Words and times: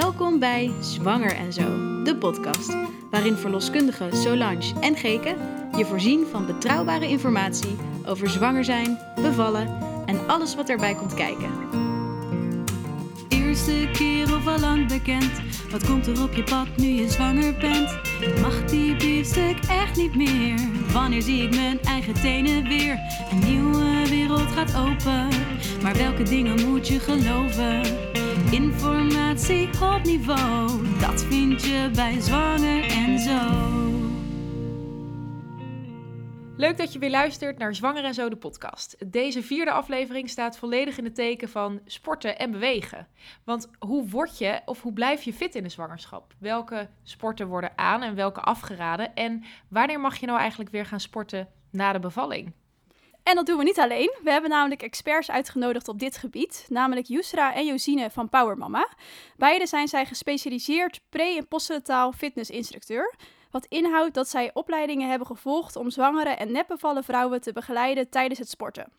Welkom 0.00 0.38
bij 0.38 0.72
Zwanger 0.80 1.36
en 1.36 1.52
Zo, 1.52 2.02
de 2.02 2.16
podcast, 2.18 2.76
waarin 3.10 3.36
verloskundigen 3.36 4.16
Solange 4.16 4.72
en 4.80 4.96
Geke 4.96 5.36
je 5.76 5.84
voorzien 5.84 6.26
van 6.30 6.46
betrouwbare 6.46 7.08
informatie 7.08 7.76
over 8.06 8.28
zwanger 8.28 8.64
zijn, 8.64 8.98
bevallen 9.14 9.78
en 10.06 10.28
alles 10.28 10.54
wat 10.54 10.68
erbij 10.68 10.94
komt 10.94 11.14
kijken. 11.14 11.50
Eerste 13.28 13.88
keer 13.92 14.36
of 14.36 14.46
al 14.46 14.58
lang 14.58 14.88
bekend, 14.88 15.32
wat 15.70 15.86
komt 15.86 16.06
er 16.06 16.22
op 16.22 16.34
je 16.34 16.42
pad 16.42 16.76
nu 16.76 16.86
je 16.86 17.10
zwanger 17.10 17.54
bent? 17.56 17.98
Mag 18.40 18.64
die 18.64 18.96
biefstuk 18.96 19.58
echt 19.68 19.96
niet 19.96 20.16
meer? 20.16 20.58
Wanneer 20.92 21.22
zie 21.22 21.42
ik 21.42 21.54
mijn 21.54 21.80
eigen 21.80 22.14
tenen 22.14 22.68
weer? 22.68 22.98
Een 23.30 23.52
nieuwe 23.52 24.08
wereld 24.08 24.52
gaat 24.52 24.76
open, 24.76 25.28
maar 25.82 25.94
welke 25.96 26.22
dingen 26.22 26.70
moet 26.70 26.88
je 26.88 27.00
geloven? 27.00 27.82
Informatie 28.54 29.66
op 29.66 30.02
niveau, 30.02 30.98
dat 30.98 31.24
vind 31.24 31.62
je 31.62 31.90
bij 31.94 32.20
Zwanger 32.20 32.90
en 32.90 33.18
Zo. 33.18 33.40
Leuk 36.56 36.76
dat 36.76 36.92
je 36.92 36.98
weer 36.98 37.10
luistert 37.10 37.58
naar 37.58 37.74
Zwanger 37.74 38.04
en 38.04 38.14
Zo 38.14 38.28
de 38.28 38.36
podcast. 38.36 39.12
Deze 39.12 39.42
vierde 39.42 39.70
aflevering 39.70 40.30
staat 40.30 40.58
volledig 40.58 40.98
in 40.98 41.04
het 41.04 41.14
teken 41.14 41.48
van 41.48 41.80
sporten 41.84 42.38
en 42.38 42.50
bewegen. 42.50 43.08
Want 43.44 43.70
hoe 43.78 44.08
word 44.08 44.38
je 44.38 44.60
of 44.64 44.82
hoe 44.82 44.92
blijf 44.92 45.22
je 45.22 45.32
fit 45.32 45.54
in 45.54 45.62
de 45.62 45.68
zwangerschap? 45.68 46.34
Welke 46.38 46.88
sporten 47.02 47.46
worden 47.46 47.78
aan 47.78 48.02
en 48.02 48.14
welke 48.14 48.40
afgeraden? 48.40 49.14
En 49.14 49.44
wanneer 49.68 50.00
mag 50.00 50.16
je 50.16 50.26
nou 50.26 50.38
eigenlijk 50.38 50.70
weer 50.70 50.86
gaan 50.86 51.00
sporten 51.00 51.48
na 51.70 51.92
de 51.92 51.98
bevalling? 51.98 52.52
En 53.24 53.34
dat 53.34 53.46
doen 53.46 53.58
we 53.58 53.64
niet 53.64 53.78
alleen. 53.78 54.14
We 54.22 54.30
hebben 54.30 54.50
namelijk 54.50 54.82
experts 54.82 55.30
uitgenodigd 55.30 55.88
op 55.88 55.98
dit 55.98 56.16
gebied, 56.16 56.66
namelijk 56.68 57.06
Yusra 57.06 57.54
en 57.54 57.66
Josine 57.66 58.10
van 58.10 58.28
Power 58.28 58.58
Mama. 58.58 58.88
Beide 59.36 59.66
zijn 59.66 59.88
zij 59.88 60.06
gespecialiseerd 60.06 61.00
pre- 61.08 61.36
en 61.36 61.48
postnataal 61.48 62.12
fitnessinstructeur. 62.12 63.14
Wat 63.50 63.66
inhoudt 63.68 64.14
dat 64.14 64.28
zij 64.28 64.50
opleidingen 64.54 65.08
hebben 65.08 65.26
gevolgd 65.26 65.76
om 65.76 65.90
zwangere 65.90 66.28
en 66.28 66.52
netbevallen 66.52 67.04
vrouwen 67.04 67.40
te 67.40 67.52
begeleiden 67.52 68.08
tijdens 68.08 68.38
het 68.38 68.48
sporten. 68.48 68.92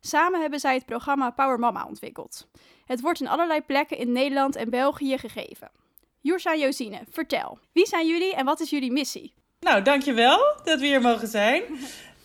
Samen 0.00 0.40
hebben 0.40 0.60
zij 0.60 0.74
het 0.74 0.86
programma 0.86 1.30
Power 1.30 1.58
Mama 1.58 1.86
ontwikkeld. 1.86 2.48
Het 2.84 3.00
wordt 3.00 3.20
in 3.20 3.28
allerlei 3.28 3.60
plekken 3.60 3.98
in 3.98 4.12
Nederland 4.12 4.56
en 4.56 4.70
België 4.70 5.18
gegeven. 5.18 5.70
Yusra 6.20 6.52
en 6.52 6.58
Josine, 6.58 7.00
vertel. 7.10 7.58
Wie 7.72 7.86
zijn 7.86 8.06
jullie 8.06 8.34
en 8.34 8.44
wat 8.44 8.60
is 8.60 8.70
jullie 8.70 8.92
missie? 8.92 9.34
Nou, 9.60 9.82
dankjewel 9.82 10.38
dat 10.64 10.80
we 10.80 10.86
hier 10.86 11.00
mogen 11.00 11.28
zijn. 11.28 11.62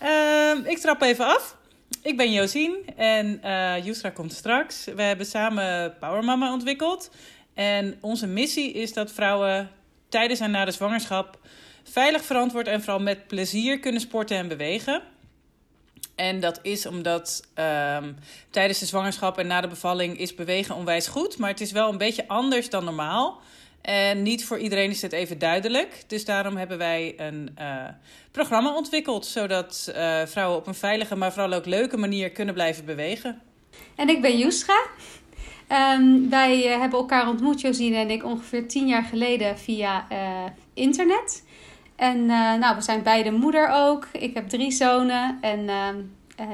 Ehm, 0.02 0.66
ik 0.66 0.78
trap 0.78 1.02
even 1.02 1.26
af. 1.26 1.58
Ik 2.02 2.18
ben 2.18 2.32
Josien 2.32 2.76
en 2.96 3.42
uh, 3.46 3.86
Yusra 3.86 4.10
komt 4.10 4.34
straks. 4.34 4.86
We 4.86 5.02
hebben 5.02 5.26
samen 5.26 5.98
Power 6.00 6.24
Mama 6.24 6.54
ontwikkeld. 6.54 7.12
En 7.54 7.98
onze 8.00 8.28
missie 8.28 8.72
is 8.72 8.94
dat 8.94 9.12
vrouwen 9.12 9.70
tijdens 10.10 10.40
en 10.40 10.52
na 10.52 10.66
de 10.66 10.72
zwangerschap 10.72 11.40
veilig, 11.84 12.24
verantwoord 12.24 12.68
en 12.68 12.82
vooral 12.82 13.02
met 13.02 13.28
plezier 13.28 13.80
kunnen 13.80 14.02
sporten 14.02 14.38
en 14.38 14.48
bewegen. 14.48 15.02
En 16.16 16.40
dat 16.40 16.60
is 16.62 16.86
omdat 16.86 17.48
um, 17.96 18.18
tijdens 18.50 18.80
de 18.80 18.86
zwangerschap 18.86 19.38
en 19.38 19.48
na 19.48 19.62
de 19.62 19.68
bevalling 19.68 20.18
is 20.18 20.36
bewegen 20.36 20.76
onwijs 20.76 21.08
goed. 21.08 21.38
Maar 21.38 21.50
het 21.50 21.62
is 21.62 21.72
wel 21.72 21.90
een 21.90 21.98
beetje 21.98 22.28
anders 22.28 22.70
dan 22.70 22.84
normaal. 22.84 23.42
En 23.82 24.22
niet 24.22 24.46
voor 24.46 24.58
iedereen 24.58 24.90
is 24.90 25.02
het 25.02 25.12
even 25.12 25.40
duidelijk. 25.40 26.04
Dus 26.08 26.26
daarom 26.26 26.58
hebben 26.58 26.78
wij 26.78 27.14
een 27.18 27.56
uh, 27.60 27.84
programma 28.32 28.76
ontwikkeld. 28.76 29.26
Zodat 29.26 29.92
uh, 29.96 30.22
vrouwen 30.26 30.58
op 30.58 30.68
een 30.68 30.74
veilige, 30.74 31.16
maar 31.16 31.34
vooral 31.34 31.54
ook 31.54 31.66
leuke 31.66 31.98
manier 31.98 32.32
kunnen 32.32 32.54
blijven 32.54 32.86
bewegen. 32.86 33.42
En 33.96 34.10
ik 34.10 34.22
ben 34.22 34.38
Yusra. 34.38 34.86
Um, 35.96 36.30
wij 36.30 36.74
uh, 36.74 36.80
hebben 36.80 37.00
elkaar 37.00 37.28
ontmoet, 37.28 37.62
Josine 37.62 37.98
en 37.98 38.10
ik, 38.10 38.26
ongeveer 38.26 38.68
tien 38.68 38.88
jaar 38.88 39.04
geleden 39.04 39.58
via 39.58 40.08
internet. 40.74 41.44
En 41.96 42.26
nou, 42.26 42.76
we 42.76 42.82
zijn 42.82 43.04
beide 43.04 43.32
moeder 43.32 43.70
ook. 43.74 44.08
Ik 44.12 44.34
heb 44.34 44.50
drie 44.50 44.72
zonen. 44.72 45.38
En 45.42 45.66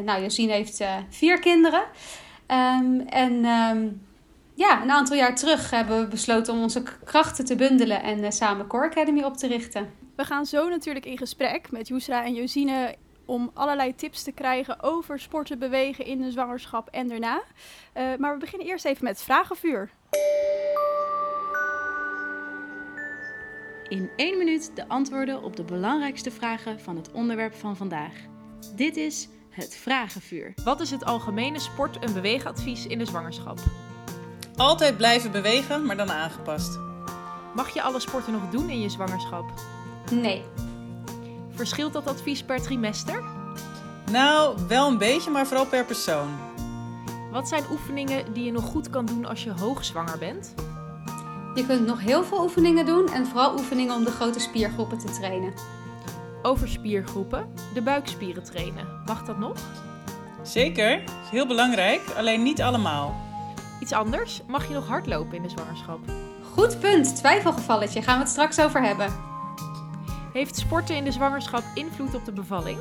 nou, 0.06 0.22
Josine 0.22 0.54
heeft 0.54 0.84
vier 1.10 1.40
kinderen. 1.40 1.84
Um, 2.48 3.08
en 3.08 3.46
ja, 4.58 4.82
een 4.82 4.92
aantal 4.92 5.16
jaar 5.16 5.36
terug 5.36 5.70
hebben 5.70 6.00
we 6.00 6.08
besloten 6.08 6.54
om 6.54 6.62
onze 6.62 6.84
krachten 7.04 7.46
te 7.46 7.56
bundelen 7.56 8.04
en 8.04 8.20
uh, 8.20 8.30
samen 8.30 8.68
Core 8.68 8.86
Academy 8.86 9.24
op 9.24 9.38
te 9.38 9.48
richten. 9.48 9.90
We 10.16 10.24
gaan 10.24 10.46
zo 10.46 10.70
natuurlijk 10.70 11.06
in 11.06 11.18
gesprek 11.18 11.72
met 11.72 11.88
Yusra 11.88 12.26
en 12.26 12.34
Josine 12.34 12.96
om 13.26 13.52
allerlei 13.54 13.96
tips 13.96 14.24
te 14.24 14.32
krijgen 14.32 14.84
over 14.84 15.20
sporten, 15.20 15.60
bewegen 15.60 16.06
in 16.06 16.22
de 16.22 16.32
zwangerschap 16.32 16.88
en 16.90 17.08
daarna. 17.08 17.42
Uh, 17.98 18.04
maar 18.18 18.34
we 18.34 18.40
beginnen 18.40 18.68
eerst 18.68 18.86
even 18.86 19.04
met 19.04 19.14
het 19.14 19.24
vragenvuur. 19.24 19.90
In 23.88 24.10
één 24.16 24.38
minuut 24.38 24.72
de 24.76 24.88
antwoorden 24.88 25.44
op 25.44 25.56
de 25.56 25.64
belangrijkste 25.64 26.32
vragen 26.32 26.80
van 26.80 26.96
het 26.96 27.12
onderwerp 27.12 27.54
van 27.54 27.78
vandaag. 27.78 28.14
Dit 28.76 28.98
is 28.98 29.28
het 29.50 29.76
vragenvuur. 29.76 30.54
Wat 30.64 30.80
is 30.80 30.92
het 30.92 31.06
algemene 31.06 31.60
sport- 31.60 32.00
en 32.00 32.14
beweegadvies 32.14 32.88
in 32.88 32.98
de 32.98 33.06
zwangerschap? 33.06 33.60
Altijd 34.58 34.98
blijven 34.98 35.32
bewegen, 35.32 35.86
maar 35.86 35.98
dan 35.98 36.12
aangepast. 36.12 36.80
Mag 37.56 37.74
je 37.74 37.82
alle 37.82 38.00
sporten 38.00 38.34
nog 38.34 38.50
doen 38.52 38.70
in 38.70 38.82
je 38.82 38.90
zwangerschap? 38.90 39.46
Nee. 40.12 40.44
Verschilt 41.52 41.94
dat 41.94 42.08
advies 42.08 42.44
per 42.44 42.62
trimester? 42.62 43.24
Nou, 44.12 44.58
wel 44.68 44.88
een 44.88 44.98
beetje, 44.98 45.32
maar 45.32 45.48
vooral 45.48 45.66
per 45.66 45.86
persoon. 45.86 46.30
Wat 47.32 47.48
zijn 47.48 47.64
oefeningen 47.72 48.34
die 48.34 48.44
je 48.44 48.52
nog 48.52 48.64
goed 48.64 48.90
kan 48.90 49.06
doen 49.06 49.26
als 49.26 49.44
je 49.44 49.52
hoogzwanger 49.52 50.18
bent? 50.18 50.54
Je 51.56 51.66
kunt 51.66 51.86
nog 51.86 52.00
heel 52.00 52.24
veel 52.24 52.44
oefeningen 52.44 52.86
doen 52.86 53.08
en 53.14 53.26
vooral 53.28 53.54
oefeningen 53.54 53.96
om 53.96 54.04
de 54.04 54.12
grote 54.12 54.40
spiergroepen 54.40 54.98
te 54.98 55.12
trainen. 55.12 55.54
Over 56.42 56.68
spiergroepen, 56.68 57.54
de 57.74 57.82
buikspieren 57.82 58.44
trainen. 58.44 59.02
Mag 59.06 59.26
dat 59.26 59.38
nog? 59.38 59.58
Zeker, 60.44 61.04
is 61.04 61.30
heel 61.32 61.48
belangrijk, 61.48 62.02
alleen 62.18 62.44
niet 62.44 62.62
allemaal. 62.62 63.27
Iets 63.80 63.92
anders, 63.92 64.42
mag 64.48 64.68
je 64.68 64.74
nog 64.74 64.88
hardlopen 64.88 65.36
in 65.36 65.44
de 65.44 65.50
zwangerschap? 65.50 66.00
Goed 66.54 66.80
punt, 66.80 67.16
twijfelgevalletje. 67.16 68.02
Gaan 68.02 68.16
we 68.18 68.24
het 68.24 68.32
straks 68.32 68.60
over 68.60 68.82
hebben. 68.82 69.14
Heeft 70.34 70.58
sporten 70.58 70.96
in 70.96 71.04
de 71.04 71.12
zwangerschap 71.12 71.64
invloed 71.74 72.16
op 72.16 72.26
de 72.26 72.32
bevalling? 72.32 72.80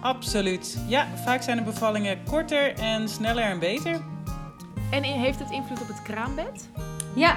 Absoluut. 0.00 0.78
Ja, 0.88 1.06
vaak 1.24 1.42
zijn 1.42 1.56
de 1.56 1.62
bevallingen 1.62 2.24
korter 2.24 2.74
en 2.74 3.08
sneller 3.08 3.44
en 3.44 3.58
beter. 3.58 4.00
En 4.90 5.02
heeft 5.02 5.38
het 5.38 5.50
invloed 5.50 5.80
op 5.80 5.88
het 5.88 6.02
kraambed? 6.02 6.68
Ja, 7.14 7.36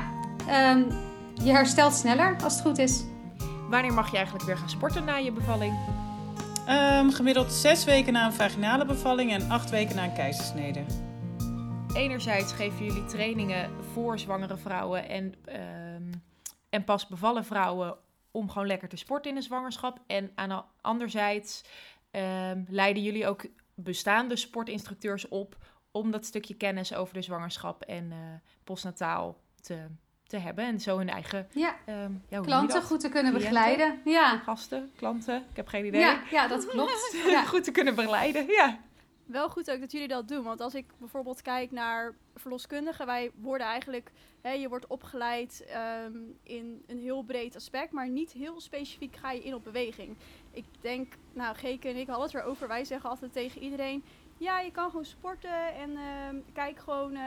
um, 0.71 0.87
je 1.33 1.51
herstelt 1.51 1.93
sneller 1.93 2.35
als 2.43 2.53
het 2.53 2.61
goed 2.61 2.77
is. 2.77 3.03
Wanneer 3.69 3.93
mag 3.93 4.11
je 4.11 4.15
eigenlijk 4.15 4.45
weer 4.45 4.57
gaan 4.57 4.69
sporten 4.69 5.05
na 5.05 5.15
je 5.15 5.31
bevalling? 5.31 5.73
Um, 6.69 7.13
gemiddeld 7.13 7.51
zes 7.51 7.83
weken 7.83 8.13
na 8.13 8.25
een 8.25 8.33
vaginale 8.33 8.85
bevalling 8.85 9.31
en 9.33 9.49
acht 9.49 9.69
weken 9.69 9.95
na 9.95 10.03
een 10.03 10.13
keizersnede. 10.13 10.79
Enerzijds 11.93 12.53
geven 12.53 12.85
jullie 12.85 13.05
trainingen 13.05 13.71
voor 13.93 14.19
zwangere 14.19 14.57
vrouwen 14.57 15.09
en, 15.09 15.33
um, 15.95 16.23
en 16.69 16.83
pas 16.83 17.07
bevallen 17.07 17.45
vrouwen 17.45 17.97
om 18.31 18.49
gewoon 18.49 18.67
lekker 18.67 18.89
te 18.89 18.95
sporten 18.95 19.31
in 19.31 19.37
de 19.37 19.43
zwangerschap. 19.43 19.99
En 20.07 20.31
aan 20.35 20.65
anderzijds 20.81 21.63
um, 22.11 22.65
leiden 22.69 23.03
jullie 23.03 23.27
ook 23.27 23.45
bestaande 23.75 24.35
sportinstructeurs 24.35 25.27
op 25.27 25.57
om 25.91 26.11
dat 26.11 26.25
stukje 26.25 26.53
kennis 26.53 26.93
over 26.93 27.13
de 27.13 27.21
zwangerschap 27.21 27.81
en 27.81 28.05
uh, 28.11 28.17
postnataal 28.63 29.37
te, 29.61 29.85
te 30.23 30.37
hebben. 30.37 30.65
En 30.65 30.79
zo 30.79 30.97
hun 30.97 31.09
eigen 31.09 31.47
ja. 31.53 31.75
Um, 31.85 32.23
ja, 32.27 32.41
klanten 32.41 32.83
goed 32.83 32.99
te 32.99 33.09
kunnen 33.09 33.33
begeleiden. 33.33 34.01
Ja. 34.05 34.37
Gasten, 34.37 34.91
klanten, 34.95 35.45
ik 35.49 35.55
heb 35.55 35.67
geen 35.67 35.85
idee. 35.85 36.01
Ja, 36.01 36.21
ja 36.31 36.47
dat 36.47 36.67
klopt. 36.67 37.15
ja. 37.29 37.43
goed 37.45 37.63
te 37.63 37.71
kunnen 37.71 37.95
begeleiden, 37.95 38.47
ja 38.47 38.79
wel 39.29 39.49
goed 39.49 39.71
ook 39.71 39.79
dat 39.79 39.91
jullie 39.91 40.07
dat 40.07 40.27
doen. 40.27 40.43
Want 40.43 40.61
als 40.61 40.75
ik 40.75 40.85
bijvoorbeeld 40.97 41.41
kijk 41.41 41.71
naar 41.71 42.13
verloskundigen, 42.35 43.05
wij 43.05 43.31
worden 43.35 43.67
eigenlijk, 43.67 44.11
hè, 44.41 44.51
je 44.51 44.69
wordt 44.69 44.87
opgeleid 44.87 45.65
um, 46.05 46.37
in 46.43 46.83
een 46.87 46.99
heel 46.99 47.23
breed 47.23 47.55
aspect, 47.55 47.91
maar 47.91 48.09
niet 48.09 48.31
heel 48.31 48.61
specifiek 48.61 49.15
ga 49.15 49.31
je 49.31 49.43
in 49.43 49.53
op 49.53 49.63
beweging. 49.63 50.17
Ik 50.51 50.65
denk, 50.81 51.13
nou, 51.33 51.55
Geke 51.55 51.87
en 51.87 51.95
ik 51.95 52.07
hadden 52.07 52.25
het 52.25 52.35
erover. 52.35 52.67
Wij 52.67 52.85
zeggen 52.85 53.09
altijd 53.09 53.33
tegen 53.33 53.61
iedereen: 53.61 54.03
ja, 54.37 54.59
je 54.59 54.71
kan 54.71 54.89
gewoon 54.89 55.05
sporten 55.05 55.73
en 55.75 55.89
uh, 55.89 56.41
kijk 56.53 56.79
gewoon, 56.79 57.13
uh, 57.13 57.21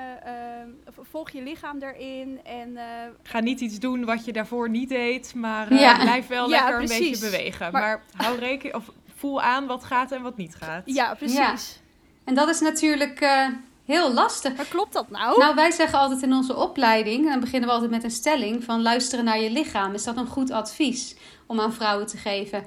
volg 1.00 1.30
je 1.30 1.42
lichaam 1.42 1.82
erin. 1.82 2.44
En, 2.44 2.70
uh, 2.70 2.82
Ga 3.22 3.40
niet 3.40 3.60
iets 3.60 3.78
doen 3.78 4.04
wat 4.04 4.24
je 4.24 4.32
daarvoor 4.32 4.70
niet 4.70 4.88
deed, 4.88 5.34
maar 5.34 5.74
ja. 5.74 6.00
blijf 6.00 6.26
wel 6.26 6.48
ja, 6.48 6.56
lekker 6.56 6.76
precies. 6.76 6.98
een 6.98 7.10
beetje 7.10 7.30
bewegen. 7.30 7.72
Maar, 7.72 7.82
maar 7.82 8.02
hou 8.26 8.38
rekening, 8.38 8.74
of 8.74 8.90
voel 9.14 9.42
aan 9.42 9.66
wat 9.66 9.84
gaat 9.84 10.12
en 10.12 10.22
wat 10.22 10.36
niet 10.36 10.54
gaat. 10.54 10.82
Ja, 10.84 11.14
precies. 11.14 11.74
Ja. 11.74 11.81
En 12.24 12.34
dat 12.34 12.48
is 12.48 12.60
natuurlijk 12.60 13.20
uh, 13.20 13.46
heel 13.84 14.12
lastig. 14.12 14.56
Maar 14.56 14.66
klopt 14.66 14.92
dat 14.92 15.10
nou? 15.10 15.38
Nou, 15.38 15.54
wij 15.54 15.70
zeggen 15.70 15.98
altijd 15.98 16.22
in 16.22 16.32
onze 16.32 16.56
opleiding, 16.56 17.28
dan 17.28 17.40
beginnen 17.40 17.68
we 17.68 17.74
altijd 17.74 17.90
met 17.90 18.04
een 18.04 18.10
stelling 18.10 18.64
van 18.64 18.82
luisteren 18.82 19.24
naar 19.24 19.40
je 19.40 19.50
lichaam. 19.50 19.94
Is 19.94 20.04
dat 20.04 20.16
een 20.16 20.26
goed 20.26 20.50
advies 20.50 21.16
om 21.46 21.60
aan 21.60 21.72
vrouwen 21.72 22.06
te 22.06 22.16
geven? 22.16 22.64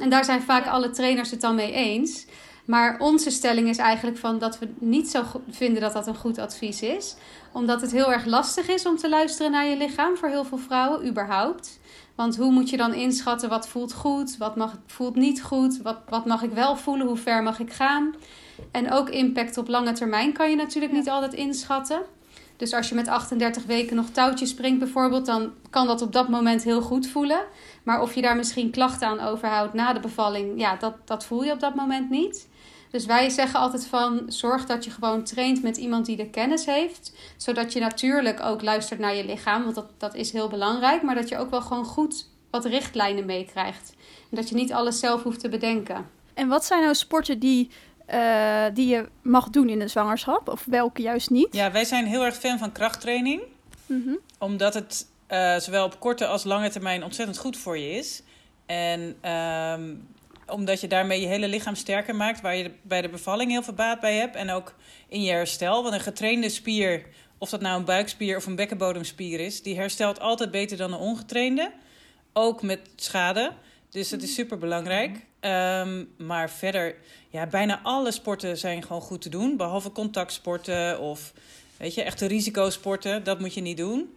En 0.00 0.10
daar 0.10 0.24
zijn 0.24 0.42
vaak 0.42 0.66
alle 0.66 0.90
trainers 0.90 1.30
het 1.30 1.40
dan 1.40 1.54
mee 1.54 1.72
eens. 1.72 2.26
Maar 2.68 2.98
onze 2.98 3.30
stelling 3.30 3.68
is 3.68 3.78
eigenlijk 3.78 4.18
van 4.18 4.38
dat 4.38 4.58
we 4.58 4.68
niet 4.78 5.10
zo 5.10 5.24
vinden 5.50 5.82
dat 5.82 5.92
dat 5.92 6.06
een 6.06 6.16
goed 6.16 6.38
advies 6.38 6.82
is. 6.82 7.16
Omdat 7.52 7.80
het 7.80 7.92
heel 7.92 8.12
erg 8.12 8.24
lastig 8.24 8.68
is 8.68 8.86
om 8.86 8.96
te 8.96 9.08
luisteren 9.08 9.50
naar 9.50 9.66
je 9.66 9.76
lichaam 9.76 10.16
voor 10.16 10.28
heel 10.28 10.44
veel 10.44 10.58
vrouwen, 10.58 11.06
überhaupt. 11.06 11.78
Want 12.14 12.36
hoe 12.36 12.52
moet 12.52 12.70
je 12.70 12.76
dan 12.76 12.94
inschatten 12.94 13.48
wat 13.48 13.68
voelt 13.68 13.92
goed, 13.92 14.36
wat 14.36 14.56
mag, 14.56 14.76
voelt 14.86 15.14
niet 15.14 15.42
goed, 15.42 15.82
wat, 15.82 15.98
wat 16.08 16.26
mag 16.26 16.42
ik 16.42 16.50
wel 16.50 16.76
voelen, 16.76 17.06
hoe 17.06 17.16
ver 17.16 17.42
mag 17.42 17.58
ik 17.60 17.72
gaan. 17.72 18.14
En 18.70 18.92
ook 18.92 19.08
impact 19.08 19.56
op 19.56 19.68
lange 19.68 19.92
termijn 19.92 20.32
kan 20.32 20.50
je 20.50 20.56
natuurlijk 20.56 20.92
niet 20.92 21.08
altijd 21.08 21.34
inschatten. 21.34 22.02
Dus 22.56 22.72
als 22.72 22.88
je 22.88 22.94
met 22.94 23.08
38 23.08 23.64
weken 23.64 23.96
nog 23.96 24.10
touwtjes 24.10 24.50
springt 24.50 24.78
bijvoorbeeld, 24.78 25.26
dan 25.26 25.52
kan 25.70 25.86
dat 25.86 26.02
op 26.02 26.12
dat 26.12 26.28
moment 26.28 26.64
heel 26.64 26.80
goed 26.80 27.06
voelen. 27.06 27.40
Maar 27.82 28.02
of 28.02 28.14
je 28.14 28.22
daar 28.22 28.36
misschien 28.36 28.70
klachten 28.70 29.08
aan 29.08 29.20
overhoudt 29.20 29.74
na 29.74 29.92
de 29.92 30.00
bevalling, 30.00 30.60
ja, 30.60 30.76
dat, 30.76 30.94
dat 31.04 31.24
voel 31.24 31.44
je 31.44 31.52
op 31.52 31.60
dat 31.60 31.74
moment 31.74 32.10
niet. 32.10 32.48
Dus 32.90 33.06
wij 33.06 33.28
zeggen 33.28 33.60
altijd 33.60 33.86
van 33.86 34.22
zorg 34.26 34.66
dat 34.66 34.84
je 34.84 34.90
gewoon 34.90 35.24
traint 35.24 35.62
met 35.62 35.76
iemand 35.76 36.06
die 36.06 36.16
de 36.16 36.30
kennis 36.30 36.66
heeft. 36.66 37.12
Zodat 37.36 37.72
je 37.72 37.80
natuurlijk 37.80 38.40
ook 38.40 38.62
luistert 38.62 39.00
naar 39.00 39.14
je 39.14 39.24
lichaam, 39.24 39.62
want 39.62 39.74
dat, 39.74 39.90
dat 39.98 40.14
is 40.14 40.32
heel 40.32 40.48
belangrijk. 40.48 41.02
Maar 41.02 41.14
dat 41.14 41.28
je 41.28 41.38
ook 41.38 41.50
wel 41.50 41.62
gewoon 41.62 41.84
goed 41.84 42.26
wat 42.50 42.64
richtlijnen 42.64 43.26
meekrijgt. 43.26 43.94
En 44.30 44.36
dat 44.36 44.48
je 44.48 44.54
niet 44.54 44.72
alles 44.72 44.98
zelf 44.98 45.22
hoeft 45.22 45.40
te 45.40 45.48
bedenken. 45.48 46.06
En 46.34 46.48
wat 46.48 46.64
zijn 46.64 46.82
nou 46.82 46.94
sporten 46.94 47.38
die, 47.38 47.70
uh, 48.14 48.64
die 48.74 48.86
je 48.86 49.08
mag 49.22 49.50
doen 49.50 49.68
in 49.68 49.78
de 49.78 49.88
zwangerschap? 49.88 50.48
Of 50.48 50.64
welke 50.64 51.02
juist 51.02 51.30
niet? 51.30 51.48
Ja, 51.50 51.72
wij 51.72 51.84
zijn 51.84 52.06
heel 52.06 52.24
erg 52.24 52.36
fan 52.36 52.58
van 52.58 52.72
krachttraining. 52.72 53.42
Mm 53.86 54.02
-hmm. 54.04 54.18
Omdat 54.38 54.74
het 54.74 55.06
uh, 55.28 55.56
zowel 55.56 55.84
op 55.84 56.00
korte 56.00 56.26
als 56.26 56.44
lange 56.44 56.70
termijn 56.70 57.04
ontzettend 57.04 57.38
goed 57.38 57.56
voor 57.56 57.78
je 57.78 57.90
is. 57.90 58.22
En 58.66 59.16
uh, 59.24 59.74
omdat 60.46 60.80
je 60.80 60.86
daarmee 60.86 61.20
je 61.20 61.26
hele 61.26 61.48
lichaam 61.48 61.74
sterker 61.74 62.14
maakt, 62.14 62.40
waar 62.40 62.56
je 62.56 62.70
bij 62.82 63.02
de 63.02 63.08
bevalling 63.08 63.50
heel 63.50 63.62
veel 63.62 63.74
baat 63.74 64.00
bij 64.00 64.16
hebt. 64.16 64.36
En 64.36 64.50
ook 64.50 64.74
in 65.08 65.22
je 65.22 65.30
herstel. 65.30 65.82
Want 65.82 65.94
een 65.94 66.00
getrainde 66.00 66.48
spier, 66.48 67.06
of 67.38 67.50
dat 67.50 67.60
nou 67.60 67.78
een 67.78 67.84
buikspier 67.84 68.36
of 68.36 68.46
een 68.46 68.56
bekkenbodemspier 68.56 69.40
is, 69.40 69.62
die 69.62 69.76
herstelt 69.76 70.20
altijd 70.20 70.50
beter 70.50 70.76
dan 70.76 70.92
een 70.92 70.98
ongetrainde. 70.98 71.72
Ook 72.32 72.62
met 72.62 72.80
schade. 72.96 73.52
Dus 73.90 74.08
dat 74.08 74.22
is 74.22 74.34
super 74.34 74.58
belangrijk. 74.58 75.26
Um, 75.40 76.08
maar 76.16 76.50
verder, 76.50 76.94
ja, 77.28 77.46
bijna 77.46 77.80
alle 77.82 78.12
sporten 78.12 78.58
zijn 78.58 78.82
gewoon 78.82 79.02
goed 79.02 79.22
te 79.22 79.28
doen. 79.28 79.56
Behalve 79.56 79.92
contactsporten 79.92 81.00
of 81.00 81.32
weet 81.76 81.94
je, 81.94 82.02
echte 82.02 82.26
risicosporten. 82.26 83.24
Dat 83.24 83.40
moet 83.40 83.54
je 83.54 83.60
niet 83.60 83.76
doen. 83.76 84.14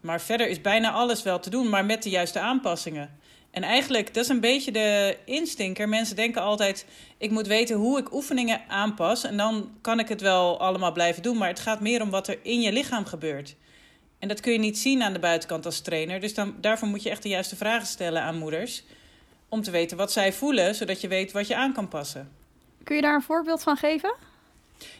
Maar 0.00 0.20
verder 0.20 0.48
is 0.48 0.60
bijna 0.60 0.90
alles 0.90 1.22
wel 1.22 1.40
te 1.40 1.50
doen, 1.50 1.68
maar 1.68 1.84
met 1.84 2.02
de 2.02 2.10
juiste 2.10 2.40
aanpassingen. 2.40 3.18
En 3.50 3.62
eigenlijk, 3.62 4.14
dat 4.14 4.24
is 4.24 4.30
een 4.30 4.40
beetje 4.40 4.72
de 4.72 5.16
instinker. 5.24 5.88
Mensen 5.88 6.16
denken 6.16 6.42
altijd, 6.42 6.86
ik 7.18 7.30
moet 7.30 7.46
weten 7.46 7.76
hoe 7.76 7.98
ik 7.98 8.14
oefeningen 8.14 8.60
aanpas. 8.68 9.24
En 9.24 9.36
dan 9.36 9.70
kan 9.80 9.98
ik 9.98 10.08
het 10.08 10.20
wel 10.20 10.60
allemaal 10.60 10.92
blijven 10.92 11.22
doen. 11.22 11.36
Maar 11.36 11.48
het 11.48 11.60
gaat 11.60 11.80
meer 11.80 12.02
om 12.02 12.10
wat 12.10 12.28
er 12.28 12.38
in 12.42 12.60
je 12.60 12.72
lichaam 12.72 13.04
gebeurt. 13.04 13.56
En 14.18 14.28
dat 14.28 14.40
kun 14.40 14.52
je 14.52 14.58
niet 14.58 14.78
zien 14.78 15.02
aan 15.02 15.12
de 15.12 15.18
buitenkant 15.18 15.66
als 15.66 15.80
trainer. 15.80 16.20
Dus 16.20 16.34
dan, 16.34 16.54
daarvoor 16.60 16.88
moet 16.88 17.02
je 17.02 17.10
echt 17.10 17.22
de 17.22 17.28
juiste 17.28 17.56
vragen 17.56 17.86
stellen 17.86 18.22
aan 18.22 18.38
moeders. 18.38 18.82
Om 19.50 19.62
te 19.62 19.70
weten 19.70 19.96
wat 19.96 20.12
zij 20.12 20.32
voelen, 20.32 20.74
zodat 20.74 21.00
je 21.00 21.08
weet 21.08 21.32
wat 21.32 21.46
je 21.46 21.56
aan 21.56 21.72
kan 21.72 21.88
passen. 21.88 22.30
Kun 22.84 22.96
je 22.96 23.02
daar 23.02 23.14
een 23.14 23.22
voorbeeld 23.22 23.62
van 23.62 23.76
geven? 23.76 24.14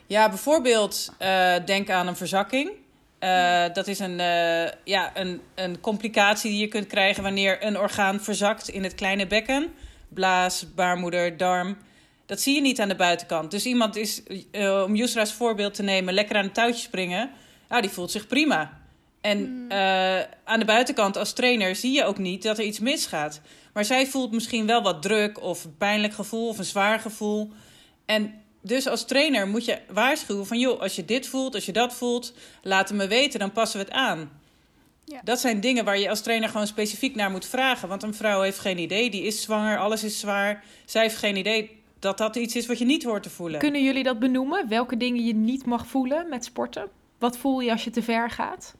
Ja, 0.07 0.29
bijvoorbeeld 0.29 1.13
uh, 1.23 1.55
denk 1.65 1.91
aan 1.91 2.07
een 2.07 2.17
verzakking. 2.17 2.71
Uh, 3.21 3.65
dat 3.73 3.87
is 3.87 3.99
een, 3.99 4.19
uh, 4.19 4.69
ja, 4.85 5.11
een, 5.15 5.41
een 5.55 5.81
complicatie 5.81 6.51
die 6.51 6.61
je 6.61 6.69
kunt 6.69 6.87
krijgen 6.87 7.23
wanneer 7.23 7.65
een 7.65 7.79
orgaan 7.79 8.21
verzakt 8.21 8.69
in 8.69 8.83
het 8.83 8.95
kleine 8.95 9.27
bekken. 9.27 9.73
Blaas, 10.09 10.75
baarmoeder, 10.75 11.37
darm. 11.37 11.77
Dat 12.27 12.41
zie 12.41 12.55
je 12.55 12.61
niet 12.61 12.81
aan 12.81 12.89
de 12.89 12.97
buitenkant. 12.97 13.51
Dus 13.51 13.67
iemand 13.67 13.97
is, 13.97 14.23
om 14.85 14.95
Yusra's 14.95 15.33
voorbeeld 15.33 15.75
te 15.75 15.83
nemen, 15.83 16.15
lekker 16.15 16.37
aan 16.37 16.45
het 16.45 16.55
touwtje 16.55 16.83
springen. 16.83 17.31
Nou, 17.69 17.83
die 17.83 17.91
voelt 17.91 18.11
zich 18.11 18.27
prima. 18.27 18.80
En 19.21 19.39
mm. 19.39 19.71
aan 20.45 20.59
de 20.59 20.65
buitenkant 20.65 21.17
als 21.17 21.33
trainer 21.33 21.77
zie 21.77 21.93
je 21.93 22.05
ook 22.05 22.19
niet 22.19 22.43
dat 22.43 22.59
er 22.59 22.65
iets 22.65 22.79
misgaat. 22.79 23.41
Maar 23.73 23.85
zij 23.85 24.07
voelt 24.07 24.33
misschien 24.33 24.67
wel 24.67 24.83
wat 24.83 25.03
druk 25.03 25.43
of 25.43 25.65
een 25.65 25.77
pijnlijk 25.77 26.13
gevoel 26.13 26.49
of 26.49 26.59
een 26.59 26.65
zwaar 26.65 26.99
gevoel. 26.99 27.51
En 28.05 28.43
dus 28.61 28.87
als 28.87 29.05
trainer 29.05 29.49
moet 29.49 29.65
je 29.65 29.79
waarschuwen 29.89 30.47
van... 30.47 30.59
joh, 30.59 30.81
als 30.81 30.97
je 30.97 31.05
dit 31.05 31.27
voelt, 31.27 31.55
als 31.55 31.67
je 31.67 31.73
dat 31.73 31.95
voelt, 31.95 32.33
laat 32.63 32.89
het 32.89 32.99
me 32.99 33.07
weten, 33.07 33.41
dan 33.41 33.53
passen 33.53 33.79
we 33.81 33.85
het 33.85 33.95
aan. 33.95 34.31
Ja. 35.05 35.21
Dat 35.25 35.41
zijn 35.41 35.61
dingen 35.61 35.85
waar 35.85 35.99
je 35.99 36.09
als 36.09 36.21
trainer 36.21 36.49
gewoon 36.49 36.67
specifiek 36.67 37.15
naar 37.15 37.31
moet 37.31 37.47
vragen. 37.47 37.89
Want 37.89 38.03
een 38.03 38.15
vrouw 38.15 38.41
heeft 38.41 38.59
geen 38.59 38.79
idee, 38.79 39.11
die 39.11 39.23
is 39.23 39.43
zwanger, 39.43 39.79
alles 39.79 40.05
is 40.05 40.21
zwaar. 40.21 40.65
Zij 40.85 41.03
heeft 41.03 41.17
geen 41.17 41.37
idee 41.37 41.79
dat 41.99 42.19
dat 42.19 42.37
iets 42.37 42.57
is 42.57 42.67
wat 42.67 42.79
je 42.79 42.85
niet 42.85 43.05
hoort 43.05 43.23
te 43.23 43.31
voelen. 43.31 43.59
Kunnen 43.59 43.85
jullie 43.85 44.03
dat 44.03 44.19
benoemen? 44.19 44.69
Welke 44.69 44.97
dingen 44.97 45.25
je 45.25 45.35
niet 45.35 45.67
mag 45.67 45.87
voelen 45.87 46.29
met 46.29 46.45
sporten? 46.45 46.89
Wat 47.19 47.37
voel 47.37 47.61
je 47.61 47.71
als 47.71 47.85
je 47.85 47.91
te 47.91 48.03
ver 48.03 48.31
gaat? 48.31 48.75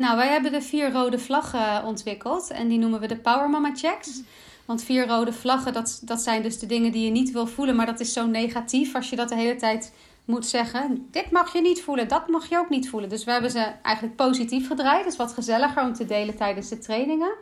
Nou, 0.00 0.16
wij 0.16 0.28
hebben 0.28 0.52
de 0.52 0.62
vier 0.62 0.92
rode 0.92 1.18
vlaggen 1.18 1.84
ontwikkeld. 1.84 2.50
En 2.50 2.68
die 2.68 2.78
noemen 2.78 3.00
we 3.00 3.06
de 3.06 3.16
Power 3.16 3.50
Mama 3.50 3.70
Checks. 3.74 4.22
Want 4.64 4.82
vier 4.82 5.06
rode 5.06 5.32
vlaggen, 5.32 5.72
dat, 5.72 6.00
dat 6.04 6.20
zijn 6.20 6.42
dus 6.42 6.58
de 6.58 6.66
dingen 6.66 6.92
die 6.92 7.04
je 7.04 7.10
niet 7.10 7.30
wil 7.30 7.46
voelen. 7.46 7.76
Maar 7.76 7.86
dat 7.86 8.00
is 8.00 8.12
zo 8.12 8.26
negatief 8.26 8.94
als 8.94 9.10
je 9.10 9.16
dat 9.16 9.28
de 9.28 9.34
hele 9.34 9.56
tijd 9.56 9.92
moet 10.24 10.46
zeggen. 10.46 11.08
Dit 11.10 11.30
mag 11.30 11.52
je 11.52 11.60
niet 11.60 11.82
voelen, 11.82 12.08
dat 12.08 12.28
mag 12.28 12.48
je 12.48 12.58
ook 12.58 12.68
niet 12.68 12.90
voelen. 12.90 13.08
Dus 13.08 13.24
we 13.24 13.30
hebben 13.30 13.50
ze 13.50 13.72
eigenlijk 13.82 14.16
positief 14.16 14.66
gedraaid. 14.66 15.04
Dat 15.04 15.12
is 15.12 15.18
wat 15.18 15.32
gezelliger 15.32 15.82
om 15.82 15.94
te 15.94 16.04
delen 16.04 16.36
tijdens 16.36 16.68
de 16.68 16.78
trainingen. 16.78 17.34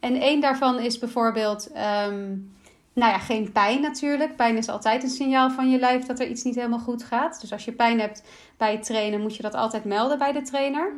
En 0.00 0.20
één 0.20 0.40
daarvan 0.40 0.78
is 0.78 0.98
bijvoorbeeld, 0.98 1.70
um, 1.70 2.54
nou 2.92 3.12
ja, 3.12 3.18
geen 3.18 3.52
pijn 3.52 3.80
natuurlijk. 3.80 4.36
Pijn 4.36 4.56
is 4.56 4.68
altijd 4.68 5.02
een 5.02 5.08
signaal 5.08 5.50
van 5.50 5.70
je 5.70 5.78
lijf 5.78 6.04
dat 6.06 6.20
er 6.20 6.28
iets 6.28 6.42
niet 6.42 6.54
helemaal 6.54 6.78
goed 6.78 7.04
gaat. 7.04 7.40
Dus 7.40 7.52
als 7.52 7.64
je 7.64 7.72
pijn 7.72 8.00
hebt 8.00 8.22
bij 8.56 8.72
het 8.72 8.84
trainen, 8.84 9.20
moet 9.20 9.36
je 9.36 9.42
dat 9.42 9.54
altijd 9.54 9.84
melden 9.84 10.18
bij 10.18 10.32
de 10.32 10.42
trainer. 10.42 10.92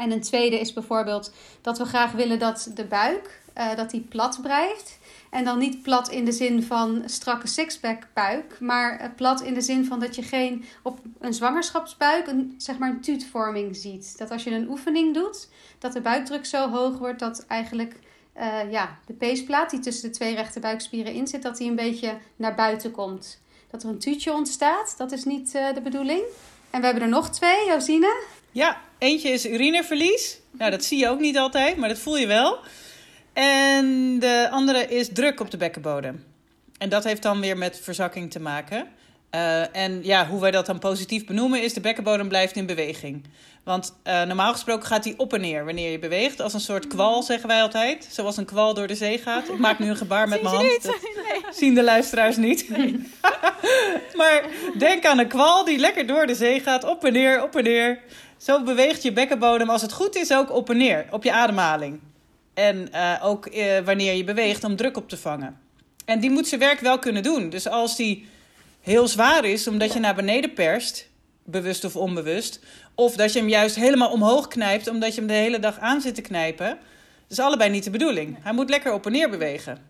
En 0.00 0.10
een 0.10 0.20
tweede 0.20 0.60
is 0.60 0.72
bijvoorbeeld 0.72 1.32
dat 1.60 1.78
we 1.78 1.84
graag 1.84 2.12
willen 2.12 2.38
dat 2.38 2.70
de 2.74 2.84
buik 2.84 3.40
uh, 3.58 3.76
dat 3.76 3.90
die 3.90 4.00
plat 4.00 4.38
blijft. 4.42 4.98
En 5.30 5.44
dan 5.44 5.58
niet 5.58 5.82
plat 5.82 6.10
in 6.10 6.24
de 6.24 6.32
zin 6.32 6.62
van 6.62 7.02
strakke 7.06 7.46
sixpack 7.46 8.06
buik, 8.14 8.60
maar 8.60 8.98
eh, 8.98 9.08
plat 9.16 9.40
in 9.40 9.54
de 9.54 9.60
zin 9.60 9.84
van 9.84 10.00
dat 10.00 10.14
je 10.14 10.22
geen 10.22 10.64
op 10.82 10.98
een 11.20 11.34
zwangerschapsbuik 11.34 12.26
een, 12.26 12.54
zeg 12.56 12.78
maar 12.78 12.90
een 12.90 13.00
tuutvorming 13.00 13.76
ziet. 13.76 14.18
Dat 14.18 14.30
als 14.30 14.44
je 14.44 14.50
een 14.50 14.68
oefening 14.68 15.14
doet, 15.14 15.48
dat 15.78 15.92
de 15.92 16.00
buikdruk 16.00 16.46
zo 16.46 16.70
hoog 16.70 16.98
wordt 16.98 17.18
dat 17.18 17.44
eigenlijk 17.46 17.96
uh, 18.36 18.70
ja, 18.70 18.98
de 19.06 19.12
peesplaat 19.12 19.70
die 19.70 19.80
tussen 19.80 20.08
de 20.08 20.16
twee 20.16 20.34
rechte 20.34 20.60
buikspieren 20.60 21.12
in 21.12 21.26
zit, 21.26 21.42
dat 21.42 21.56
die 21.56 21.68
een 21.68 21.76
beetje 21.76 22.16
naar 22.36 22.54
buiten 22.54 22.90
komt. 22.90 23.40
Dat 23.70 23.82
er 23.82 23.88
een 23.88 23.98
tuutje 23.98 24.32
ontstaat, 24.32 24.94
dat 24.96 25.12
is 25.12 25.24
niet 25.24 25.52
de 25.52 25.80
bedoeling. 25.82 26.22
En 26.70 26.80
we 26.80 26.86
hebben 26.86 27.02
er 27.02 27.08
nog 27.08 27.30
twee, 27.30 27.66
Josine. 27.66 28.22
Ja, 28.52 28.80
eentje 28.98 29.28
is 29.28 29.46
urineverlies. 29.46 30.38
Nou, 30.50 30.70
dat 30.70 30.84
zie 30.84 30.98
je 30.98 31.08
ook 31.08 31.20
niet 31.20 31.38
altijd, 31.38 31.76
maar 31.76 31.88
dat 31.88 31.98
voel 31.98 32.16
je 32.16 32.26
wel. 32.26 32.58
En 33.32 34.18
de 34.18 34.48
andere 34.50 34.86
is 34.86 35.08
druk 35.12 35.40
op 35.40 35.50
de 35.50 35.56
bekkenbodem. 35.56 36.24
En 36.78 36.88
dat 36.88 37.04
heeft 37.04 37.22
dan 37.22 37.40
weer 37.40 37.58
met 37.58 37.80
verzakking 37.82 38.30
te 38.30 38.40
maken. 38.40 38.88
Uh, 39.34 39.76
en 39.76 40.04
ja, 40.04 40.26
hoe 40.26 40.40
wij 40.40 40.50
dat 40.50 40.66
dan 40.66 40.78
positief 40.78 41.26
benoemen 41.26 41.62
is 41.62 41.72
de 41.74 41.80
bekkenbodem 41.80 42.28
blijft 42.28 42.56
in 42.56 42.66
beweging. 42.66 43.24
Want 43.64 43.94
uh, 44.04 44.22
normaal 44.22 44.52
gesproken 44.52 44.86
gaat 44.86 45.02
die 45.02 45.14
op 45.18 45.32
en 45.32 45.40
neer 45.40 45.64
wanneer 45.64 45.90
je 45.90 45.98
beweegt. 45.98 46.40
Als 46.40 46.54
een 46.54 46.60
soort 46.60 46.86
kwal, 46.86 47.22
zeggen 47.22 47.48
wij 47.48 47.62
altijd. 47.62 48.08
Zoals 48.10 48.36
een 48.36 48.44
kwal 48.44 48.74
door 48.74 48.86
de 48.86 48.94
zee 48.94 49.18
gaat. 49.18 49.48
Ik 49.48 49.58
maak 49.58 49.78
nu 49.78 49.88
een 49.88 49.96
gebaar 49.96 50.28
met 50.28 50.42
mijn 50.42 50.54
hand. 50.54 50.82
Dat 50.82 51.00
nee. 51.02 51.42
zien 51.50 51.74
de 51.74 51.82
luisteraars 51.82 52.36
niet. 52.36 52.68
Nee. 52.68 53.10
maar 54.20 54.44
denk 54.78 55.06
aan 55.06 55.18
een 55.18 55.28
kwal 55.28 55.64
die 55.64 55.78
lekker 55.78 56.06
door 56.06 56.26
de 56.26 56.34
zee 56.34 56.60
gaat. 56.60 56.84
Op 56.84 57.04
en 57.04 57.12
neer, 57.12 57.42
op 57.42 57.56
en 57.56 57.64
neer. 57.64 57.98
Zo 58.40 58.62
beweegt 58.62 59.02
je 59.02 59.12
bekkenbodem 59.12 59.70
als 59.70 59.82
het 59.82 59.92
goed 59.92 60.16
is 60.16 60.32
ook 60.32 60.52
op 60.52 60.70
en 60.70 60.76
neer. 60.76 61.06
Op 61.10 61.24
je 61.24 61.32
ademhaling. 61.32 62.00
En 62.54 62.88
uh, 62.94 63.14
ook 63.22 63.46
uh, 63.46 63.78
wanneer 63.78 64.14
je 64.14 64.24
beweegt 64.24 64.64
om 64.64 64.76
druk 64.76 64.96
op 64.96 65.08
te 65.08 65.16
vangen. 65.16 65.58
En 66.04 66.20
die 66.20 66.30
moet 66.30 66.48
zijn 66.48 66.60
werk 66.60 66.80
wel 66.80 66.98
kunnen 66.98 67.22
doen. 67.22 67.50
Dus 67.50 67.68
als 67.68 67.96
die 67.96 68.28
heel 68.80 69.08
zwaar 69.08 69.44
is, 69.44 69.68
omdat 69.68 69.92
je 69.92 70.00
naar 70.00 70.14
beneden 70.14 70.52
perst, 70.52 71.08
bewust 71.44 71.84
of 71.84 71.96
onbewust, 71.96 72.60
of 72.94 73.16
dat 73.16 73.32
je 73.32 73.38
hem 73.38 73.48
juist 73.48 73.76
helemaal 73.76 74.10
omhoog 74.10 74.48
knijpt, 74.48 74.88
omdat 74.88 75.14
je 75.14 75.18
hem 75.20 75.28
de 75.28 75.34
hele 75.34 75.58
dag 75.58 75.78
aan 75.78 76.00
zit 76.00 76.14
te 76.14 76.20
knijpen, 76.20 76.68
dat 76.68 77.38
is 77.38 77.38
allebei 77.38 77.70
niet 77.70 77.84
de 77.84 77.90
bedoeling. 77.90 78.36
Hij 78.40 78.52
moet 78.52 78.70
lekker 78.70 78.92
op 78.92 79.06
en 79.06 79.12
neer 79.12 79.30
bewegen. 79.30 79.89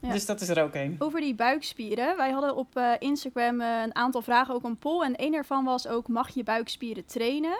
Ja. 0.00 0.12
Dus 0.12 0.26
dat 0.26 0.40
is 0.40 0.48
er 0.48 0.62
ook 0.62 0.74
één. 0.74 0.96
Over 0.98 1.20
die 1.20 1.34
buikspieren. 1.34 2.16
Wij 2.16 2.30
hadden 2.30 2.56
op 2.56 2.76
uh, 2.76 2.92
Instagram 2.98 3.60
een 3.60 3.94
aantal 3.94 4.22
vragen, 4.22 4.54
ook 4.54 4.64
een 4.64 4.78
poll. 4.78 5.02
En 5.02 5.16
één 5.16 5.32
daarvan 5.32 5.64
was 5.64 5.86
ook, 5.86 6.08
mag 6.08 6.28
je 6.28 6.42
buikspieren 6.42 7.06
trainen? 7.06 7.58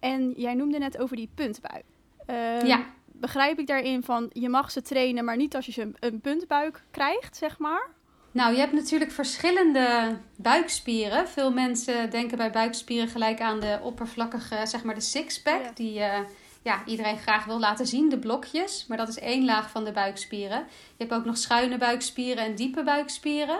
En 0.00 0.32
jij 0.36 0.54
noemde 0.54 0.78
net 0.78 0.98
over 0.98 1.16
die 1.16 1.30
puntbuik. 1.34 1.84
Uh, 2.30 2.62
ja 2.62 2.84
begrijp 3.20 3.58
ik 3.58 3.66
daarin 3.66 4.02
van 4.02 4.30
je 4.32 4.48
mag 4.48 4.70
ze 4.70 4.82
trainen, 4.82 5.24
maar 5.24 5.36
niet 5.36 5.56
als 5.56 5.66
je 5.66 5.72
ze 5.72 5.90
een 6.00 6.20
puntbuik 6.20 6.82
krijgt, 6.90 7.36
zeg 7.36 7.58
maar? 7.58 7.88
Nou, 8.30 8.52
je 8.52 8.58
hebt 8.58 8.72
natuurlijk 8.72 9.10
verschillende 9.10 10.16
buikspieren. 10.36 11.28
Veel 11.28 11.52
mensen 11.52 12.10
denken 12.10 12.36
bij 12.36 12.50
buikspieren 12.50 13.08
gelijk 13.08 13.40
aan 13.40 13.60
de 13.60 13.78
oppervlakkige, 13.82 14.56
zeg 14.64 14.84
maar 14.84 14.94
de 14.94 15.00
sixpack, 15.00 15.62
ja. 15.62 15.70
die 15.74 15.98
uh, 15.98 16.18
ja, 16.66 16.82
iedereen 16.86 17.18
graag 17.18 17.44
wil 17.44 17.58
laten 17.58 17.86
zien, 17.86 18.08
de 18.08 18.18
blokjes. 18.18 18.86
Maar 18.88 18.96
dat 18.96 19.08
is 19.08 19.18
één 19.18 19.44
laag 19.44 19.70
van 19.70 19.84
de 19.84 19.92
buikspieren. 19.92 20.58
Je 20.68 21.04
hebt 21.04 21.12
ook 21.12 21.24
nog 21.24 21.36
schuine 21.36 21.78
buikspieren 21.78 22.44
en 22.44 22.54
diepe 22.54 22.82
buikspieren. 22.82 23.58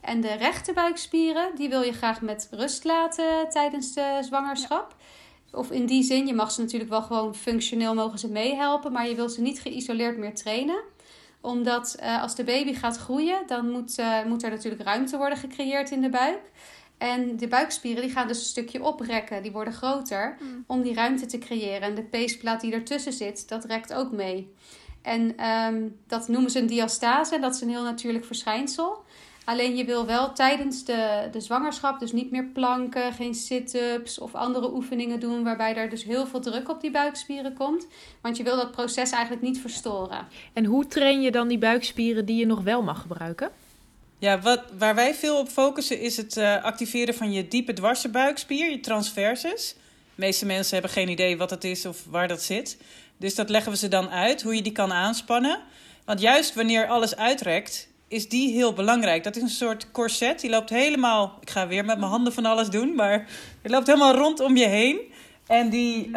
En 0.00 0.20
de 0.20 0.32
rechte 0.32 0.72
buikspieren, 0.72 1.56
die 1.56 1.68
wil 1.68 1.82
je 1.82 1.92
graag 1.92 2.20
met 2.20 2.48
rust 2.50 2.84
laten 2.84 3.48
tijdens 3.48 3.94
de 3.94 4.18
zwangerschap. 4.20 4.96
Of 5.52 5.70
in 5.70 5.86
die 5.86 6.02
zin, 6.02 6.26
je 6.26 6.34
mag 6.34 6.50
ze 6.50 6.60
natuurlijk 6.60 6.90
wel 6.90 7.02
gewoon 7.02 7.34
functioneel 7.34 7.94
mogen 7.94 8.18
ze 8.18 8.28
meehelpen, 8.28 8.92
maar 8.92 9.08
je 9.08 9.14
wil 9.14 9.28
ze 9.28 9.40
niet 9.40 9.60
geïsoleerd 9.60 10.18
meer 10.18 10.34
trainen 10.34 10.80
omdat 11.40 11.96
uh, 12.00 12.22
als 12.22 12.34
de 12.34 12.44
baby 12.44 12.74
gaat 12.74 12.96
groeien, 12.96 13.46
dan 13.46 13.70
moet, 13.70 13.98
uh, 13.98 14.24
moet 14.24 14.42
er 14.42 14.50
natuurlijk 14.50 14.82
ruimte 14.82 15.16
worden 15.16 15.38
gecreëerd 15.38 15.90
in 15.90 16.00
de 16.00 16.08
buik. 16.10 16.40
En 16.98 17.36
de 17.36 17.48
buikspieren 17.48 18.02
die 18.02 18.10
gaan 18.10 18.28
dus 18.28 18.38
een 18.38 18.44
stukje 18.44 18.82
oprekken, 18.82 19.42
die 19.42 19.52
worden 19.52 19.72
groter 19.72 20.36
mm. 20.40 20.64
om 20.66 20.82
die 20.82 20.94
ruimte 20.94 21.26
te 21.26 21.38
creëren. 21.38 21.88
En 21.88 21.94
de 21.94 22.02
peesplaat 22.02 22.60
die 22.60 22.72
ertussen 22.72 23.12
zit, 23.12 23.48
dat 23.48 23.64
rekt 23.64 23.94
ook 23.94 24.12
mee. 24.12 24.52
En 25.02 25.46
um, 25.46 25.96
dat 26.06 26.28
noemen 26.28 26.50
ze 26.50 26.58
een 26.58 26.66
diastase, 26.66 27.38
dat 27.38 27.54
is 27.54 27.60
een 27.60 27.68
heel 27.68 27.82
natuurlijk 27.82 28.24
verschijnsel. 28.24 29.04
Alleen 29.44 29.76
je 29.76 29.84
wil 29.84 30.06
wel 30.06 30.32
tijdens 30.32 30.84
de, 30.84 31.28
de 31.32 31.40
zwangerschap 31.40 32.00
dus 32.00 32.12
niet 32.12 32.30
meer 32.30 32.44
planken, 32.44 33.12
geen 33.12 33.34
sit-ups 33.34 34.18
of 34.18 34.34
andere 34.34 34.72
oefeningen 34.72 35.20
doen 35.20 35.44
waarbij 35.44 35.76
er 35.76 35.90
dus 35.90 36.04
heel 36.04 36.26
veel 36.26 36.40
druk 36.40 36.68
op 36.68 36.80
die 36.80 36.90
buikspieren 36.90 37.54
komt. 37.54 37.86
Want 38.20 38.36
je 38.36 38.42
wil 38.42 38.56
dat 38.56 38.70
proces 38.70 39.10
eigenlijk 39.10 39.42
niet 39.42 39.60
verstoren. 39.60 40.26
En 40.52 40.64
hoe 40.64 40.86
train 40.86 41.20
je 41.20 41.30
dan 41.30 41.48
die 41.48 41.58
buikspieren 41.58 42.24
die 42.24 42.36
je 42.36 42.46
nog 42.46 42.60
wel 42.60 42.82
mag 42.82 43.00
gebruiken? 43.00 43.50
Ja, 44.18 44.40
wat, 44.40 44.62
waar 44.78 44.94
wij 44.94 45.14
veel 45.14 45.38
op 45.38 45.48
focussen 45.48 46.00
is 46.00 46.16
het 46.16 46.36
uh, 46.36 46.64
activeren 46.64 47.14
van 47.14 47.32
je 47.32 47.48
diepe 47.48 47.72
dwarse 47.72 48.08
buikspier, 48.08 48.70
je 48.70 48.80
transversus. 48.80 49.74
De 50.14 50.24
meeste 50.24 50.46
mensen 50.46 50.72
hebben 50.72 50.90
geen 50.90 51.08
idee 51.08 51.36
wat 51.36 51.48
dat 51.48 51.64
is 51.64 51.86
of 51.86 52.04
waar 52.10 52.28
dat 52.28 52.42
zit. 52.42 52.76
Dus 53.16 53.34
dat 53.34 53.50
leggen 53.50 53.72
we 53.72 53.78
ze 53.78 53.88
dan 53.88 54.10
uit, 54.10 54.42
hoe 54.42 54.54
je 54.54 54.62
die 54.62 54.72
kan 54.72 54.92
aanspannen. 54.92 55.58
Want 56.04 56.20
juist 56.20 56.54
wanneer 56.54 56.86
alles 56.86 57.16
uitrekt, 57.16 57.88
is 58.08 58.28
die 58.28 58.52
heel 58.52 58.72
belangrijk. 58.72 59.24
Dat 59.24 59.36
is 59.36 59.42
een 59.42 59.48
soort 59.48 59.90
corset. 59.90 60.40
Die 60.40 60.50
loopt 60.50 60.70
helemaal. 60.70 61.38
Ik 61.40 61.50
ga 61.50 61.66
weer 61.66 61.84
met 61.84 61.98
mijn 61.98 62.10
handen 62.10 62.32
van 62.32 62.44
alles 62.44 62.68
doen, 62.68 62.94
maar 62.94 63.26
die 63.62 63.70
loopt 63.70 63.86
helemaal 63.86 64.14
rondom 64.14 64.56
je 64.56 64.66
heen. 64.66 65.00
En 65.46 65.68
die, 65.70 66.06
uh, 66.06 66.12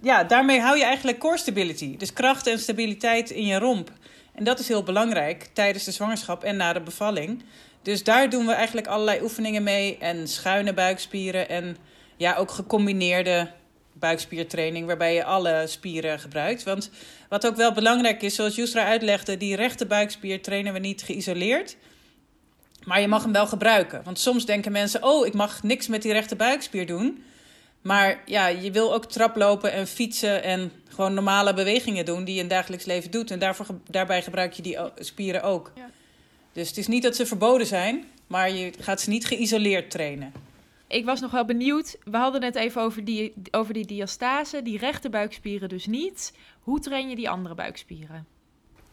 ja, 0.00 0.24
daarmee 0.28 0.60
hou 0.60 0.76
je 0.76 0.84
eigenlijk 0.84 1.18
core 1.18 1.38
stability. 1.38 1.96
Dus 1.96 2.12
kracht 2.12 2.46
en 2.46 2.58
stabiliteit 2.58 3.30
in 3.30 3.46
je 3.46 3.58
romp. 3.58 3.90
En 4.36 4.44
dat 4.44 4.58
is 4.58 4.68
heel 4.68 4.82
belangrijk 4.82 5.48
tijdens 5.52 5.84
de 5.84 5.90
zwangerschap 5.90 6.44
en 6.44 6.56
na 6.56 6.72
de 6.72 6.80
bevalling. 6.80 7.42
Dus 7.82 8.04
daar 8.04 8.30
doen 8.30 8.46
we 8.46 8.52
eigenlijk 8.52 8.86
allerlei 8.86 9.22
oefeningen 9.22 9.62
mee. 9.62 9.98
En 9.98 10.28
schuine 10.28 10.72
buikspieren 10.72 11.48
en 11.48 11.76
ja, 12.16 12.34
ook 12.34 12.50
gecombineerde 12.50 13.50
buikspiertraining, 13.92 14.86
waarbij 14.86 15.14
je 15.14 15.24
alle 15.24 15.64
spieren 15.66 16.20
gebruikt. 16.20 16.62
Want 16.62 16.90
wat 17.28 17.46
ook 17.46 17.56
wel 17.56 17.72
belangrijk 17.72 18.22
is, 18.22 18.34
zoals 18.34 18.54
Jusra 18.54 18.84
uitlegde, 18.84 19.36
die 19.36 19.56
rechte 19.56 19.86
buikspier 19.86 20.42
trainen 20.42 20.72
we 20.72 20.78
niet 20.78 21.02
geïsoleerd. 21.02 21.76
Maar 22.84 23.00
je 23.00 23.08
mag 23.08 23.22
hem 23.22 23.32
wel 23.32 23.46
gebruiken. 23.46 24.02
Want 24.04 24.18
soms 24.18 24.46
denken 24.46 24.72
mensen: 24.72 25.02
oh, 25.02 25.26
ik 25.26 25.34
mag 25.34 25.62
niks 25.62 25.86
met 25.88 26.02
die 26.02 26.12
rechte 26.12 26.36
buikspier 26.36 26.86
doen. 26.86 27.24
Maar 27.86 28.20
ja, 28.24 28.46
je 28.46 28.70
wil 28.70 28.94
ook 28.94 29.04
traplopen 29.04 29.72
en 29.72 29.86
fietsen 29.86 30.42
en 30.42 30.72
gewoon 30.88 31.14
normale 31.14 31.54
bewegingen 31.54 32.04
doen 32.04 32.24
die 32.24 32.34
je 32.34 32.40
in 32.40 32.48
dagelijks 32.48 32.84
leven 32.84 33.10
doet. 33.10 33.30
En 33.30 33.38
daarvoor, 33.38 33.66
daarbij 33.90 34.22
gebruik 34.22 34.52
je 34.52 34.62
die 34.62 34.78
spieren 34.98 35.42
ook. 35.42 35.72
Ja. 35.74 35.90
Dus 36.52 36.68
het 36.68 36.76
is 36.76 36.86
niet 36.86 37.02
dat 37.02 37.16
ze 37.16 37.26
verboden 37.26 37.66
zijn, 37.66 38.04
maar 38.26 38.50
je 38.50 38.72
gaat 38.78 39.00
ze 39.00 39.10
niet 39.10 39.26
geïsoleerd 39.26 39.90
trainen. 39.90 40.32
Ik 40.86 41.04
was 41.04 41.20
nog 41.20 41.30
wel 41.30 41.44
benieuwd. 41.44 41.96
We 42.04 42.16
hadden 42.16 42.42
het 42.42 42.54
even 42.54 42.82
over 42.82 43.04
die, 43.04 43.34
over 43.50 43.74
die 43.74 43.86
diastase. 43.86 44.62
Die 44.62 44.78
rechte 44.78 45.10
buikspieren 45.10 45.68
dus 45.68 45.86
niet. 45.86 46.32
Hoe 46.60 46.80
train 46.80 47.08
je 47.08 47.16
die 47.16 47.30
andere 47.30 47.54
buikspieren? 47.54 48.26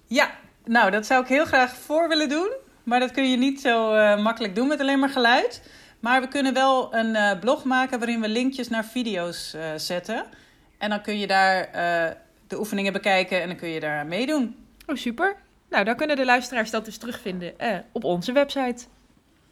Ja, 0.08 0.32
nou, 0.66 0.92
dat 0.92 1.06
zou 1.06 1.22
ik 1.22 1.28
heel 1.28 1.46
graag 1.46 1.76
voor 1.76 2.08
willen 2.08 2.30
doen. 2.30 2.52
Maar 2.84 3.00
dat 3.00 3.12
kun 3.12 3.30
je 3.30 3.38
niet 3.38 3.62
zo 3.62 3.96
uh, 3.96 4.24
makkelijk 4.24 4.56
doen 4.56 4.68
met 4.68 4.80
alleen 4.80 5.00
maar 5.00 5.10
geluid. 5.10 5.62
Maar 6.04 6.22
we 6.22 6.28
kunnen 6.28 6.54
wel 6.54 6.96
een 6.96 7.16
uh, 7.16 7.40
blog 7.40 7.64
maken 7.64 8.00
waarin 8.00 8.22
we 8.22 8.30
linkjes 8.30 8.70
naar 8.70 8.86
video's 8.86 9.54
uh, 9.56 9.62
zetten. 9.78 10.26
En 10.78 10.90
dan 10.90 11.02
kun 11.02 11.20
je 11.20 11.28
daar 11.28 11.70
de 12.48 12.60
oefeningen 12.60 12.94
bekijken 12.94 13.42
en 13.42 13.48
dan 13.48 13.58
kun 13.58 13.70
je 13.70 13.80
daar 13.80 14.06
meedoen. 14.06 14.56
Oh, 14.88 14.96
super. 14.96 15.36
Nou, 15.70 15.84
dan 15.84 15.96
kunnen 15.96 16.16
de 16.16 16.26
luisteraars 16.26 16.70
dat 16.70 16.86
dus 16.86 16.98
terugvinden 16.98 17.54
op 17.92 18.04
onze 18.04 18.32
website. 18.32 18.86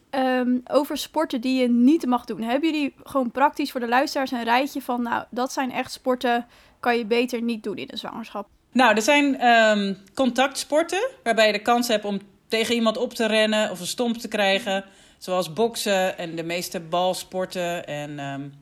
Um, 0.10 0.62
over 0.68 0.98
sporten 0.98 1.42
die 1.42 1.62
je 1.62 1.70
niet 1.70 2.06
mag 2.06 2.26
doen. 2.26 2.42
Hebben 2.42 2.72
jullie 2.72 2.94
gewoon 3.04 3.32
praktisch 3.32 3.72
voor 3.72 3.80
de 3.80 3.88
luisteraars 3.88 4.32
een 4.32 4.44
rijtje 4.44 4.82
van, 4.82 5.02
nou, 5.02 5.24
dat 5.30 5.52
zijn 5.52 5.72
echt 5.72 5.92
sporten, 5.92 6.46
kan 6.80 6.98
je 6.98 7.06
beter 7.06 7.42
niet 7.42 7.64
doen 7.64 7.78
in 7.78 7.88
de 7.88 7.98
zwangerschap? 7.98 8.48
Nou, 8.72 8.96
er 8.96 9.02
zijn 9.02 9.48
um, 9.48 9.98
contactsporten 10.14 11.10
waarbij 11.24 11.48
je 11.48 11.54
de 11.54 11.62
kans 11.62 11.88
hebt 11.88 12.06
om 12.06 12.20
tegen 12.48 12.76
iemand 12.76 12.98
op 12.98 13.14
te 13.14 13.26
rennen 13.26 13.72
of 13.72 13.80
een 13.80 13.86
stomp 13.86 14.18
te 14.18 14.28
krijgen. 14.28 14.86
Zoals 15.22 15.54
boksen 15.54 16.18
en 16.18 16.36
de 16.36 16.44
meeste 16.44 16.80
balsporten 16.80 17.86
en 17.86 18.10
um, 18.10 18.54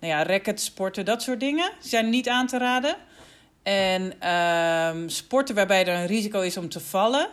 nou 0.00 0.12
ja, 0.12 0.22
racketsporten, 0.22 1.04
dat 1.04 1.22
soort 1.22 1.40
dingen. 1.40 1.70
zijn 1.80 2.08
niet 2.10 2.28
aan 2.28 2.46
te 2.46 2.58
raden. 2.58 2.96
En 3.62 4.28
um, 4.96 5.08
sporten 5.08 5.54
waarbij 5.54 5.86
er 5.86 5.94
een 5.94 6.06
risico 6.06 6.40
is 6.40 6.56
om 6.56 6.68
te 6.68 6.80
vallen. 6.80 7.28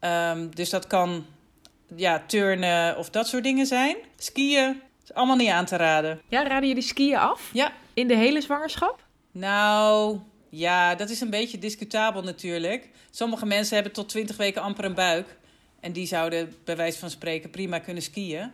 Um, 0.00 0.54
dus 0.54 0.70
dat 0.70 0.86
kan 0.86 1.26
ja, 1.96 2.22
turnen 2.26 2.98
of 2.98 3.10
dat 3.10 3.28
soort 3.28 3.44
dingen 3.44 3.66
zijn. 3.66 3.96
Skiën 4.16 4.82
is 5.04 5.14
allemaal 5.14 5.36
niet 5.36 5.50
aan 5.50 5.66
te 5.66 5.76
raden. 5.76 6.20
Ja, 6.28 6.42
raden 6.42 6.68
jullie 6.68 6.82
skiën 6.82 7.16
af? 7.16 7.50
Ja. 7.52 7.72
In 7.94 8.08
de 8.08 8.16
hele 8.16 8.40
zwangerschap? 8.40 9.04
Nou, 9.32 10.18
ja, 10.48 10.94
dat 10.94 11.10
is 11.10 11.20
een 11.20 11.30
beetje 11.30 11.58
discutabel 11.58 12.22
natuurlijk. 12.22 12.88
Sommige 13.10 13.46
mensen 13.46 13.74
hebben 13.74 13.92
tot 13.92 14.08
20 14.08 14.36
weken 14.36 14.62
amper 14.62 14.84
een 14.84 14.94
buik. 14.94 15.38
En 15.80 15.92
die 15.92 16.06
zouden 16.06 16.54
bij 16.64 16.76
wijze 16.76 16.98
van 16.98 17.10
spreken 17.10 17.50
prima 17.50 17.78
kunnen 17.78 18.02
skiën. 18.02 18.50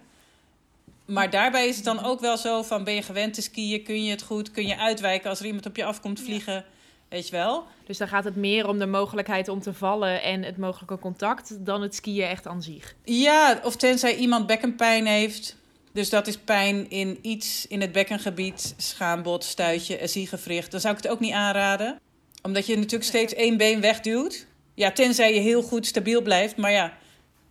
Maar 1.04 1.30
daarbij 1.30 1.68
is 1.68 1.76
het 1.76 1.84
dan 1.84 2.04
ook 2.04 2.20
wel 2.20 2.36
zo 2.36 2.62
van 2.62 2.84
ben 2.84 2.94
je 2.94 3.02
gewend 3.02 3.34
te 3.34 3.42
skiën? 3.42 3.82
Kun 3.82 4.04
je 4.04 4.10
het 4.10 4.22
goed? 4.22 4.50
Kun 4.50 4.66
je 4.66 4.78
uitwijken 4.78 5.30
als 5.30 5.40
er 5.40 5.46
iemand 5.46 5.66
op 5.66 5.76
je 5.76 5.84
afkomt 5.84 6.20
vliegen? 6.20 6.64
Weet 7.08 7.28
je 7.28 7.36
wel? 7.36 7.64
Dus 7.86 7.98
dan 7.98 8.08
gaat 8.08 8.24
het 8.24 8.36
meer 8.36 8.68
om 8.68 8.78
de 8.78 8.86
mogelijkheid 8.86 9.48
om 9.48 9.60
te 9.60 9.74
vallen 9.74 10.22
en 10.22 10.42
het 10.42 10.56
mogelijke 10.56 10.98
contact 10.98 11.66
dan 11.66 11.82
het 11.82 11.94
skiën 11.94 12.26
echt 12.26 12.46
aan 12.46 12.62
zich. 12.62 12.94
Ja, 13.04 13.60
of 13.62 13.76
tenzij 13.76 14.16
iemand 14.16 14.46
bekkenpijn 14.46 15.06
heeft. 15.06 15.56
Dus 15.92 16.10
dat 16.10 16.26
is 16.26 16.38
pijn 16.38 16.90
in 16.90 17.18
iets 17.22 17.66
in 17.66 17.80
het 17.80 17.92
bekkengebied, 17.92 18.74
schaambod, 18.76 19.44
stuitje, 19.44 20.06
ziegewricht. 20.06 20.70
Dan 20.70 20.80
zou 20.80 20.96
ik 20.96 21.02
het 21.02 21.12
ook 21.12 21.20
niet 21.20 21.32
aanraden. 21.32 22.00
Omdat 22.42 22.66
je 22.66 22.76
natuurlijk 22.76 23.04
steeds 23.04 23.34
één 23.34 23.56
been 23.56 23.80
wegduwt. 23.80 24.46
Ja, 24.74 24.92
tenzij 24.92 25.34
je 25.34 25.40
heel 25.40 25.62
goed 25.62 25.86
stabiel 25.86 26.22
blijft. 26.22 26.56
Maar 26.56 26.72
ja, 26.72 26.92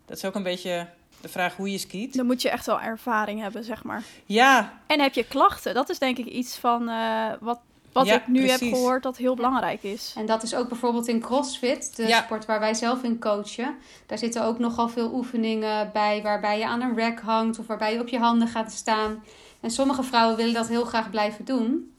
dat 0.06 0.18
is 0.18 0.26
ook 0.26 0.36
een 0.36 0.44
beetje 0.44 0.88
de 1.22 1.30
vraag 1.30 1.56
hoe 1.56 1.72
je 1.72 1.78
skiet. 1.78 2.16
Dan 2.16 2.26
moet 2.26 2.42
je 2.42 2.50
echt 2.50 2.66
wel 2.66 2.82
ervaring 2.82 3.42
hebben, 3.42 3.64
zeg 3.64 3.84
maar. 3.84 4.04
Ja. 4.26 4.80
En 4.88 5.00
heb 5.00 5.14
je 5.14 5.24
klachten? 5.24 5.74
Dat 5.74 5.90
is 5.90 6.00
denk 6.00 6.18
ik 6.18 6.26
iets 6.26 6.58
van 6.58 6.90
uh, 6.90 7.32
wat 7.40 7.60
wat 7.96 8.08
ik 8.08 8.28
nu 8.28 8.50
heb 8.50 8.60
gehoord 8.60 9.04
dat 9.04 9.18
heel 9.18 9.36
belangrijk 9.36 9.84
is. 9.84 10.14
En 10.18 10.26
dat 10.26 10.44
is 10.44 10.56
ook 10.56 10.70
bijvoorbeeld 10.70 11.08
in 11.08 11.20
CrossFit, 11.20 11.96
de 11.96 12.22
sport 12.24 12.46
waar 12.46 12.60
wij 12.60 12.74
zelf 12.74 13.04
in 13.04 13.20
coachen. 13.20 13.76
Daar 14.06 14.18
zitten 14.18 14.44
ook 14.44 14.60
nogal 14.60 14.90
veel 14.90 15.14
oefeningen 15.14 15.90
bij 15.94 16.22
waarbij 16.22 16.58
je 16.58 16.66
aan 16.66 16.82
een 16.82 16.98
rack 16.98 17.20
hangt 17.20 17.60
of 17.60 17.68
waarbij 17.68 17.94
je 17.94 18.00
op 18.00 18.08
je 18.08 18.20
handen 18.20 18.48
gaat 18.48 18.72
staan. 18.72 19.24
En 19.60 19.72
sommige 19.72 20.04
vrouwen 20.04 20.38
willen 20.38 20.54
dat 20.54 20.68
heel 20.68 20.86
graag 20.86 21.10
blijven 21.10 21.46
doen. 21.46 21.94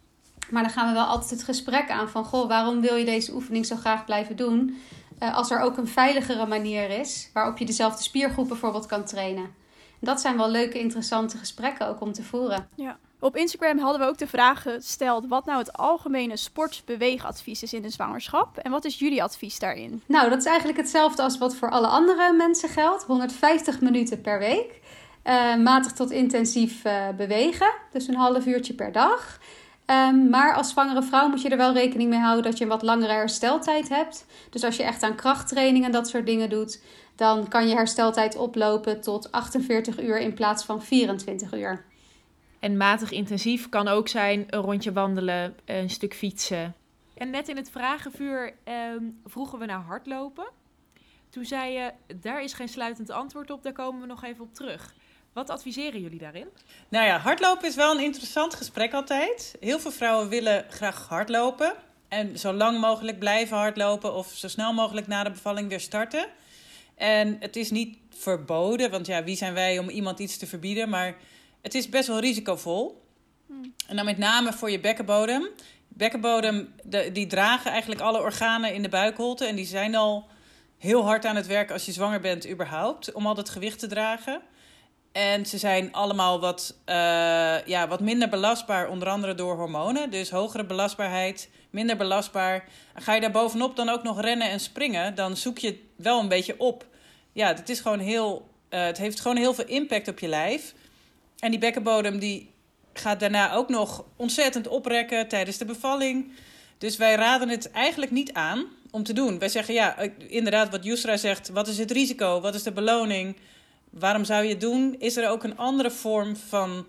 Maar 0.51 0.63
dan 0.63 0.73
gaan 0.73 0.89
we 0.89 0.95
wel 0.95 1.05
altijd 1.05 1.31
het 1.31 1.43
gesprek 1.43 1.91
aan 1.91 2.09
van, 2.09 2.25
goh, 2.25 2.49
waarom 2.49 2.81
wil 2.81 2.97
je 2.97 3.05
deze 3.05 3.33
oefening 3.33 3.67
zo 3.67 3.77
graag 3.77 4.05
blijven 4.05 4.37
doen? 4.37 4.79
Uh, 5.23 5.35
als 5.35 5.51
er 5.51 5.61
ook 5.61 5.77
een 5.77 5.89
veiligere 5.89 6.47
manier 6.47 6.91
is 6.91 7.31
waarop 7.33 7.59
je 7.59 7.65
dezelfde 7.65 8.03
spiergroep 8.03 8.49
bijvoorbeeld 8.49 8.87
kan 8.87 9.05
trainen. 9.05 9.55
dat 10.01 10.21
zijn 10.21 10.37
wel 10.37 10.51
leuke, 10.51 10.79
interessante 10.79 11.39
gesprekken 11.39 11.89
ook 11.89 12.01
om 12.01 12.13
te 12.13 12.23
voeren. 12.23 12.69
Ja. 12.75 12.99
Op 13.19 13.37
Instagram 13.37 13.79
hadden 13.79 14.01
we 14.01 14.07
ook 14.07 14.19
de 14.19 14.27
vraag 14.27 14.63
gesteld 14.63 15.27
wat 15.29 15.45
nou 15.45 15.59
het 15.59 15.73
algemene 15.73 16.37
sportbeweegadvies 16.37 17.63
is 17.63 17.73
in 17.73 17.83
de 17.83 17.91
zwangerschap. 17.91 18.59
En 18.59 18.71
wat 18.71 18.85
is 18.85 18.99
jullie 18.99 19.23
advies 19.23 19.59
daarin? 19.59 20.03
Nou, 20.07 20.31
dat 20.31 20.39
is 20.39 20.45
eigenlijk 20.45 20.79
hetzelfde 20.79 21.23
als 21.23 21.39
wat 21.39 21.57
voor 21.57 21.71
alle 21.71 21.87
andere 21.87 22.33
mensen 22.33 22.69
geldt. 22.69 23.05
150 23.05 23.81
minuten 23.81 24.21
per 24.21 24.39
week. 24.39 24.81
Uh, 25.25 25.57
matig 25.57 25.93
tot 25.93 26.11
intensief 26.11 26.85
uh, 26.85 27.09
bewegen. 27.17 27.73
Dus 27.93 28.09
een 28.09 28.15
half 28.15 28.47
uurtje 28.47 28.75
per 28.75 28.93
dag. 28.93 29.39
Um, 29.87 30.29
maar 30.29 30.55
als 30.55 30.71
zwangere 30.71 31.03
vrouw 31.03 31.29
moet 31.29 31.43
je 31.43 31.49
er 31.49 31.57
wel 31.57 31.73
rekening 31.73 32.11
mee 32.11 32.19
houden 32.19 32.45
dat 32.45 32.59
je 32.59 32.65
een 32.65 32.71
wat 32.71 32.83
langere 32.83 33.13
hersteltijd 33.13 33.89
hebt. 33.89 34.27
Dus 34.51 34.65
als 34.65 34.77
je 34.77 34.83
echt 34.83 35.03
aan 35.03 35.15
krachttraining 35.15 35.85
en 35.85 35.93
dat 35.93 36.09
soort 36.09 36.27
dingen 36.27 36.51
doet, 36.51 36.83
dan 37.15 37.49
kan 37.49 37.69
je 37.69 37.75
hersteltijd 37.75 38.37
oplopen 38.37 39.01
tot 39.01 39.33
48 39.33 40.01
uur 40.01 40.19
in 40.19 40.35
plaats 40.35 40.65
van 40.65 40.83
24 40.83 41.55
uur. 41.55 41.85
En 42.61 42.77
matig 42.77 43.11
intensief 43.11 43.69
kan 43.69 43.89
ook 43.89 44.09
zijn 44.09 44.45
een 44.51 44.61
rondje 44.61 44.93
wandelen, 44.93 45.57
een 45.65 45.91
stuk 45.91 46.15
fietsen. 46.15 46.75
En 47.15 47.31
net 47.31 47.49
in 47.49 47.57
het 47.57 47.71
vragenvuur 47.71 48.55
ehm, 48.65 49.05
vroegen 49.25 49.59
we 49.59 49.65
naar 49.65 49.81
hardlopen. 49.81 50.47
Toen 51.31 51.45
zei 51.45 51.73
je, 51.73 51.93
daar 52.21 52.43
is 52.43 52.53
geen 52.53 52.69
sluitend 52.69 53.11
antwoord 53.11 53.51
op, 53.51 53.63
daar 53.63 53.73
komen 53.73 54.01
we 54.01 54.07
nog 54.07 54.25
even 54.25 54.45
op 54.45 54.55
terug. 54.55 54.95
Wat 55.37 55.51
adviseren 55.51 56.01
jullie 56.01 56.19
daarin? 56.19 56.49
Nou 56.89 57.07
ja, 57.07 57.19
hardlopen 57.19 57.69
is 57.69 57.75
wel 57.75 57.95
een 57.95 58.05
interessant 58.05 58.55
gesprek 58.55 58.93
altijd. 58.93 59.57
Heel 59.61 59.79
veel 59.79 59.91
vrouwen 59.91 60.29
willen 60.29 60.65
graag 60.71 61.07
hardlopen. 61.09 61.73
En 62.09 62.39
zo 62.39 62.53
lang 62.53 62.81
mogelijk 62.81 63.19
blijven 63.19 63.57
hardlopen 63.57 64.15
of 64.15 64.33
zo 64.35 64.49
snel 64.49 64.73
mogelijk 64.73 65.07
na 65.07 65.25
de 65.25 65.31
bevalling 65.31 65.69
weer 65.69 65.81
starten. 65.81 66.27
En 66.95 67.37
het 67.41 67.57
is 67.57 67.71
niet 67.71 67.99
verboden, 68.11 68.91
want 68.91 69.07
ja, 69.07 69.25
wie 69.25 69.37
zijn 69.37 69.55
wij 69.55 69.79
om 69.79 69.89
iemand 69.89 70.19
iets 70.19 70.37
te 70.37 70.47
verbieden? 70.47 70.89
Maar 70.89 71.17
het 71.63 71.75
is 71.75 71.89
best 71.89 72.09
wel 72.09 72.21
risicovol. 72.21 73.03
En 73.87 73.97
dan 73.97 74.05
met 74.05 74.19
name 74.19 74.53
voor 74.53 74.71
je 74.71 74.81
bekkenbodem. 74.81 75.49
Bekkenbodem, 75.89 76.75
de, 76.83 77.13
die 77.13 77.27
dragen 77.27 77.71
eigenlijk 77.71 78.01
alle 78.01 78.21
organen 78.21 78.75
in 78.75 78.83
de 78.83 78.89
buikholte. 78.89 79.45
En 79.45 79.57
die 79.57 79.67
zijn 79.67 79.95
al 79.95 80.29
heel 80.79 81.05
hard 81.05 81.25
aan 81.25 81.37
het 81.37 81.47
werk 81.47 81.71
als 81.71 81.87
je 81.87 81.93
zwanger 81.93 82.21
bent 82.21 82.49
überhaupt. 82.49 83.13
Om 83.13 83.27
al 83.27 83.35
dat 83.35 83.49
gewicht 83.49 83.79
te 83.79 83.87
dragen. 83.87 84.43
En 85.17 85.47
ze 85.47 85.59
zijn 85.59 85.93
allemaal 85.93 86.41
wat, 86.41 86.77
eh, 86.85 87.67
ja, 87.67 87.89
wat 87.89 88.01
minder 88.01 88.29
belastbaar, 88.29 88.89
onder 88.89 89.09
andere 89.09 89.35
door 89.35 89.57
hormonen. 89.57 90.11
Dus 90.11 90.31
hogere 90.31 90.65
belastbaarheid, 90.65 91.51
minder 91.71 91.97
belastbaar. 91.97 92.69
Ga 92.95 93.15
je 93.15 93.21
daar 93.21 93.31
bovenop 93.31 93.77
dan 93.77 93.89
ook 93.89 94.03
nog 94.03 94.21
rennen 94.21 94.51
en 94.51 94.61
springen, 94.61 95.15
dan 95.15 95.37
zoek 95.37 95.59
je 95.59 95.67
het 95.67 95.77
wel 95.97 96.21
een 96.21 96.29
beetje 96.29 96.61
op. 96.61 96.87
Ja, 97.33 97.47
het, 97.47 97.69
is 97.69 97.81
gewoon 97.81 97.99
heel, 97.99 98.51
eh, 98.69 98.85
het 98.85 98.99
heeft 98.99 99.21
gewoon 99.21 99.37
heel 99.37 99.55
veel 99.55 99.67
impact 99.67 100.09
op 100.09 100.19
je 100.19 100.29
lijf. 100.29 100.75
En 101.39 101.51
die 101.51 101.61
bekkenbodem 101.61 102.19
die 102.19 102.51
gaat 102.93 103.21
daarna 103.21 103.55
ook 103.55 103.69
nog 103.69 104.05
ontzettend 104.17 104.69
oprekken 104.69 105.29
tijdens 105.29 105.57
de 105.57 105.65
bevalling. 105.65 106.33
Dus 106.79 106.97
wij 106.97 107.15
raden 107.15 107.49
het 107.49 107.71
eigenlijk 107.71 108.13
niet 108.13 108.33
aan 108.33 108.67
om 108.91 109.03
te 109.03 109.13
doen. 109.13 109.39
Wij 109.39 109.49
zeggen 109.49 109.75
ja, 109.75 109.97
eh, 109.97 110.11
inderdaad, 110.19 110.71
wat 110.71 110.85
Yusra 110.85 111.17
zegt: 111.17 111.49
wat 111.49 111.69
is 111.69 111.79
het 111.79 111.91
risico? 111.91 112.41
Wat 112.41 112.55
is 112.55 112.63
de 112.63 112.73
beloning? 112.73 113.37
Waarom 113.91 114.25
zou 114.25 114.45
je 114.45 114.51
het 114.51 114.61
doen? 114.61 114.97
Is 114.99 115.17
er 115.17 115.29
ook 115.29 115.45
een 115.45 115.57
andere 115.57 115.91
vorm 115.91 116.37
van 116.37 116.87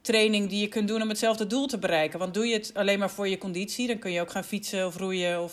training 0.00 0.48
die 0.48 0.60
je 0.60 0.68
kunt 0.68 0.88
doen 0.88 1.02
om 1.02 1.08
hetzelfde 1.08 1.46
doel 1.46 1.66
te 1.66 1.78
bereiken? 1.78 2.18
Want 2.18 2.34
doe 2.34 2.46
je 2.46 2.54
het 2.54 2.70
alleen 2.74 2.98
maar 2.98 3.10
voor 3.10 3.28
je 3.28 3.38
conditie, 3.38 3.86
dan 3.86 3.98
kun 3.98 4.12
je 4.12 4.20
ook 4.20 4.30
gaan 4.30 4.44
fietsen 4.44 4.86
of 4.86 4.96
roeien. 4.96 5.42
Of... 5.42 5.52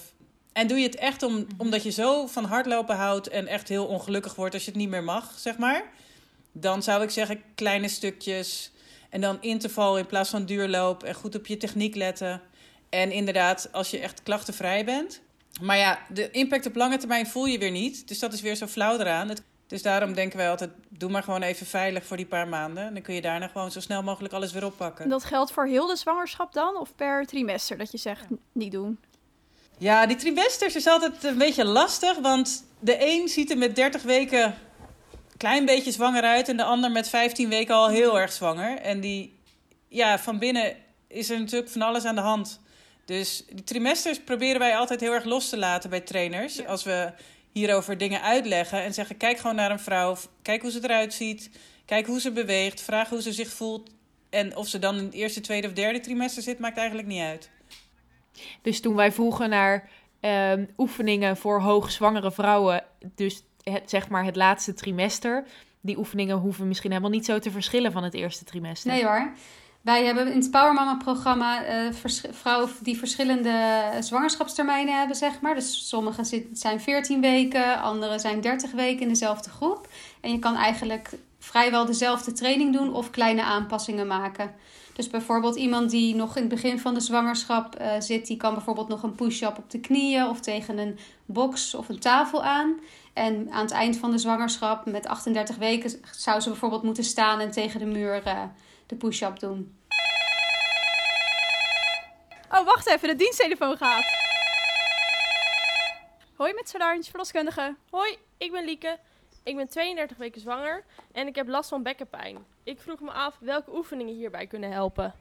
En 0.53 0.67
doe 0.67 0.77
je 0.77 0.85
het 0.85 0.95
echt 0.95 1.23
om, 1.23 1.47
omdat 1.57 1.83
je 1.83 1.91
zo 1.91 2.27
van 2.27 2.45
hardlopen 2.45 2.95
houdt 2.95 3.27
en 3.27 3.47
echt 3.47 3.69
heel 3.69 3.85
ongelukkig 3.85 4.35
wordt 4.35 4.53
als 4.53 4.65
je 4.65 4.71
het 4.71 4.79
niet 4.79 4.89
meer 4.89 5.03
mag, 5.03 5.33
zeg 5.37 5.57
maar. 5.57 5.83
Dan 6.51 6.83
zou 6.83 7.03
ik 7.03 7.09
zeggen 7.09 7.43
kleine 7.55 7.87
stukjes 7.87 8.71
en 9.09 9.21
dan 9.21 9.37
interval 9.41 9.97
in 9.97 10.05
plaats 10.05 10.29
van 10.29 10.45
duurloop 10.45 11.03
en 11.03 11.13
goed 11.13 11.35
op 11.35 11.47
je 11.47 11.57
techniek 11.57 11.95
letten. 11.95 12.41
En 12.89 13.11
inderdaad, 13.11 13.69
als 13.71 13.91
je 13.91 13.99
echt 13.99 14.23
klachtenvrij 14.23 14.85
bent. 14.85 15.21
Maar 15.61 15.77
ja, 15.77 15.99
de 16.09 16.31
impact 16.31 16.65
op 16.65 16.75
lange 16.75 16.97
termijn 16.97 17.27
voel 17.27 17.45
je 17.45 17.57
weer 17.57 17.71
niet. 17.71 18.07
Dus 18.07 18.19
dat 18.19 18.33
is 18.33 18.41
weer 18.41 18.55
zo 18.55 18.67
flauw 18.67 18.99
eraan. 18.99 19.29
Het 19.29 19.43
dus 19.71 19.81
daarom 19.81 20.13
denken 20.13 20.37
wij 20.37 20.49
altijd, 20.49 20.69
doe 20.89 21.09
maar 21.09 21.23
gewoon 21.23 21.41
even 21.41 21.65
veilig 21.65 22.05
voor 22.05 22.17
die 22.17 22.25
paar 22.25 22.47
maanden. 22.47 22.83
En 22.83 22.93
dan 22.93 23.01
kun 23.01 23.13
je 23.13 23.21
daarna 23.21 23.47
gewoon 23.47 23.71
zo 23.71 23.79
snel 23.79 24.03
mogelijk 24.03 24.33
alles 24.33 24.51
weer 24.51 24.65
oppakken. 24.65 25.09
Dat 25.09 25.23
geldt 25.23 25.51
voor 25.51 25.65
heel 25.65 25.87
de 25.87 25.95
zwangerschap 25.95 26.53
dan? 26.53 26.77
Of 26.77 26.95
per 26.95 27.25
trimester 27.25 27.77
dat 27.77 27.91
je 27.91 27.97
zegt, 27.97 28.25
niet 28.51 28.71
doen? 28.71 28.99
Ja, 29.77 30.05
die 30.05 30.15
trimesters 30.15 30.75
is 30.75 30.87
altijd 30.87 31.23
een 31.23 31.37
beetje 31.37 31.65
lastig. 31.65 32.17
Want 32.17 32.65
de 32.79 32.97
een 32.99 33.27
ziet 33.27 33.51
er 33.51 33.57
met 33.57 33.75
30 33.75 34.01
weken 34.01 34.43
een 34.43 35.37
klein 35.37 35.65
beetje 35.65 35.91
zwanger 35.91 36.23
uit. 36.23 36.49
En 36.49 36.57
de 36.57 36.63
ander 36.63 36.91
met 36.91 37.09
15 37.09 37.49
weken 37.49 37.75
al 37.75 37.89
heel 37.89 38.19
erg 38.19 38.31
zwanger. 38.31 38.77
En 38.77 38.99
die, 38.99 39.39
ja, 39.87 40.19
van 40.19 40.39
binnen 40.39 40.75
is 41.07 41.29
er 41.29 41.39
natuurlijk 41.39 41.71
van 41.71 41.81
alles 41.81 42.05
aan 42.05 42.15
de 42.15 42.21
hand. 42.21 42.59
Dus 43.05 43.45
die 43.49 43.63
trimesters 43.63 44.19
proberen 44.19 44.59
wij 44.59 44.77
altijd 44.77 44.99
heel 44.99 45.13
erg 45.13 45.25
los 45.25 45.49
te 45.49 45.57
laten 45.57 45.89
bij 45.89 46.01
trainers. 46.01 46.65
Als 46.65 46.83
we 46.83 47.11
hierover 47.51 47.97
dingen 47.97 48.21
uitleggen 48.21 48.83
en 48.83 48.93
zeggen: 48.93 49.17
kijk 49.17 49.37
gewoon 49.37 49.55
naar 49.55 49.71
een 49.71 49.79
vrouw, 49.79 50.15
kijk 50.41 50.61
hoe 50.61 50.71
ze 50.71 50.79
eruit 50.83 51.13
ziet, 51.13 51.49
kijk 51.85 52.05
hoe 52.07 52.21
ze 52.21 52.31
beweegt, 52.31 52.81
vraag 52.81 53.09
hoe 53.09 53.21
ze 53.21 53.33
zich 53.33 53.49
voelt. 53.49 53.89
En 54.29 54.55
of 54.55 54.67
ze 54.67 54.79
dan 54.79 54.97
in 54.97 55.03
het 55.03 55.13
eerste, 55.13 55.41
tweede 55.41 55.67
of 55.67 55.73
derde 55.73 55.99
trimester 55.99 56.43
zit, 56.43 56.59
maakt 56.59 56.77
eigenlijk 56.77 57.07
niet 57.07 57.21
uit. 57.21 57.49
Dus 58.61 58.81
toen 58.81 58.95
wij 58.95 59.11
vroegen 59.11 59.49
naar 59.49 59.89
ehm, 60.19 60.65
oefeningen 60.77 61.37
voor 61.37 61.61
hoogzwangere 61.61 62.31
vrouwen, 62.31 62.83
dus 63.15 63.43
het, 63.63 63.89
zeg 63.89 64.09
maar 64.09 64.25
het 64.25 64.35
laatste 64.35 64.73
trimester, 64.73 65.45
die 65.81 65.97
oefeningen 65.97 66.37
hoeven 66.37 66.67
misschien 66.67 66.89
helemaal 66.89 67.11
niet 67.11 67.25
zo 67.25 67.39
te 67.39 67.51
verschillen 67.51 67.91
van 67.91 68.03
het 68.03 68.13
eerste 68.13 68.45
trimester. 68.45 68.91
Nee 68.91 69.05
hoor. 69.05 69.33
Wij 69.81 70.05
hebben 70.05 70.31
in 70.31 70.39
het 70.39 70.51
Power 70.51 70.73
Mama 70.73 70.95
programma 70.95 71.83
uh, 71.85 71.93
vrouwen 72.31 72.69
die 72.81 72.97
verschillende 72.97 73.81
zwangerschapstermijnen 73.99 74.97
hebben, 74.97 75.15
zeg 75.15 75.41
maar. 75.41 75.55
Dus 75.55 75.87
sommige 75.87 76.43
zijn 76.53 76.81
14 76.81 77.21
weken, 77.21 77.81
andere 77.81 78.19
zijn 78.19 78.41
30 78.41 78.71
weken 78.71 79.01
in 79.01 79.07
dezelfde 79.07 79.49
groep. 79.49 79.87
En 80.21 80.31
je 80.31 80.39
kan 80.39 80.55
eigenlijk 80.55 81.09
vrijwel 81.39 81.85
dezelfde 81.85 82.31
training 82.31 82.73
doen 82.73 82.93
of 82.93 83.09
kleine 83.09 83.43
aanpassingen 83.43 84.07
maken. 84.07 84.53
Dus 84.93 85.07
bijvoorbeeld 85.07 85.55
iemand 85.55 85.89
die 85.89 86.15
nog 86.15 86.35
in 86.35 86.41
het 86.41 86.51
begin 86.51 86.79
van 86.79 86.93
de 86.93 86.99
zwangerschap 86.99 87.81
uh, 87.81 87.91
zit, 87.99 88.27
die 88.27 88.37
kan 88.37 88.53
bijvoorbeeld 88.53 88.87
nog 88.87 89.03
een 89.03 89.15
push-up 89.15 89.57
op 89.57 89.69
de 89.69 89.79
knieën 89.79 90.27
of 90.27 90.39
tegen 90.39 90.77
een 90.77 90.99
box 91.25 91.75
of 91.75 91.89
een 91.89 91.99
tafel 91.99 92.43
aan. 92.43 92.79
En 93.13 93.51
aan 93.51 93.61
het 93.61 93.71
eind 93.71 93.97
van 93.97 94.11
de 94.11 94.17
zwangerschap, 94.17 94.85
met 94.85 95.07
38 95.07 95.55
weken, 95.55 95.91
zou 96.11 96.39
ze 96.39 96.49
bijvoorbeeld 96.49 96.83
moeten 96.83 97.03
staan 97.03 97.39
en 97.39 97.51
tegen 97.51 97.79
de 97.79 97.85
muur 97.85 98.21
uh, 98.27 98.43
de 98.91 98.97
push-up 98.97 99.39
doen. 99.39 99.79
Oh, 102.51 102.65
wacht 102.65 102.87
even, 102.87 103.07
de 103.07 103.15
diensttelefoon 103.15 103.77
gaat. 103.77 104.05
Hoi 106.35 106.53
met 106.53 106.69
Solange, 106.69 107.03
verloskundige. 107.03 107.75
Hoi, 107.89 108.17
ik 108.37 108.51
ben 108.51 108.65
Lieke. 108.65 108.97
Ik 109.43 109.55
ben 109.55 109.67
32 109.67 110.17
weken 110.17 110.41
zwanger 110.41 110.83
en 111.11 111.27
ik 111.27 111.35
heb 111.35 111.47
last 111.47 111.69
van 111.69 111.83
bekkenpijn. 111.83 112.37
Ik 112.63 112.79
vroeg 112.81 112.99
me 112.99 113.11
af 113.11 113.35
welke 113.39 113.75
oefeningen 113.75 114.15
hierbij 114.15 114.47
kunnen 114.47 114.71
helpen. 114.71 115.13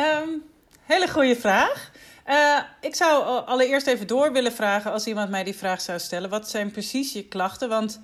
Um, 0.00 0.42
hele 0.82 1.08
goede 1.08 1.36
vraag. 1.36 1.90
Uh, 2.28 2.58
ik 2.80 2.94
zou 2.94 3.44
allereerst 3.46 3.86
even 3.86 4.06
door 4.06 4.32
willen 4.32 4.52
vragen 4.52 4.92
als 4.92 5.06
iemand 5.06 5.30
mij 5.30 5.44
die 5.44 5.54
vraag 5.54 5.80
zou 5.80 5.98
stellen. 5.98 6.30
Wat 6.30 6.50
zijn 6.50 6.70
precies 6.70 7.12
je 7.12 7.28
klachten? 7.28 7.68
Want 7.68 8.00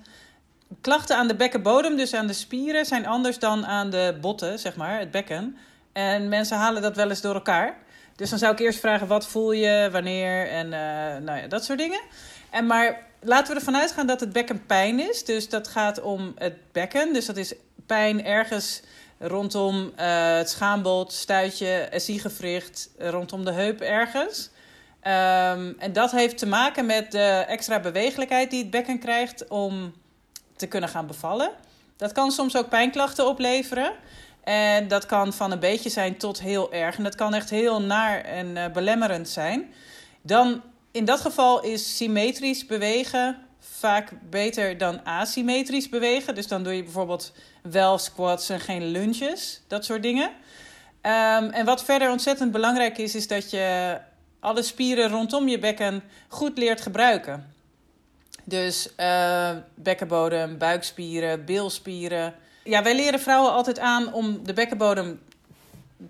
klachten 0.81 1.17
aan 1.17 1.27
de 1.27 1.35
bekkenbodem, 1.35 1.95
dus 1.95 2.13
aan 2.13 2.27
de 2.27 2.33
spieren, 2.33 2.85
zijn 2.85 3.07
anders 3.07 3.39
dan 3.39 3.65
aan 3.65 3.89
de 3.89 4.17
botten, 4.21 4.59
zeg 4.59 4.75
maar, 4.75 4.99
het 4.99 5.11
bekken. 5.11 5.57
En 5.93 6.29
mensen 6.29 6.57
halen 6.57 6.81
dat 6.81 6.95
wel 6.95 7.09
eens 7.09 7.21
door 7.21 7.33
elkaar. 7.33 7.77
Dus 8.15 8.29
dan 8.29 8.39
zou 8.39 8.53
ik 8.53 8.59
eerst 8.59 8.79
vragen, 8.79 9.07
wat 9.07 9.27
voel 9.27 9.51
je, 9.51 9.89
wanneer 9.91 10.47
en 10.49 10.65
uh, 10.65 11.25
nou 11.25 11.39
ja, 11.39 11.47
dat 11.47 11.65
soort 11.65 11.79
dingen. 11.79 12.01
En 12.49 12.65
maar 12.65 13.07
laten 13.19 13.53
we 13.53 13.59
ervan 13.59 13.77
uitgaan 13.77 14.07
dat 14.07 14.19
het 14.19 14.33
bekken 14.33 14.65
pijn 14.65 15.09
is. 15.09 15.25
Dus 15.25 15.49
dat 15.49 15.67
gaat 15.67 16.01
om 16.01 16.33
het 16.37 16.55
bekken. 16.71 17.13
Dus 17.13 17.25
dat 17.25 17.37
is 17.37 17.53
pijn 17.85 18.25
ergens 18.25 18.81
rondom 19.19 19.75
uh, 19.75 20.35
het 20.35 20.49
schaambod, 20.49 21.13
stuitje, 21.13 21.89
ziegewricht, 21.95 22.89
rondom 22.97 23.45
de 23.45 23.51
heup 23.51 23.81
ergens. 23.81 24.49
Um, 25.03 25.75
en 25.79 25.93
dat 25.93 26.11
heeft 26.11 26.37
te 26.37 26.45
maken 26.45 26.85
met 26.85 27.11
de 27.11 27.45
extra 27.47 27.79
bewegelijkheid 27.79 28.49
die 28.49 28.61
het 28.61 28.69
bekken 28.69 28.99
krijgt 28.99 29.47
om 29.47 29.93
te 30.61 30.67
kunnen 30.67 30.89
gaan 30.89 31.07
bevallen. 31.07 31.51
Dat 31.97 32.11
kan 32.11 32.31
soms 32.31 32.57
ook 32.57 32.69
pijnklachten 32.69 33.27
opleveren. 33.27 33.91
En 34.43 34.87
dat 34.87 35.05
kan 35.05 35.33
van 35.33 35.51
een 35.51 35.59
beetje 35.59 35.89
zijn 35.89 36.17
tot 36.17 36.39
heel 36.39 36.73
erg. 36.73 36.97
En 36.97 37.03
dat 37.03 37.15
kan 37.15 37.33
echt 37.33 37.49
heel 37.49 37.81
naar 37.81 38.21
en 38.21 38.47
uh, 38.47 38.65
belemmerend 38.67 39.29
zijn. 39.29 39.73
Dan 40.21 40.61
in 40.91 41.05
dat 41.05 41.19
geval 41.19 41.63
is 41.63 41.97
symmetrisch 41.97 42.65
bewegen 42.65 43.37
vaak 43.59 44.11
beter 44.29 44.77
dan 44.77 45.05
asymmetrisch 45.05 45.89
bewegen. 45.89 46.35
Dus 46.35 46.47
dan 46.47 46.63
doe 46.63 46.75
je 46.75 46.83
bijvoorbeeld 46.83 47.31
wel 47.61 47.97
squats 47.97 48.49
en 48.49 48.59
geen 48.59 48.85
lunges, 48.85 49.61
dat 49.67 49.85
soort 49.85 50.03
dingen. 50.03 50.29
Um, 51.01 51.49
en 51.49 51.65
wat 51.65 51.83
verder 51.83 52.11
ontzettend 52.11 52.51
belangrijk 52.51 52.97
is, 52.97 53.15
is 53.15 53.27
dat 53.27 53.49
je 53.49 53.97
alle 54.39 54.61
spieren 54.61 55.09
rondom 55.09 55.47
je 55.47 55.59
bekken 55.59 56.03
goed 56.27 56.57
leert 56.57 56.81
gebruiken. 56.81 57.53
Dus 58.43 58.89
uh, 58.97 59.49
bekkenbodem, 59.75 60.57
buikspieren, 60.57 61.45
bilspieren. 61.45 62.35
Ja, 62.63 62.83
wij 62.83 62.95
leren 62.95 63.19
vrouwen 63.19 63.51
altijd 63.51 63.79
aan 63.79 64.13
om 64.13 64.43
de 64.43 64.53
bekkenbodem 64.53 65.21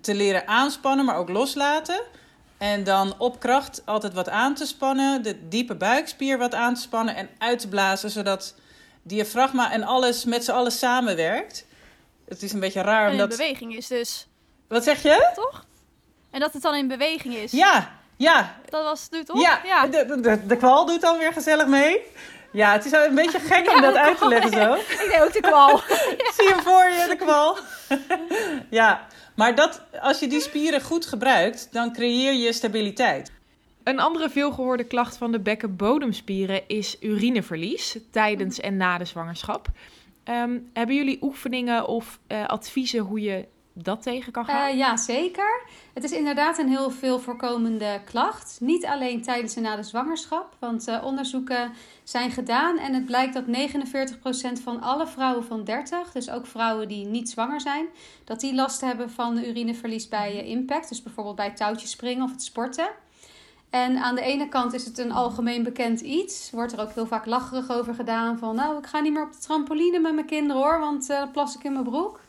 te 0.00 0.14
leren 0.14 0.48
aanspannen, 0.48 1.04
maar 1.04 1.16
ook 1.16 1.28
loslaten. 1.28 2.02
En 2.58 2.84
dan 2.84 3.14
op 3.18 3.40
kracht 3.40 3.82
altijd 3.84 4.14
wat 4.14 4.28
aan 4.28 4.54
te 4.54 4.66
spannen, 4.66 5.22
de 5.22 5.48
diepe 5.48 5.74
buikspier 5.74 6.38
wat 6.38 6.54
aan 6.54 6.74
te 6.74 6.80
spannen 6.80 7.16
en 7.16 7.28
uit 7.38 7.58
te 7.58 7.68
blazen, 7.68 8.10
zodat 8.10 8.54
diafragma 9.02 9.72
en 9.72 9.82
alles 9.82 10.24
met 10.24 10.44
z'n 10.44 10.50
allen 10.50 10.72
samenwerkt. 10.72 11.66
Het 12.28 12.42
is 12.42 12.52
een 12.52 12.60
beetje 12.60 12.80
raar 12.80 13.10
omdat... 13.10 13.26
En 13.26 13.30
in 13.32 13.36
beweging 13.38 13.76
is 13.76 13.86
dus. 13.86 14.26
Wat 14.68 14.84
zeg 14.84 15.02
je? 15.02 15.30
Toch? 15.34 15.66
En 16.30 16.40
dat 16.40 16.52
het 16.52 16.62
dan 16.62 16.74
in 16.74 16.88
beweging 16.88 17.34
is. 17.34 17.52
Ja, 17.52 18.00
ja. 18.22 18.54
Dat 18.68 18.82
was 18.82 19.02
het 19.02 19.12
nu 19.12 19.24
toch? 19.24 19.40
Ja, 19.40 19.60
ja. 19.64 19.86
De, 19.86 20.20
de, 20.20 20.46
de 20.46 20.56
kwal 20.56 20.86
doet 20.86 21.00
dan 21.00 21.18
weer 21.18 21.32
gezellig 21.32 21.66
mee. 21.66 22.00
Ja, 22.52 22.72
het 22.72 22.84
is 22.84 22.92
een 22.92 23.14
beetje 23.14 23.40
gek 23.40 23.70
om 23.74 23.80
dat 23.80 23.94
uit 23.94 24.18
te 24.18 24.28
leggen 24.28 24.50
zo. 24.50 24.74
Ik 25.04 25.08
denk 25.10 25.22
ook 25.22 25.32
de 25.32 25.40
kwal. 25.40 25.78
Zie 26.36 26.48
je 26.48 26.56
voor 26.62 26.84
je, 26.84 27.06
de 27.08 27.16
kwal. 27.16 27.56
ja, 28.70 29.06
maar 29.34 29.54
dat, 29.54 29.82
als 30.00 30.20
je 30.20 30.26
die 30.26 30.40
spieren 30.40 30.82
goed 30.82 31.06
gebruikt, 31.06 31.68
dan 31.72 31.92
creëer 31.92 32.32
je 32.32 32.52
stabiliteit. 32.52 33.32
Een 33.84 34.00
andere 34.00 34.30
veelgehoorde 34.30 34.84
klacht 34.84 35.16
van 35.16 35.32
de 35.32 35.40
bekkenbodemspieren 35.40 36.68
is 36.68 36.96
urineverlies 37.00 37.98
tijdens 38.10 38.60
en 38.60 38.76
na 38.76 38.98
de 38.98 39.04
zwangerschap. 39.04 39.68
Um, 40.24 40.70
hebben 40.72 40.96
jullie 40.96 41.18
oefeningen 41.20 41.86
of 41.88 42.18
uh, 42.28 42.46
adviezen 42.46 43.00
hoe 43.00 43.20
je 43.20 43.44
dat 43.72 44.02
tegen 44.02 44.32
kan 44.32 44.44
gaan? 44.44 44.70
Uh, 44.70 44.76
ja, 44.76 44.96
zeker. 44.96 45.62
Het 45.92 46.04
is 46.04 46.12
inderdaad 46.12 46.58
een 46.58 46.68
heel 46.68 46.90
veel 46.90 47.20
voorkomende 47.20 48.00
klacht. 48.04 48.56
Niet 48.60 48.86
alleen 48.86 49.22
tijdens 49.22 49.56
en 49.56 49.62
na 49.62 49.76
de 49.76 49.82
zwangerschap. 49.82 50.56
Want 50.58 50.88
uh, 50.88 51.04
onderzoeken 51.04 51.72
zijn 52.02 52.30
gedaan 52.30 52.78
en 52.78 52.94
het 52.94 53.04
blijkt 53.04 53.34
dat 53.34 53.44
49% 54.58 54.62
van 54.62 54.80
alle 54.80 55.06
vrouwen 55.06 55.44
van 55.44 55.64
30, 55.64 56.12
dus 56.12 56.30
ook 56.30 56.46
vrouwen 56.46 56.88
die 56.88 57.06
niet 57.06 57.30
zwanger 57.30 57.60
zijn, 57.60 57.86
dat 58.24 58.40
die 58.40 58.54
last 58.54 58.80
hebben 58.80 59.10
van 59.10 59.38
urineverlies 59.38 60.08
bij 60.08 60.42
uh, 60.42 60.48
impact. 60.48 60.88
Dus 60.88 61.02
bijvoorbeeld 61.02 61.36
bij 61.36 61.50
touwtjes 61.50 61.90
springen 61.90 62.24
of 62.24 62.30
het 62.30 62.42
sporten. 62.42 62.88
En 63.70 63.96
aan 63.96 64.14
de 64.14 64.20
ene 64.20 64.48
kant 64.48 64.72
is 64.72 64.84
het 64.84 64.98
een 64.98 65.12
algemeen 65.12 65.62
bekend 65.62 66.00
iets. 66.00 66.50
Wordt 66.50 66.72
er 66.72 66.80
ook 66.80 66.92
heel 66.92 67.06
vaak 67.06 67.26
lacherig 67.26 67.70
over 67.70 67.94
gedaan. 67.94 68.38
Van 68.38 68.54
nou, 68.54 68.78
ik 68.78 68.86
ga 68.86 69.00
niet 69.00 69.12
meer 69.12 69.22
op 69.22 69.32
de 69.32 69.38
trampoline 69.38 69.98
met 69.98 70.14
mijn 70.14 70.26
kinderen 70.26 70.62
hoor, 70.62 70.78
want 70.78 71.06
dan 71.06 71.30
plas 71.30 71.56
ik 71.56 71.64
in 71.64 71.72
mijn 71.72 71.84
broek. 71.84 72.20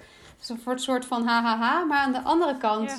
Dus 0.47 0.57
voor 0.63 0.73
het 0.73 0.81
soort 0.81 1.05
van 1.05 1.27
hahaha. 1.27 1.83
Maar 1.83 1.99
aan 1.99 2.11
de 2.11 2.21
andere 2.21 2.57
kant 2.57 2.89
ja. 2.89 2.97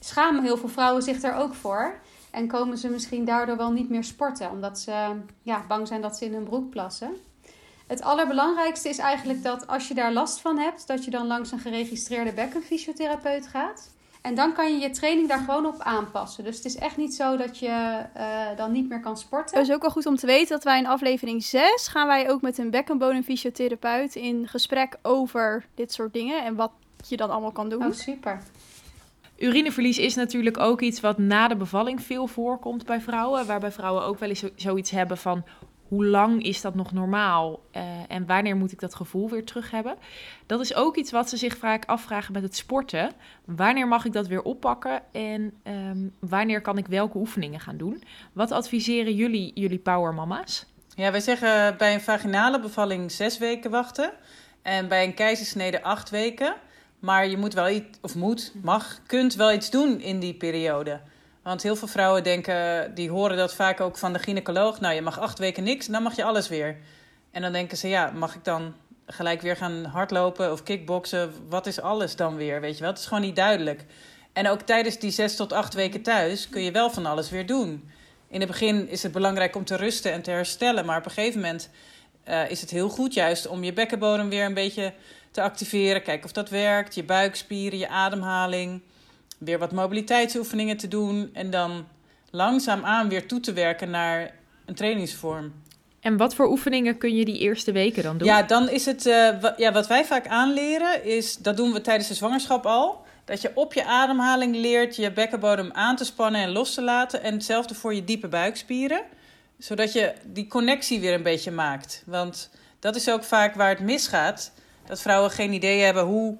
schamen 0.00 0.42
heel 0.42 0.56
veel 0.56 0.68
vrouwen 0.68 1.02
zich 1.02 1.22
er 1.22 1.34
ook 1.34 1.54
voor. 1.54 1.94
En 2.30 2.46
komen 2.46 2.78
ze 2.78 2.88
misschien 2.88 3.24
daardoor 3.24 3.56
wel 3.56 3.72
niet 3.72 3.88
meer 3.88 4.04
sporten. 4.04 4.50
Omdat 4.50 4.78
ze 4.78 5.16
ja, 5.42 5.64
bang 5.68 5.88
zijn 5.88 6.00
dat 6.00 6.16
ze 6.16 6.24
in 6.24 6.32
hun 6.32 6.44
broek 6.44 6.70
plassen. 6.70 7.16
Het 7.86 8.02
allerbelangrijkste 8.02 8.88
is 8.88 8.98
eigenlijk 8.98 9.42
dat 9.42 9.66
als 9.66 9.88
je 9.88 9.94
daar 9.94 10.12
last 10.12 10.40
van 10.40 10.58
hebt, 10.58 10.86
dat 10.86 11.04
je 11.04 11.10
dan 11.10 11.26
langs 11.26 11.52
een 11.52 11.58
geregistreerde 11.58 12.32
bekkenfysiotherapeut 12.32 13.46
gaat. 13.46 13.90
En 14.22 14.34
dan 14.34 14.52
kan 14.52 14.72
je 14.72 14.80
je 14.80 14.90
training 14.90 15.28
daar 15.28 15.38
gewoon 15.38 15.66
op 15.66 15.80
aanpassen. 15.80 16.44
Dus 16.44 16.56
het 16.56 16.64
is 16.64 16.76
echt 16.76 16.96
niet 16.96 17.14
zo 17.14 17.36
dat 17.36 17.58
je 17.58 18.02
uh, 18.16 18.56
dan 18.56 18.72
niet 18.72 18.88
meer 18.88 19.00
kan 19.00 19.16
sporten. 19.16 19.58
Het 19.58 19.68
is 19.68 19.74
ook 19.74 19.82
wel 19.82 19.90
goed 19.90 20.06
om 20.06 20.16
te 20.16 20.26
weten 20.26 20.48
dat 20.48 20.64
wij 20.64 20.78
in 20.78 20.86
aflevering 20.86 21.44
6 21.44 21.88
gaan 21.88 22.06
wij 22.06 22.30
ook 22.30 22.42
met 22.42 22.58
een 22.58 22.70
bekkenbodemfysiotherapeut 22.70 24.14
in 24.14 24.48
gesprek 24.48 24.96
over 25.02 25.66
dit 25.74 25.92
soort 25.92 26.12
dingen 26.12 26.44
en 26.44 26.54
wat 26.54 26.72
je 27.08 27.16
dan 27.16 27.30
allemaal 27.30 27.52
kan 27.52 27.68
doen. 27.68 27.84
Oh, 27.84 27.92
super. 27.92 28.42
Urineverlies 29.38 29.98
is 29.98 30.14
natuurlijk 30.14 30.58
ook 30.58 30.80
iets 30.80 31.00
wat 31.00 31.18
na 31.18 31.48
de 31.48 31.56
bevalling 31.56 32.02
veel 32.02 32.26
voorkomt 32.26 32.86
bij 32.86 33.00
vrouwen. 33.00 33.46
Waarbij 33.46 33.72
vrouwen 33.72 34.04
ook 34.04 34.18
wel 34.18 34.28
eens 34.28 34.44
zoiets 34.56 34.90
hebben 34.90 35.18
van 35.18 35.44
hoe 35.88 36.06
lang 36.06 36.42
is 36.42 36.60
dat 36.60 36.74
nog 36.74 36.92
normaal 36.92 37.60
uh, 37.72 37.82
en 38.08 38.26
wanneer 38.26 38.56
moet 38.56 38.72
ik 38.72 38.80
dat 38.80 38.94
gevoel 38.94 39.30
weer 39.30 39.44
terug 39.44 39.70
hebben? 39.70 39.96
Dat 40.46 40.60
is 40.60 40.74
ook 40.74 40.96
iets 40.96 41.10
wat 41.10 41.28
ze 41.28 41.36
zich 41.36 41.56
vaak 41.56 41.84
afvragen 41.84 42.32
met 42.32 42.42
het 42.42 42.56
sporten. 42.56 43.10
Wanneer 43.44 43.88
mag 43.88 44.04
ik 44.04 44.12
dat 44.12 44.26
weer 44.26 44.42
oppakken 44.42 45.02
en 45.12 45.52
um, 45.64 46.14
wanneer 46.18 46.60
kan 46.60 46.78
ik 46.78 46.86
welke 46.86 47.18
oefeningen 47.18 47.60
gaan 47.60 47.76
doen? 47.76 48.02
Wat 48.32 48.50
adviseren 48.50 49.14
jullie, 49.14 49.50
jullie 49.54 49.78
powermama's? 49.78 50.66
Ja, 50.94 51.10
wij 51.10 51.20
zeggen 51.20 51.76
bij 51.76 51.94
een 51.94 52.00
vaginale 52.00 52.60
bevalling 52.60 53.10
zes 53.10 53.38
weken 53.38 53.70
wachten 53.70 54.12
en 54.62 54.88
bij 54.88 55.04
een 55.04 55.14
keizersnede 55.14 55.82
acht 55.82 56.10
weken. 56.10 56.54
Maar 57.02 57.26
je 57.26 57.36
moet 57.36 57.54
wel 57.54 57.68
iets, 57.68 57.98
of 58.00 58.14
moet, 58.14 58.52
mag, 58.62 59.00
kunt 59.06 59.34
wel 59.34 59.52
iets 59.52 59.70
doen 59.70 60.00
in 60.00 60.18
die 60.18 60.34
periode. 60.34 61.00
Want 61.42 61.62
heel 61.62 61.76
veel 61.76 61.88
vrouwen 61.88 62.22
denken, 62.22 62.94
die 62.94 63.10
horen 63.10 63.36
dat 63.36 63.54
vaak 63.54 63.80
ook 63.80 63.98
van 63.98 64.12
de 64.12 64.18
gynaecoloog. 64.18 64.80
Nou, 64.80 64.94
je 64.94 65.02
mag 65.02 65.20
acht 65.20 65.38
weken 65.38 65.64
niks, 65.64 65.86
dan 65.86 66.02
mag 66.02 66.16
je 66.16 66.24
alles 66.24 66.48
weer. 66.48 66.76
En 67.30 67.42
dan 67.42 67.52
denken 67.52 67.76
ze, 67.76 67.88
ja, 67.88 68.10
mag 68.14 68.34
ik 68.34 68.44
dan 68.44 68.74
gelijk 69.06 69.40
weer 69.40 69.56
gaan 69.56 69.84
hardlopen 69.84 70.52
of 70.52 70.62
kickboksen? 70.62 71.32
Wat 71.48 71.66
is 71.66 71.80
alles 71.80 72.16
dan 72.16 72.36
weer, 72.36 72.60
weet 72.60 72.74
je 72.74 72.80
wel? 72.80 72.90
Het 72.90 72.98
is 72.98 73.06
gewoon 73.06 73.22
niet 73.22 73.36
duidelijk. 73.36 73.84
En 74.32 74.48
ook 74.48 74.60
tijdens 74.60 74.98
die 74.98 75.10
zes 75.10 75.36
tot 75.36 75.52
acht 75.52 75.74
weken 75.74 76.02
thuis 76.02 76.48
kun 76.48 76.62
je 76.62 76.70
wel 76.70 76.90
van 76.90 77.06
alles 77.06 77.30
weer 77.30 77.46
doen. 77.46 77.90
In 78.28 78.40
het 78.40 78.48
begin 78.48 78.88
is 78.88 79.02
het 79.02 79.12
belangrijk 79.12 79.56
om 79.56 79.64
te 79.64 79.76
rusten 79.76 80.12
en 80.12 80.22
te 80.22 80.30
herstellen. 80.30 80.86
Maar 80.86 80.98
op 80.98 81.04
een 81.04 81.10
gegeven 81.10 81.40
moment 81.40 81.70
uh, 82.28 82.50
is 82.50 82.60
het 82.60 82.70
heel 82.70 82.88
goed 82.88 83.14
juist 83.14 83.46
om 83.46 83.64
je 83.64 83.72
bekkenbodem 83.72 84.28
weer 84.28 84.44
een 84.44 84.54
beetje 84.54 84.92
te 85.32 85.42
activeren. 85.42 86.02
Kijken 86.02 86.24
of 86.24 86.32
dat 86.32 86.48
werkt. 86.48 86.94
Je 86.94 87.04
buikspieren, 87.04 87.78
je 87.78 87.88
ademhaling 87.88 88.80
weer 89.38 89.58
wat 89.58 89.72
mobiliteitsoefeningen 89.72 90.76
te 90.76 90.88
doen 90.88 91.30
en 91.32 91.50
dan 91.50 91.86
langzaamaan 92.30 93.08
weer 93.08 93.26
toe 93.26 93.40
te 93.40 93.52
werken 93.52 93.90
naar 93.90 94.34
een 94.64 94.74
trainingsvorm. 94.74 95.52
En 96.00 96.16
wat 96.16 96.34
voor 96.34 96.48
oefeningen 96.48 96.98
kun 96.98 97.16
je 97.16 97.24
die 97.24 97.38
eerste 97.38 97.72
weken 97.72 98.02
dan 98.02 98.18
doen? 98.18 98.26
Ja, 98.26 98.42
dan 98.42 98.68
is 98.68 98.86
het, 98.86 99.06
uh, 99.06 99.28
ja, 99.56 99.72
wat 99.72 99.86
wij 99.86 100.04
vaak 100.04 100.26
aanleren 100.26 101.04
is, 101.04 101.36
dat 101.36 101.56
doen 101.56 101.72
we 101.72 101.80
tijdens 101.80 102.08
de 102.08 102.14
zwangerschap 102.14 102.66
al, 102.66 103.04
dat 103.24 103.40
je 103.40 103.50
op 103.54 103.72
je 103.72 103.84
ademhaling 103.84 104.56
leert 104.56 104.96
je 104.96 105.12
bekkenbodem 105.12 105.70
aan 105.72 105.96
te 105.96 106.04
spannen 106.04 106.40
en 106.40 106.50
los 106.50 106.74
te 106.74 106.82
laten. 106.82 107.22
En 107.22 107.32
hetzelfde 107.32 107.74
voor 107.74 107.94
je 107.94 108.04
diepe 108.04 108.28
buikspieren, 108.28 109.02
zodat 109.58 109.92
je 109.92 110.12
die 110.24 110.46
connectie 110.46 111.00
weer 111.00 111.14
een 111.14 111.22
beetje 111.22 111.50
maakt. 111.50 112.02
Want 112.06 112.50
dat 112.78 112.96
is 112.96 113.10
ook 113.10 113.24
vaak 113.24 113.54
waar 113.54 113.68
het 113.68 113.80
misgaat, 113.80 114.52
dat 114.86 115.00
vrouwen 115.00 115.30
geen 115.30 115.52
idee 115.52 115.82
hebben 115.82 116.04
hoe, 116.04 116.36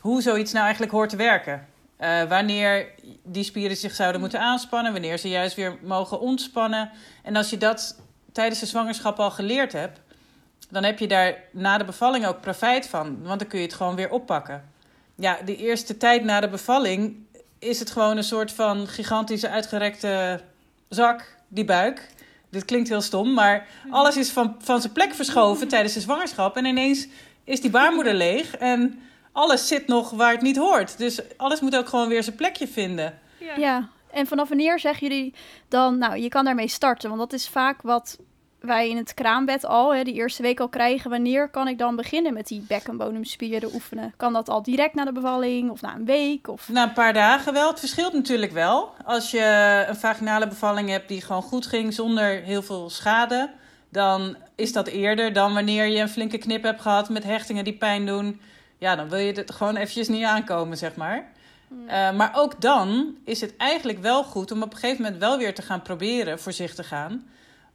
hoe 0.00 0.22
zoiets 0.22 0.52
nou 0.52 0.64
eigenlijk 0.64 0.92
hoort 0.92 1.10
te 1.10 1.16
werken. 1.16 1.66
Uh, 2.00 2.22
wanneer 2.22 2.88
die 3.24 3.44
spieren 3.44 3.76
zich 3.76 3.94
zouden 3.94 4.20
moeten 4.20 4.40
aanspannen, 4.40 4.92
wanneer 4.92 5.18
ze 5.18 5.28
juist 5.28 5.56
weer 5.56 5.78
mogen 5.82 6.20
ontspannen. 6.20 6.90
En 7.22 7.36
als 7.36 7.50
je 7.50 7.56
dat 7.56 8.00
tijdens 8.32 8.60
de 8.60 8.66
zwangerschap 8.66 9.18
al 9.18 9.30
geleerd 9.30 9.72
hebt, 9.72 10.00
dan 10.70 10.84
heb 10.84 10.98
je 10.98 11.08
daar 11.08 11.34
na 11.52 11.78
de 11.78 11.84
bevalling 11.84 12.26
ook 12.26 12.40
profijt 12.40 12.86
van, 12.86 13.22
want 13.22 13.38
dan 13.38 13.48
kun 13.48 13.58
je 13.58 13.64
het 13.64 13.74
gewoon 13.74 13.94
weer 13.94 14.10
oppakken. 14.10 14.70
Ja, 15.14 15.38
de 15.44 15.56
eerste 15.56 15.96
tijd 15.96 16.24
na 16.24 16.40
de 16.40 16.48
bevalling 16.48 17.16
is 17.58 17.78
het 17.78 17.90
gewoon 17.90 18.16
een 18.16 18.24
soort 18.24 18.52
van 18.52 18.86
gigantische 18.86 19.48
uitgerekte 19.48 20.40
zak, 20.88 21.36
die 21.48 21.64
buik. 21.64 22.08
Dit 22.50 22.64
klinkt 22.64 22.88
heel 22.88 23.00
stom, 23.00 23.32
maar 23.32 23.66
alles 23.90 24.16
is 24.16 24.30
van, 24.30 24.56
van 24.58 24.80
zijn 24.80 24.92
plek 24.92 25.14
verschoven 25.14 25.68
tijdens 25.68 25.94
de 25.94 26.00
zwangerschap. 26.00 26.56
En 26.56 26.64
ineens 26.64 27.06
is 27.44 27.60
die 27.60 27.70
baarmoeder 27.70 28.14
leeg 28.14 28.56
en 28.56 29.00
alles 29.32 29.68
zit 29.68 29.86
nog 29.86 30.10
waar 30.10 30.32
het 30.32 30.42
niet 30.42 30.56
hoort. 30.56 30.98
Dus 30.98 31.36
alles 31.36 31.60
moet 31.60 31.76
ook 31.76 31.88
gewoon 31.88 32.08
weer 32.08 32.22
zijn 32.22 32.36
plekje 32.36 32.68
vinden. 32.68 33.18
Ja. 33.38 33.56
ja. 33.56 33.88
En 34.10 34.26
vanaf 34.26 34.48
wanneer 34.48 34.78
zeggen 34.78 35.08
jullie 35.08 35.34
dan, 35.68 35.98
nou, 35.98 36.16
je 36.16 36.28
kan 36.28 36.44
daarmee 36.44 36.68
starten? 36.68 37.08
Want 37.08 37.20
dat 37.20 37.32
is 37.32 37.48
vaak 37.48 37.82
wat 37.82 38.18
wij 38.60 38.88
in 38.88 38.96
het 38.96 39.14
kraambed 39.14 39.64
al, 39.64 39.94
hè, 39.94 40.02
die 40.04 40.14
eerste 40.14 40.42
week 40.42 40.60
al 40.60 40.68
krijgen. 40.68 41.10
Wanneer 41.10 41.48
kan 41.48 41.68
ik 41.68 41.78
dan 41.78 41.96
beginnen 41.96 42.34
met 42.34 42.46
die 42.46 42.64
bekkenbodemspieren 42.68 43.74
oefenen? 43.74 44.14
Kan 44.16 44.32
dat 44.32 44.48
al 44.48 44.62
direct 44.62 44.94
na 44.94 45.04
de 45.04 45.12
bevalling 45.12 45.70
of 45.70 45.80
na 45.80 45.94
een 45.94 46.04
week? 46.04 46.48
Of... 46.48 46.68
Na 46.68 46.82
een 46.82 46.92
paar 46.92 47.12
dagen 47.12 47.52
wel. 47.52 47.70
Het 47.70 47.78
verschilt 47.78 48.12
natuurlijk 48.12 48.52
wel. 48.52 48.94
Als 49.04 49.30
je 49.30 49.84
een 49.88 49.96
vaginale 49.96 50.48
bevalling 50.48 50.88
hebt 50.88 51.08
die 51.08 51.20
gewoon 51.20 51.42
goed 51.42 51.66
ging 51.66 51.94
zonder 51.94 52.42
heel 52.42 52.62
veel 52.62 52.90
schade, 52.90 53.50
dan 53.92 54.36
is 54.54 54.72
dat 54.72 54.86
eerder 54.86 55.32
dan 55.32 55.54
wanneer 55.54 55.86
je 55.86 56.00
een 56.00 56.08
flinke 56.08 56.38
knip 56.38 56.62
hebt 56.62 56.80
gehad 56.80 57.08
met 57.08 57.24
hechtingen 57.24 57.64
die 57.64 57.76
pijn 57.76 58.06
doen 58.06 58.40
ja, 58.82 58.96
dan 58.96 59.08
wil 59.08 59.18
je 59.18 59.32
het 59.32 59.52
gewoon 59.52 59.76
eventjes 59.76 60.08
niet 60.08 60.24
aankomen, 60.24 60.76
zeg 60.76 60.94
maar. 60.94 61.30
Uh, 61.86 62.12
maar 62.12 62.30
ook 62.34 62.60
dan 62.60 63.16
is 63.24 63.40
het 63.40 63.56
eigenlijk 63.56 63.98
wel 63.98 64.24
goed 64.24 64.50
om 64.50 64.62
op 64.62 64.72
een 64.72 64.78
gegeven 64.78 65.02
moment 65.02 65.20
wel 65.20 65.38
weer 65.38 65.54
te 65.54 65.62
gaan 65.62 65.82
proberen 65.82 66.38
voor 66.38 66.52
zich 66.52 66.74
te 66.74 66.84
gaan. 66.84 67.26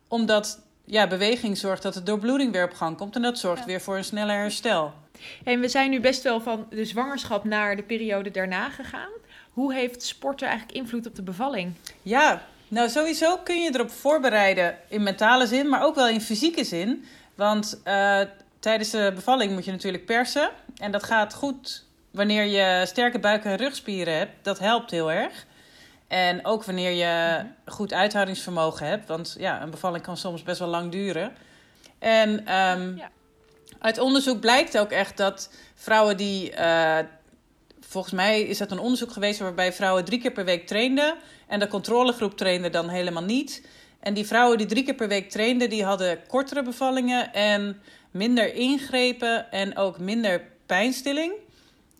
Omdat 0.07 0.61
ja, 0.85 1.07
beweging 1.07 1.57
zorgt 1.57 1.83
dat 1.83 1.93
de 1.93 2.03
doorbloeding 2.03 2.51
weer 2.51 2.63
op 2.63 2.73
gang 2.73 2.97
komt. 2.97 3.15
En 3.15 3.21
dat 3.21 3.39
zorgt 3.39 3.65
weer 3.65 3.81
voor 3.81 3.97
een 3.97 4.03
sneller 4.03 4.35
herstel. 4.35 4.93
En 5.43 5.59
we 5.59 5.67
zijn 5.67 5.89
nu 5.89 5.99
best 5.99 6.23
wel 6.23 6.41
van 6.41 6.65
de 6.69 6.85
zwangerschap 6.85 7.43
naar 7.43 7.75
de 7.75 7.83
periode 7.83 8.31
daarna 8.31 8.69
gegaan. 8.69 9.11
Hoe 9.51 9.73
heeft 9.73 10.03
sporten 10.03 10.47
eigenlijk 10.47 10.77
invloed 10.77 11.07
op 11.07 11.15
de 11.15 11.23
bevalling? 11.23 11.73
Ja, 12.01 12.47
nou 12.67 12.89
sowieso 12.89 13.37
kun 13.37 13.61
je 13.61 13.69
erop 13.73 13.91
voorbereiden 13.91 14.77
in 14.87 15.03
mentale 15.03 15.47
zin, 15.47 15.69
maar 15.69 15.83
ook 15.83 15.95
wel 15.95 16.07
in 16.07 16.21
fysieke 16.21 16.63
zin. 16.63 17.05
Want 17.35 17.81
uh, 17.85 18.19
tijdens 18.59 18.89
de 18.89 19.11
bevalling 19.15 19.51
moet 19.51 19.65
je 19.65 19.71
natuurlijk 19.71 20.05
persen. 20.05 20.49
En 20.77 20.91
dat 20.91 21.03
gaat 21.03 21.33
goed 21.33 21.85
wanneer 22.11 22.43
je 22.43 22.85
sterke 22.85 23.19
buik- 23.19 23.45
en 23.45 23.55
rugspieren 23.55 24.17
hebt. 24.17 24.31
Dat 24.41 24.59
helpt 24.59 24.91
heel 24.91 25.11
erg. 25.11 25.45
En 26.07 26.45
ook 26.45 26.63
wanneer 26.63 26.91
je 26.91 27.45
goed 27.65 27.93
uithoudingsvermogen 27.93 28.87
hebt. 28.87 29.07
Want 29.07 29.35
ja, 29.39 29.61
een 29.61 29.69
bevalling 29.69 30.03
kan 30.03 30.17
soms 30.17 30.43
best 30.43 30.59
wel 30.59 30.67
lang 30.67 30.91
duren. 30.91 31.35
En 31.99 32.29
um, 32.29 32.97
ja. 32.97 33.09
uit 33.79 33.97
onderzoek 33.99 34.39
blijkt 34.39 34.77
ook 34.77 34.91
echt 34.91 35.17
dat 35.17 35.49
vrouwen 35.75 36.17
die. 36.17 36.51
Uh, 36.51 36.97
volgens 37.87 38.13
mij 38.13 38.41
is 38.41 38.57
dat 38.57 38.71
een 38.71 38.79
onderzoek 38.79 39.11
geweest 39.11 39.39
waarbij 39.39 39.73
vrouwen 39.73 40.05
drie 40.05 40.19
keer 40.19 40.31
per 40.31 40.45
week 40.45 40.67
trainden. 40.67 41.15
En 41.47 41.59
de 41.59 41.67
controlegroep 41.67 42.37
trainde 42.37 42.69
dan 42.69 42.89
helemaal 42.89 43.23
niet. 43.23 43.67
En 43.99 44.13
die 44.13 44.27
vrouwen 44.27 44.57
die 44.57 44.67
drie 44.67 44.83
keer 44.83 44.95
per 44.95 45.07
week 45.07 45.29
trainden, 45.29 45.69
die 45.69 45.83
hadden 45.83 46.27
kortere 46.27 46.63
bevallingen 46.63 47.33
en 47.33 47.81
minder 48.11 48.53
ingrepen 48.53 49.51
en 49.51 49.77
ook 49.77 49.99
minder 49.99 50.41
pijnstilling. 50.65 51.33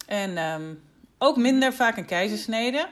En 0.06 0.38
um, 0.38 0.82
ook 1.18 1.38
minder 1.38 1.74
vaak 1.74 1.98
een 1.98 2.06
keizersnede. 2.06 2.88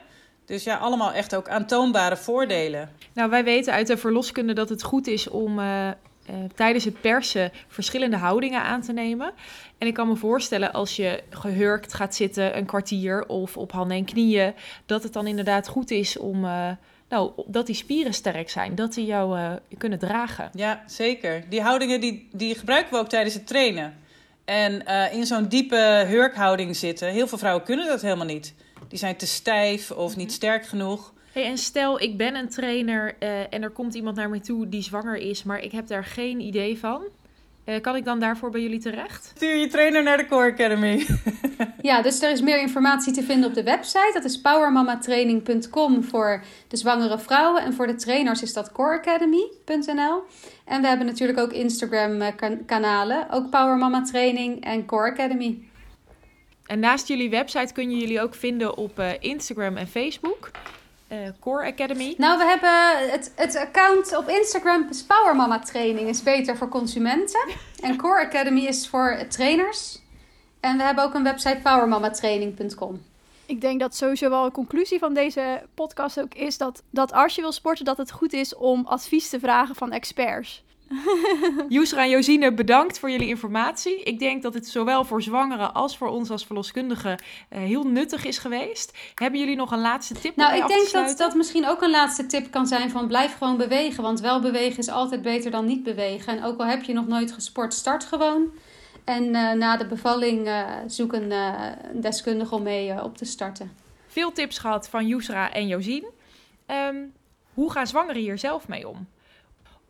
Dus 0.45 0.63
ja, 0.63 0.75
allemaal 0.75 1.11
echt 1.11 1.35
ook 1.35 1.49
aantoonbare 1.49 2.17
voordelen. 2.17 2.89
Nou, 3.13 3.29
wij 3.29 3.43
weten 3.43 3.73
uit 3.73 3.87
de 3.87 3.97
verloskunde 3.97 4.53
dat 4.53 4.69
het 4.69 4.83
goed 4.83 5.07
is 5.07 5.29
om 5.29 5.59
uh, 5.59 5.89
uh, 6.29 6.35
tijdens 6.55 6.85
het 6.85 7.01
persen 7.01 7.51
verschillende 7.67 8.17
houdingen 8.17 8.61
aan 8.61 8.81
te 8.81 8.93
nemen. 8.93 9.31
En 9.77 9.87
ik 9.87 9.93
kan 9.93 10.07
me 10.07 10.15
voorstellen 10.15 10.73
als 10.73 10.95
je 10.95 11.23
gehurkt 11.29 11.93
gaat 11.93 12.15
zitten 12.15 12.57
een 12.57 12.65
kwartier 12.65 13.25
of 13.27 13.57
op 13.57 13.71
handen 13.71 13.97
en 13.97 14.05
knieën, 14.05 14.53
dat 14.85 15.03
het 15.03 15.13
dan 15.13 15.27
inderdaad 15.27 15.67
goed 15.67 15.91
is 15.91 16.17
om. 16.17 16.45
Uh, 16.45 16.69
nou, 17.09 17.31
dat 17.45 17.65
die 17.65 17.75
spieren 17.75 18.13
sterk 18.13 18.49
zijn, 18.49 18.75
dat 18.75 18.93
die 18.93 19.05
jou 19.05 19.57
kunnen 19.77 19.99
dragen. 19.99 20.49
Ja, 20.53 20.83
zeker. 20.85 21.43
Die 21.49 21.61
houdingen 21.61 22.01
die, 22.01 22.27
die 22.31 22.55
gebruiken 22.55 22.93
we 22.93 22.99
ook 22.99 23.09
tijdens 23.09 23.33
het 23.33 23.47
trainen. 23.47 23.93
En 24.45 24.85
eh, 24.85 25.13
in 25.13 25.25
zo'n 25.25 25.47
diepe 25.47 26.05
hurkhouding 26.07 26.75
zitten. 26.75 27.09
Heel 27.09 27.27
veel 27.27 27.37
vrouwen 27.37 27.63
kunnen 27.63 27.87
dat 27.87 28.01
helemaal 28.01 28.25
niet. 28.25 28.53
Die 28.87 28.99
zijn 28.99 29.15
te 29.15 29.27
stijf 29.27 29.91
of 29.91 30.15
niet 30.15 30.31
sterk 30.31 30.65
genoeg. 30.65 31.13
Hey, 31.35 31.45
en 31.45 31.57
stel, 31.57 32.01
ik 32.01 32.17
ben 32.17 32.35
een 32.35 32.49
trainer 32.49 33.15
eh, 33.19 33.53
en 33.53 33.63
er 33.63 33.69
komt 33.69 33.93
iemand 33.93 34.15
naar 34.15 34.29
me 34.29 34.39
toe 34.39 34.69
die 34.69 34.81
zwanger 34.81 35.15
is, 35.15 35.43
maar 35.43 35.59
ik 35.59 35.71
heb 35.71 35.87
daar 35.87 36.05
geen 36.05 36.39
idee 36.39 36.79
van. 36.79 37.03
Eh, 37.63 37.81
kan 37.81 37.95
ik 37.95 38.05
dan 38.05 38.19
daarvoor 38.19 38.49
bij 38.49 38.61
jullie 38.61 38.79
terecht? 38.79 39.31
Stuur 39.35 39.55
je 39.55 39.67
trainer 39.67 40.03
naar 40.03 40.17
de 40.17 40.25
Core 40.25 40.51
Academy. 40.51 41.05
Ja, 41.81 42.01
dus 42.01 42.21
er 42.21 42.31
is 42.31 42.41
meer 42.41 42.59
informatie 42.59 43.13
te 43.13 43.23
vinden 43.23 43.49
op 43.49 43.55
de 43.55 43.63
website. 43.63 44.11
Dat 44.13 44.23
is 44.23 44.41
powermamatraining.com 44.41 46.03
voor 46.03 46.43
de 46.67 46.77
zwangere 46.77 47.19
vrouwen. 47.19 47.63
En 47.63 47.73
voor 47.73 47.87
de 47.87 47.95
trainers 47.95 48.41
is 48.41 48.53
dat 48.53 48.71
coreacademy.nl. 48.71 50.21
En 50.65 50.81
we 50.81 50.87
hebben 50.87 51.05
natuurlijk 51.05 51.39
ook 51.39 51.53
Instagram-kanalen. 51.53 53.29
Ook 53.31 53.49
Power 53.49 53.77
Mama 53.77 54.01
Training 54.01 54.63
en 54.63 54.85
Core 54.85 55.11
Academy. 55.11 55.59
En 56.65 56.79
naast 56.79 57.07
jullie 57.07 57.29
website 57.29 57.73
kun 57.73 57.91
je 57.91 57.97
jullie 57.97 58.21
ook 58.21 58.35
vinden 58.35 58.77
op 58.77 58.99
eh, 58.99 59.09
Instagram 59.19 59.77
en 59.77 59.87
Facebook. 59.87 60.51
Eh, 61.07 61.17
Core 61.39 61.65
Academy. 61.65 62.13
Nou, 62.17 62.37
we 62.37 62.43
hebben 62.43 63.09
het, 63.11 63.31
het 63.35 63.55
account 63.55 64.17
op 64.17 64.29
Instagram 64.29 64.87
is 64.89 65.03
Power 65.03 65.35
Mama 65.35 65.59
Training. 65.59 66.09
Is 66.09 66.23
beter 66.23 66.57
voor 66.57 66.69
consumenten. 66.69 67.49
En 67.81 67.97
Core 67.97 68.25
Academy 68.25 68.61
is 68.61 68.87
voor 68.87 69.25
trainers. 69.29 69.99
En 70.59 70.77
we 70.77 70.83
hebben 70.83 71.03
ook 71.03 71.13
een 71.13 71.23
website 71.23 71.59
powermamatraining.com. 71.63 73.01
Ik 73.45 73.61
denk 73.61 73.79
dat 73.79 73.95
sowieso 73.95 74.29
wel 74.29 74.45
een 74.45 74.51
conclusie 74.51 74.99
van 74.99 75.13
deze 75.13 75.61
podcast 75.73 76.19
ook 76.19 76.33
is 76.33 76.57
dat, 76.57 76.83
dat 76.89 77.13
als 77.13 77.35
je 77.35 77.41
wil 77.41 77.51
sporten, 77.51 77.85
dat 77.85 77.97
het 77.97 78.11
goed 78.11 78.33
is 78.33 78.55
om 78.55 78.85
advies 78.85 79.29
te 79.29 79.39
vragen 79.39 79.75
van 79.75 79.91
experts. 79.91 80.63
Yusra 81.69 82.03
en 82.03 82.09
Josine, 82.09 82.53
bedankt 82.53 82.99
voor 82.99 83.11
jullie 83.11 83.27
informatie. 83.27 84.03
Ik 84.03 84.19
denk 84.19 84.41
dat 84.41 84.53
het 84.53 84.67
zowel 84.67 85.03
voor 85.03 85.21
zwangeren 85.21 85.73
als 85.73 85.97
voor 85.97 86.07
ons 86.07 86.29
als 86.29 86.45
verloskundigen 86.45 87.21
eh, 87.49 87.59
heel 87.59 87.83
nuttig 87.83 88.25
is 88.25 88.37
geweest. 88.37 88.97
Hebben 89.15 89.39
jullie 89.39 89.55
nog 89.55 89.71
een 89.71 89.81
laatste 89.81 90.13
tip? 90.13 90.35
Nou, 90.35 90.55
ik 90.55 90.67
denk 90.67 90.91
dat 90.91 91.17
dat 91.17 91.35
misschien 91.35 91.67
ook 91.67 91.81
een 91.81 91.89
laatste 91.89 92.25
tip 92.25 92.51
kan 92.51 92.67
zijn 92.67 92.89
van 92.89 93.07
blijf 93.07 93.37
gewoon 93.37 93.57
bewegen. 93.57 94.03
Want 94.03 94.19
wel 94.19 94.41
bewegen 94.41 94.77
is 94.77 94.89
altijd 94.89 95.21
beter 95.21 95.51
dan 95.51 95.65
niet 95.65 95.83
bewegen. 95.83 96.37
En 96.37 96.43
ook 96.43 96.59
al 96.59 96.65
heb 96.65 96.83
je 96.83 96.93
nog 96.93 97.07
nooit 97.07 97.31
gesport, 97.31 97.73
start 97.73 98.03
gewoon. 98.03 98.53
En 99.03 99.35
eh, 99.35 99.51
na 99.51 99.77
de 99.77 99.85
bevalling 99.87 100.47
eh, 100.47 100.65
zoek 100.87 101.13
een, 101.13 101.31
een 101.31 102.01
deskundige 102.01 102.55
om 102.55 102.63
mee 102.63 103.03
op 103.03 103.17
te 103.17 103.25
starten. 103.25 103.71
Veel 104.07 104.31
tips 104.31 104.57
gehad 104.57 104.89
van 104.89 105.07
Yusra 105.07 105.53
en 105.53 105.67
Josien. 105.67 106.05
Ehm, 106.65 106.95
hoe 107.53 107.71
gaan 107.71 107.87
zwangeren 107.87 108.21
hier 108.21 108.37
zelf 108.37 108.67
mee 108.67 108.87
om? 108.87 109.07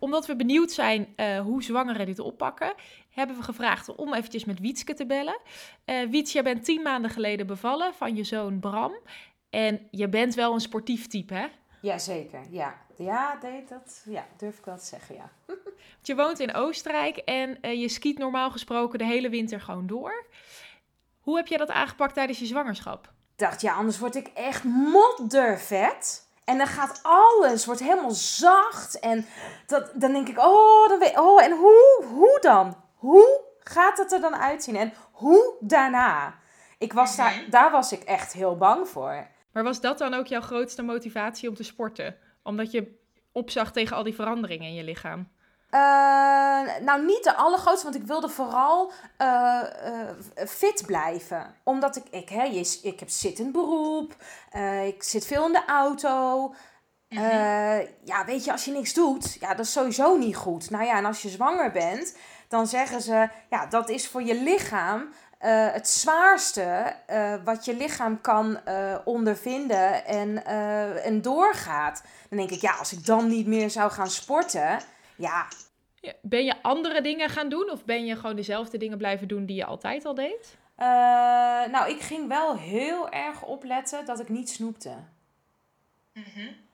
Omdat 0.05 0.25
we 0.25 0.35
benieuwd 0.35 0.71
zijn 0.71 1.13
eh, 1.15 1.39
hoe 1.39 1.63
zwangeren 1.63 2.05
dit 2.05 2.19
oppakken, 2.19 2.73
hebben 3.09 3.35
we 3.35 3.43
gevraagd 3.43 3.95
om 3.95 4.13
eventjes 4.13 4.45
met 4.45 4.59
Wietske 4.59 4.93
te 4.93 5.05
bellen. 5.05 5.39
Eh 5.85 6.09
Wiets, 6.09 6.31
jij 6.31 6.43
bent 6.43 6.63
tien 6.65 6.81
maanden 6.81 7.11
geleden 7.11 7.47
bevallen 7.47 7.93
van 7.93 8.15
je 8.15 8.23
zoon 8.23 8.59
Bram. 8.59 8.95
En 9.49 9.87
je 9.91 10.09
bent 10.09 10.33
wel 10.33 10.53
een 10.53 10.59
sportief 10.59 11.07
type, 11.07 11.33
hè? 11.33 11.47
Jazeker, 11.81 12.41
ja. 12.49 12.81
Ja, 12.97 13.37
deed 13.41 13.69
dat, 13.69 14.03
ja, 14.05 14.27
durf 14.37 14.57
ik 14.57 14.65
wel 14.65 14.77
te 14.77 14.85
zeggen, 14.85 15.15
ja. 15.15 15.31
Je 16.01 16.15
woont 16.15 16.39
in 16.39 16.53
Oostenrijk 16.53 17.17
en 17.17 17.61
eh, 17.61 17.81
je 17.81 17.89
skiet 17.89 18.17
normaal 18.17 18.51
gesproken 18.51 18.99
de 18.99 19.05
hele 19.05 19.29
winter 19.29 19.61
gewoon 19.61 19.87
door. 19.87 20.25
Hoe 21.19 21.35
heb 21.35 21.47
jij 21.47 21.57
dat 21.57 21.69
aangepakt 21.69 22.13
tijdens 22.13 22.39
je 22.39 22.45
zwangerschap? 22.45 23.05
Ik 23.05 23.11
dacht, 23.41 23.61
ja, 23.61 23.73
anders 23.73 23.99
word 23.99 24.15
ik 24.15 24.27
echt 24.27 24.63
moddervet. 24.63 26.24
En 26.45 26.57
dan 26.57 26.67
gaat 26.67 26.99
alles, 27.01 27.65
wordt 27.65 27.81
helemaal 27.81 28.11
zacht. 28.11 28.99
En 28.99 29.25
dat, 29.65 29.91
dan 29.93 30.11
denk 30.11 30.27
ik, 30.27 30.37
oh, 30.37 30.89
dan 30.89 30.99
weet, 30.99 31.19
oh, 31.19 31.43
en 31.43 31.51
hoe, 31.51 32.05
hoe 32.09 32.37
dan? 32.41 32.75
Hoe 32.95 33.41
gaat 33.59 33.97
het 33.97 34.11
er 34.11 34.21
dan 34.21 34.35
uitzien? 34.35 34.75
En 34.75 34.93
hoe 35.11 35.55
daarna? 35.59 36.35
Ik 36.77 36.93
was 36.93 37.15
daar, 37.15 37.45
daar 37.49 37.71
was 37.71 37.91
ik 37.91 38.03
echt 38.03 38.33
heel 38.33 38.57
bang 38.57 38.87
voor. 38.87 39.27
Maar 39.51 39.63
was 39.63 39.81
dat 39.81 39.97
dan 39.97 40.13
ook 40.13 40.27
jouw 40.27 40.41
grootste 40.41 40.81
motivatie 40.81 41.49
om 41.49 41.55
te 41.55 41.63
sporten? 41.63 42.17
Omdat 42.43 42.71
je 42.71 42.99
opzag 43.31 43.71
tegen 43.71 43.95
al 43.95 44.03
die 44.03 44.15
veranderingen 44.15 44.67
in 44.67 44.73
je 44.75 44.83
lichaam? 44.83 45.29
Eh, 45.75 45.81
nou, 46.81 47.05
niet 47.05 47.23
de 47.23 47.35
allergrootste, 47.35 47.83
want 47.83 47.95
ik 48.01 48.07
wilde 48.07 48.29
vooral 48.29 48.91
eh, 49.17 49.61
eh, 49.61 50.07
fit 50.47 50.83
blijven. 50.85 51.55
Omdat 51.63 51.95
ik, 51.95 52.03
ik, 52.09 52.29
hè, 52.29 52.43
je- 52.43 52.79
ik 52.83 52.99
heb 52.99 53.09
zittend 53.09 53.51
beroep, 53.51 54.15
ik 54.85 55.03
zit 55.03 55.25
veel 55.25 55.45
in 55.45 55.51
de 55.51 55.65
auto. 55.67 56.53
Eh, 57.09 57.79
ja, 58.03 58.25
weet 58.25 58.43
je, 58.45 58.51
als 58.51 58.65
je 58.65 58.71
niks 58.71 58.93
doet, 58.93 59.33
ja, 59.39 59.53
dat 59.53 59.65
is 59.65 59.71
sowieso 59.71 60.17
niet 60.17 60.35
goed. 60.35 60.69
Nou 60.69 60.83
ja, 60.85 60.97
en 60.97 61.05
als 61.05 61.21
je 61.21 61.29
zwanger 61.29 61.71
bent, 61.71 62.17
dan 62.47 62.67
zeggen 62.67 63.01
ze, 63.01 63.29
ja, 63.49 63.65
dat 63.65 63.89
is 63.89 64.07
voor 64.07 64.23
je 64.23 64.35
lichaam 64.41 65.09
het 65.73 65.89
zwaarste 65.89 66.95
wat 67.43 67.65
je 67.65 67.75
lichaam 67.75 68.21
kan 68.21 68.59
eh, 68.65 68.95
ondervinden 69.05 70.05
en, 70.05 70.45
en 71.03 71.21
doorgaat. 71.21 72.01
Dan 72.29 72.37
denk 72.37 72.51
ik, 72.51 72.61
ja, 72.61 72.73
als 72.75 72.91
ik 72.93 73.05
dan 73.05 73.27
niet 73.27 73.47
meer 73.47 73.69
zou 73.69 73.91
gaan 73.91 74.09
sporten, 74.09 74.79
Ja, 75.17 75.45
Ben 76.21 76.45
je 76.45 76.61
andere 76.61 77.01
dingen 77.01 77.29
gaan 77.29 77.49
doen 77.49 77.69
of 77.69 77.85
ben 77.85 78.05
je 78.05 78.15
gewoon 78.15 78.35
dezelfde 78.35 78.77
dingen 78.77 78.97
blijven 78.97 79.27
doen 79.27 79.45
die 79.45 79.55
je 79.55 79.65
altijd 79.65 80.05
al 80.05 80.13
deed? 80.13 80.57
Eh, 80.75 80.87
nou, 81.71 81.89
ik 81.89 82.01
ging 82.01 82.27
wel 82.27 82.57
heel 82.57 83.09
erg 83.09 83.43
opletten 83.43 84.05
dat 84.05 84.19
ik 84.19 84.29
niet 84.29 84.49
snoepte. 84.49 84.93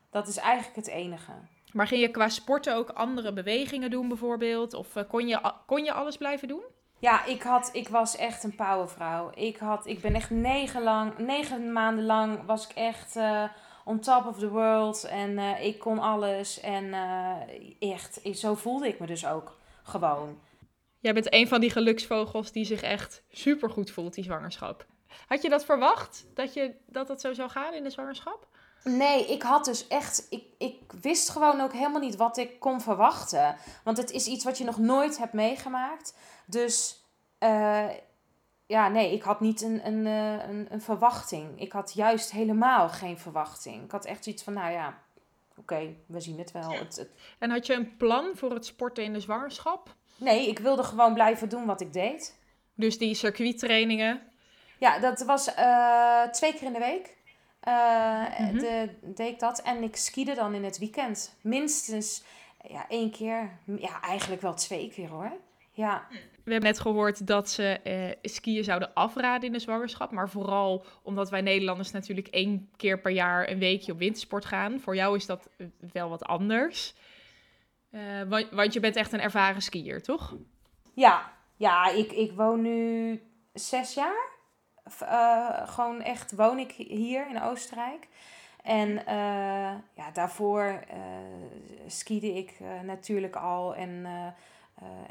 Dat 0.09 0.27
is 0.27 0.37
eigenlijk 0.37 0.75
het 0.75 0.87
enige. 0.87 1.31
Maar 1.73 1.87
ging 1.87 2.01
je 2.01 2.11
qua 2.11 2.29
sporten 2.29 2.75
ook 2.75 2.89
andere 2.89 3.33
bewegingen 3.33 3.89
doen 3.89 4.07
bijvoorbeeld? 4.07 4.73
Of 4.73 4.95
eh, 4.95 5.03
kon, 5.09 5.27
je, 5.27 5.53
kon 5.65 5.83
je 5.83 5.93
alles 5.93 6.17
blijven 6.17 6.47
doen? 6.47 6.63
Ja, 6.99 7.25
ik, 7.25 7.41
had, 7.41 7.69
ik 7.73 7.87
was 7.87 8.15
echt 8.15 8.43
een 8.43 8.55
powervrouw. 8.55 9.31
Ik, 9.33 9.57
had, 9.57 9.85
ik 9.85 10.01
ben 10.01 10.15
echt 10.15 10.29
negen, 10.29 10.81
lang, 10.81 11.17
negen 11.17 11.71
maanden 11.71 12.05
lang 12.05 12.45
was 12.45 12.67
ik 12.67 12.75
echt 12.75 13.15
eh, 13.15 13.43
on 13.85 13.99
top 13.99 14.25
of 14.25 14.37
the 14.37 14.49
world. 14.49 15.03
En 15.03 15.37
eh, 15.37 15.65
ik 15.65 15.79
kon 15.79 15.99
alles. 15.99 16.59
En 16.59 16.93
eh, 16.93 17.93
echt, 17.93 18.19
zo 18.33 18.55
voelde 18.55 18.87
ik 18.87 18.99
me 18.99 19.07
dus 19.07 19.25
ook 19.25 19.57
gewoon. 19.83 20.39
Jij 20.99 21.13
bent 21.13 21.33
een 21.33 21.47
van 21.47 21.61
die 21.61 21.69
geluksvogels 21.69 22.51
die 22.51 22.65
zich 22.65 22.81
echt 22.81 23.23
supergoed 23.29 23.91
voelt, 23.91 24.13
die 24.13 24.23
zwangerschap. 24.23 24.85
Had 25.27 25.41
je 25.41 25.49
dat 25.49 25.65
verwacht, 25.65 26.25
dat, 26.33 26.53
je, 26.53 26.75
dat 26.85 27.07
het 27.07 27.21
zo 27.21 27.33
zou 27.33 27.49
gaan 27.49 27.73
in 27.73 27.83
de 27.83 27.89
zwangerschap? 27.89 28.47
Nee, 28.83 29.25
ik 29.25 29.41
had 29.41 29.65
dus 29.65 29.87
echt. 29.87 30.27
Ik, 30.29 30.43
ik 30.57 30.91
wist 31.01 31.29
gewoon 31.29 31.61
ook 31.61 31.73
helemaal 31.73 32.01
niet 32.01 32.15
wat 32.15 32.37
ik 32.37 32.59
kon 32.59 32.81
verwachten. 32.81 33.55
Want 33.83 33.97
het 33.97 34.11
is 34.11 34.27
iets 34.27 34.43
wat 34.43 34.57
je 34.57 34.63
nog 34.63 34.77
nooit 34.77 35.17
hebt 35.17 35.33
meegemaakt. 35.33 36.15
Dus 36.45 37.05
eh, 37.37 37.87
ja, 38.71 38.87
nee, 38.87 39.13
ik 39.13 39.21
had 39.21 39.39
niet 39.39 39.61
een, 39.61 39.87
een, 39.87 40.05
eh, 40.07 40.49
een, 40.49 40.67
een 40.69 40.81
verwachting. 40.81 41.61
Ik 41.61 41.71
had 41.71 41.93
juist 41.93 42.31
helemaal 42.31 42.89
geen 42.89 43.17
verwachting. 43.19 43.83
Ik 43.83 43.91
had 43.91 44.05
echt 44.05 44.23
zoiets 44.23 44.43
van, 44.43 44.53
nou 44.53 44.71
ja, 44.71 44.97
oké, 45.57 45.95
we 46.05 46.19
zien 46.19 46.37
het 46.39 46.51
wel. 46.51 46.71
Het, 46.71 46.95
het- 46.95 47.09
En 47.39 47.49
had 47.49 47.65
je 47.65 47.73
een 47.73 47.97
plan 47.97 48.31
voor 48.35 48.51
het 48.53 48.65
sporten 48.65 49.03
in 49.03 49.13
de 49.13 49.19
zwangerschap? 49.19 49.95
Nee, 50.17 50.47
ik 50.47 50.59
wilde 50.59 50.83
gewoon 50.83 51.13
blijven 51.13 51.49
doen 51.49 51.65
wat 51.65 51.81
ik 51.81 51.93
deed. 51.93 52.37
Dus 52.75 52.97
die 52.97 53.13
circuittrainingen. 53.15 54.21
Ja, 54.79 54.99
dat 54.99 55.21
was 55.21 55.53
eh, 55.53 56.23
twee 56.23 56.53
keer 56.53 56.63
in 56.67 56.73
de 56.73 56.79
week. 56.79 57.17
eh, 57.59 58.39
Mhm. 58.39 58.57
de, 58.57 58.89
deed 59.01 59.33
ik 59.33 59.39
dat. 59.39 59.61
En 59.61 59.83
ik 59.83 59.95
skiede 59.95 60.33
dan 60.33 60.53
in 60.53 60.63
het 60.63 60.77
weekend. 60.77 61.35
Minstens 61.41 62.23
ja, 62.67 62.85
één 62.89 63.11
keer. 63.11 63.49
Ja, 63.65 64.01
eigenlijk 64.01 64.41
wel 64.41 64.53
twee 64.53 64.89
keer 64.89 65.09
hoor. 65.09 65.31
Ja, 65.73 66.07
We 66.43 66.51
hebben 66.51 66.69
net 66.69 66.79
gehoord 66.79 67.27
dat 67.27 67.49
ze 67.49 67.63
eh, 67.63 68.17
skiën 68.21 68.63
zouden 68.63 68.93
afraden 68.93 69.47
in 69.47 69.53
de 69.53 69.59
zwangerschap. 69.59 70.11
Maar 70.11 70.29
vooral 70.29 70.85
omdat 71.03 71.29
wij 71.29 71.41
Nederlanders 71.41 71.91
natuurlijk 71.91 72.27
één 72.27 72.69
keer 72.75 72.99
per 72.99 73.11
jaar 73.11 73.49
een 73.49 73.59
weekje 73.59 73.91
op 73.91 73.97
wintersport 73.97 74.45
gaan. 74.45 74.79
Voor 74.79 74.95
jou 74.95 75.15
is 75.15 75.25
dat 75.25 75.49
eh, 75.57 75.67
wel 75.91 76.09
wat 76.09 76.23
anders. 76.23 76.93
Eh, 77.89 78.01
want, 78.27 78.49
want 78.49 78.73
je 78.73 78.79
bent 78.79 78.95
echt 78.95 79.13
een 79.13 79.21
ervaren 79.21 79.61
skier, 79.61 80.03
toch? 80.03 80.35
ja, 80.93 81.31
ja 81.55 81.89
ik, 81.89 82.11
ik 82.11 82.31
woon 82.31 82.61
nu 82.61 83.21
zes 83.53 83.93
jaar. 83.93 84.29
Eh, 84.99 85.67
gewoon 85.67 86.01
echt 86.01 86.35
woon 86.35 86.59
ik 86.59 86.71
hier 86.71 87.29
in 87.29 87.41
Oostenrijk. 87.41 88.07
En 88.63 88.89
ja, 89.95 90.11
daarvoor 90.13 90.83
skiede 91.87 92.33
ik 92.33 92.59
natuurlijk 92.83 93.35
al 93.35 93.75
en 93.75 94.05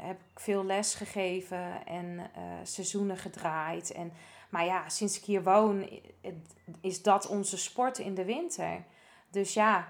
heb 0.01 0.19
ik 0.33 0.39
veel 0.39 0.65
les 0.65 0.93
gegeven 0.93 1.85
en 1.85 2.19
eh, 2.35 2.41
seizoenen 2.63 3.17
gedraaid. 3.17 3.91
En, 3.91 4.13
maar 4.49 4.65
ja, 4.65 4.89
sinds 4.89 5.17
ik 5.17 5.23
hier 5.23 5.43
woon, 5.43 5.89
is 6.81 7.01
dat 7.01 7.27
onze 7.27 7.57
sport 7.57 7.97
in 7.97 8.15
de 8.15 8.25
winter. 8.25 8.83
Dus 9.29 9.53
ja, 9.53 9.87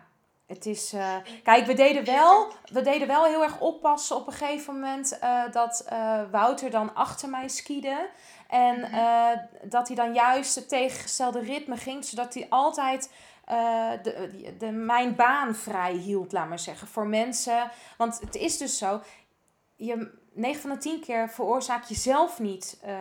het 0.47 0.65
is. 0.65 0.93
eh, 0.93 1.15
kijk, 1.43 1.65
we 1.65 1.73
deden, 1.73 2.05
wel, 2.05 2.47
we 2.71 2.81
deden 2.81 3.07
wel 3.07 3.25
heel 3.25 3.43
erg 3.43 3.59
oppassen 3.59 4.15
op 4.15 4.27
een 4.27 4.33
gegeven 4.33 4.73
moment 4.73 5.19
eh, 5.19 5.51
dat 5.51 5.85
eh, 5.87 6.21
Wouter 6.31 6.69
dan 6.69 6.95
achter 6.95 7.29
mij 7.29 7.47
skiede. 7.47 8.09
En 8.47 8.83
eh, 8.83 9.29
dat 9.63 9.87
hij 9.87 9.95
dan 9.95 10.13
juist 10.13 10.55
het 10.55 10.69
tegengestelde 10.69 11.39
ritme 11.39 11.77
ging, 11.77 12.05
zodat 12.05 12.33
hij 12.33 12.45
altijd 12.49 13.11
eh, 13.45 13.91
de, 14.03 14.53
de, 14.57 14.71
mijn 14.71 15.15
baan 15.15 15.55
vrij 15.55 15.93
hield, 15.93 16.31
laat 16.31 16.49
maar 16.49 16.59
zeggen. 16.59 16.87
Voor 16.87 17.07
mensen. 17.07 17.71
Want 17.97 18.19
het 18.19 18.35
is 18.35 18.57
dus 18.57 18.77
zo. 18.77 19.01
Je, 19.85 20.11
9 20.33 20.61
van 20.61 20.69
de 20.69 20.77
10 20.77 20.99
keer 20.99 21.29
veroorzaak 21.29 21.83
je 21.83 21.95
zelf 21.95 22.39
niet 22.39 22.79
eh, 22.81 22.93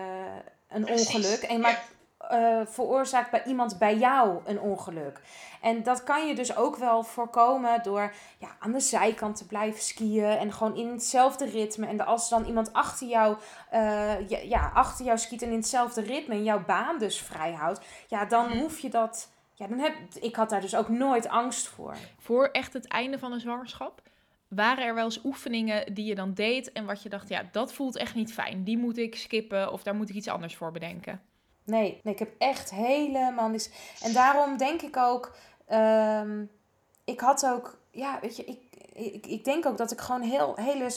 een 0.68 0.88
ongeluk. 0.88 1.42
En 1.42 1.60
maar 1.60 1.82
eh, 2.28 2.60
veroorzaakt 2.64 3.30
bij 3.30 3.44
iemand 3.44 3.78
bij 3.78 3.96
jou 3.96 4.40
een 4.44 4.60
ongeluk. 4.60 5.20
En 5.60 5.82
dat 5.82 6.04
kan 6.04 6.26
je 6.26 6.34
dus 6.34 6.56
ook 6.56 6.76
wel 6.76 7.02
voorkomen 7.02 7.82
door 7.82 8.14
ja, 8.38 8.48
aan 8.58 8.72
de 8.72 8.80
zijkant 8.80 9.36
te 9.36 9.46
blijven 9.46 9.82
skiën 9.82 10.24
en 10.24 10.52
gewoon 10.52 10.76
in 10.76 10.88
hetzelfde 10.88 11.44
ritme. 11.44 11.86
En 11.86 12.06
als 12.06 12.28
dan 12.28 12.44
iemand 12.44 12.72
achter 12.72 13.06
jou, 13.06 13.36
eh, 13.70 14.28
ja, 14.28 14.38
ja, 14.38 14.70
achter 14.74 15.04
jou 15.04 15.18
skiet 15.18 15.42
en 15.42 15.50
in 15.50 15.56
hetzelfde 15.56 16.00
ritme 16.00 16.34
en 16.34 16.44
jouw 16.44 16.64
baan 16.64 16.98
dus 16.98 17.20
vrij 17.20 17.52
houdt, 17.52 17.80
ja, 18.06 18.24
dan 18.24 18.52
hoef 18.52 18.78
je 18.78 18.90
dat. 18.90 19.28
Ja, 19.54 19.66
dan 19.66 19.78
heb, 19.78 19.94
ik 20.20 20.36
had 20.36 20.50
daar 20.50 20.60
dus 20.60 20.76
ook 20.76 20.88
nooit 20.88 21.28
angst 21.28 21.68
voor. 21.68 21.96
Voor 22.18 22.46
echt 22.46 22.72
het 22.72 22.88
einde 22.88 23.18
van 23.18 23.32
een 23.32 23.40
zwangerschap, 23.40 24.02
waren 24.50 24.84
er 24.84 24.94
wel 24.94 25.04
eens 25.04 25.24
oefeningen 25.24 25.94
die 25.94 26.04
je 26.04 26.14
dan 26.14 26.34
deed 26.34 26.72
en 26.72 26.84
wat 26.86 27.02
je 27.02 27.08
dacht, 27.08 27.28
ja, 27.28 27.48
dat 27.52 27.72
voelt 27.72 27.96
echt 27.96 28.14
niet 28.14 28.32
fijn. 28.32 28.64
Die 28.64 28.78
moet 28.78 28.98
ik 28.98 29.16
skippen 29.16 29.72
of 29.72 29.82
daar 29.82 29.94
moet 29.94 30.08
ik 30.08 30.14
iets 30.14 30.28
anders 30.28 30.56
voor 30.56 30.72
bedenken. 30.72 31.20
Nee, 31.64 32.00
nee 32.02 32.12
ik 32.12 32.18
heb 32.18 32.30
echt 32.38 32.70
helemaal 32.70 33.48
niks. 33.48 33.70
En 34.02 34.12
daarom 34.12 34.56
denk 34.56 34.82
ik 34.82 34.96
ook, 34.96 35.36
ehm, 35.66 36.44
ik 37.04 37.20
had 37.20 37.46
ook, 37.46 37.78
ja, 37.90 38.18
weet 38.20 38.36
je, 38.36 38.44
ik, 38.44 38.58
ik, 38.92 39.26
ik 39.26 39.44
denk 39.44 39.66
ook 39.66 39.76
dat 39.76 39.92
ik 39.92 40.00
gewoon 40.00 40.22
heel, 40.22 40.54
hele, 40.56 40.90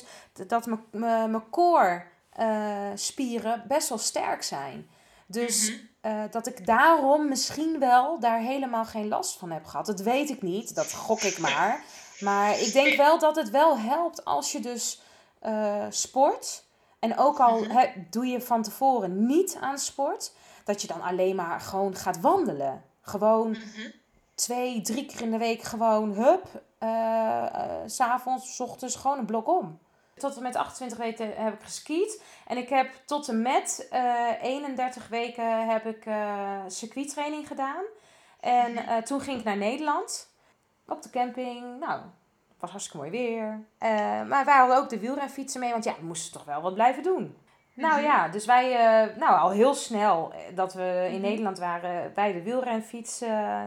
dat 0.47 0.65
mijn- 0.65 0.83
mijn 0.91 1.31
mijn 1.31 1.49
core 1.49 2.03
eh, 2.29 2.89
spieren 2.95 3.63
best 3.67 3.89
wel 3.89 3.97
sterk 3.97 4.43
zijn. 4.43 4.89
Dus 5.27 5.73
eh, 6.01 6.21
dat 6.31 6.47
ik 6.47 6.65
daarom 6.65 7.27
misschien 7.27 7.79
wel 7.79 8.19
daar 8.19 8.39
helemaal 8.39 8.85
geen 8.85 9.07
last 9.07 9.37
van 9.37 9.51
heb 9.51 9.65
gehad. 9.65 9.85
Dat 9.85 9.99
weet 10.01 10.29
ik 10.29 10.41
niet, 10.41 10.75
dat 10.75 10.93
gok 10.93 11.21
ik 11.21 11.37
maar. 11.37 11.83
Maar 12.23 12.59
ik 12.59 12.73
denk 12.73 12.95
wel 12.95 13.19
dat 13.19 13.35
het 13.35 13.49
wel 13.49 13.77
helpt 13.77 14.25
als 14.25 14.51
je 14.51 14.59
dus 14.59 15.01
eh, 15.39 15.85
sport. 15.89 16.63
En 16.99 17.17
ook 17.17 17.39
al 17.39 17.63
hè, 17.63 17.87
doe 18.09 18.25
je 18.25 18.41
van 18.41 18.63
tevoren 18.63 19.25
niet 19.25 19.57
aan 19.61 19.77
sport, 19.77 20.33
dat 20.63 20.81
je 20.81 20.87
dan 20.87 21.01
alleen 21.01 21.35
maar 21.35 21.61
gewoon 21.61 21.95
gaat 21.95 22.21
wandelen. 22.21 22.83
Gewoon 23.01 23.57
twee, 24.35 24.81
drie 24.81 25.05
keer 25.05 25.21
in 25.21 25.31
de 25.31 25.37
week 25.37 25.61
gewoon 25.61 26.13
hup, 26.13 26.63
eh 26.77 27.45
eh, 27.45 27.81
s 27.85 27.95
s'avonds, 27.95 28.55
s 28.55 28.59
ochtends 28.59 28.95
gewoon 28.95 29.17
een 29.17 29.25
blok 29.25 29.47
om. 29.47 29.79
Tot 30.15 30.35
en 30.35 30.43
met 30.43 30.55
28 30.55 30.97
weken 30.97 31.33
heb 31.35 31.53
ik 31.53 31.63
geskiet. 31.63 32.23
En 32.47 32.57
ik 32.57 32.69
heb 32.69 32.91
tot 33.05 33.27
en 33.27 33.41
met 33.41 33.87
eh 33.89 34.41
31 34.41 35.07
weken 35.07 35.67
heb 35.67 35.85
ik 35.85 36.07
circuittraining 36.67 37.47
gedaan. 37.47 37.83
En 38.43 38.77
eh, 38.77 38.97
toen 38.97 39.21
ging 39.21 39.39
ik 39.39 39.43
naar 39.43 39.57
Nederland. 39.57 40.32
Op 40.87 41.01
de 41.01 41.09
camping. 41.09 41.79
Nou, 41.79 42.01
het 42.47 42.59
was 42.59 42.69
hartstikke 42.69 42.97
mooi 42.97 43.11
weer. 43.11 43.65
Eh, 43.77 43.89
maar 44.23 44.45
wij 44.45 44.57
hadden 44.57 44.77
ook 44.77 44.89
de 44.89 44.99
wielrenfietsen 44.99 45.59
mee. 45.59 45.71
Want 45.71 45.83
ja, 45.83 45.95
we 45.99 46.05
moesten 46.05 46.31
toch 46.31 46.43
wel 46.43 46.61
wat 46.61 46.73
blijven 46.73 47.03
doen. 47.03 47.37
Nou 47.75 48.01
ja, 48.01 48.27
dus 48.27 48.45
wij, 48.45 48.71
eh, 48.71 49.17
nou 49.17 49.39
al 49.39 49.51
heel 49.51 49.73
snel 49.73 50.33
eh, 50.33 50.55
dat 50.55 50.73
we 50.73 51.09
in 51.11 51.21
Nederland 51.21 51.59
waren, 51.59 52.13
bij 52.13 52.33
de 52.33 52.41
wielrenfiets 52.41 53.21
eh, 53.21 53.61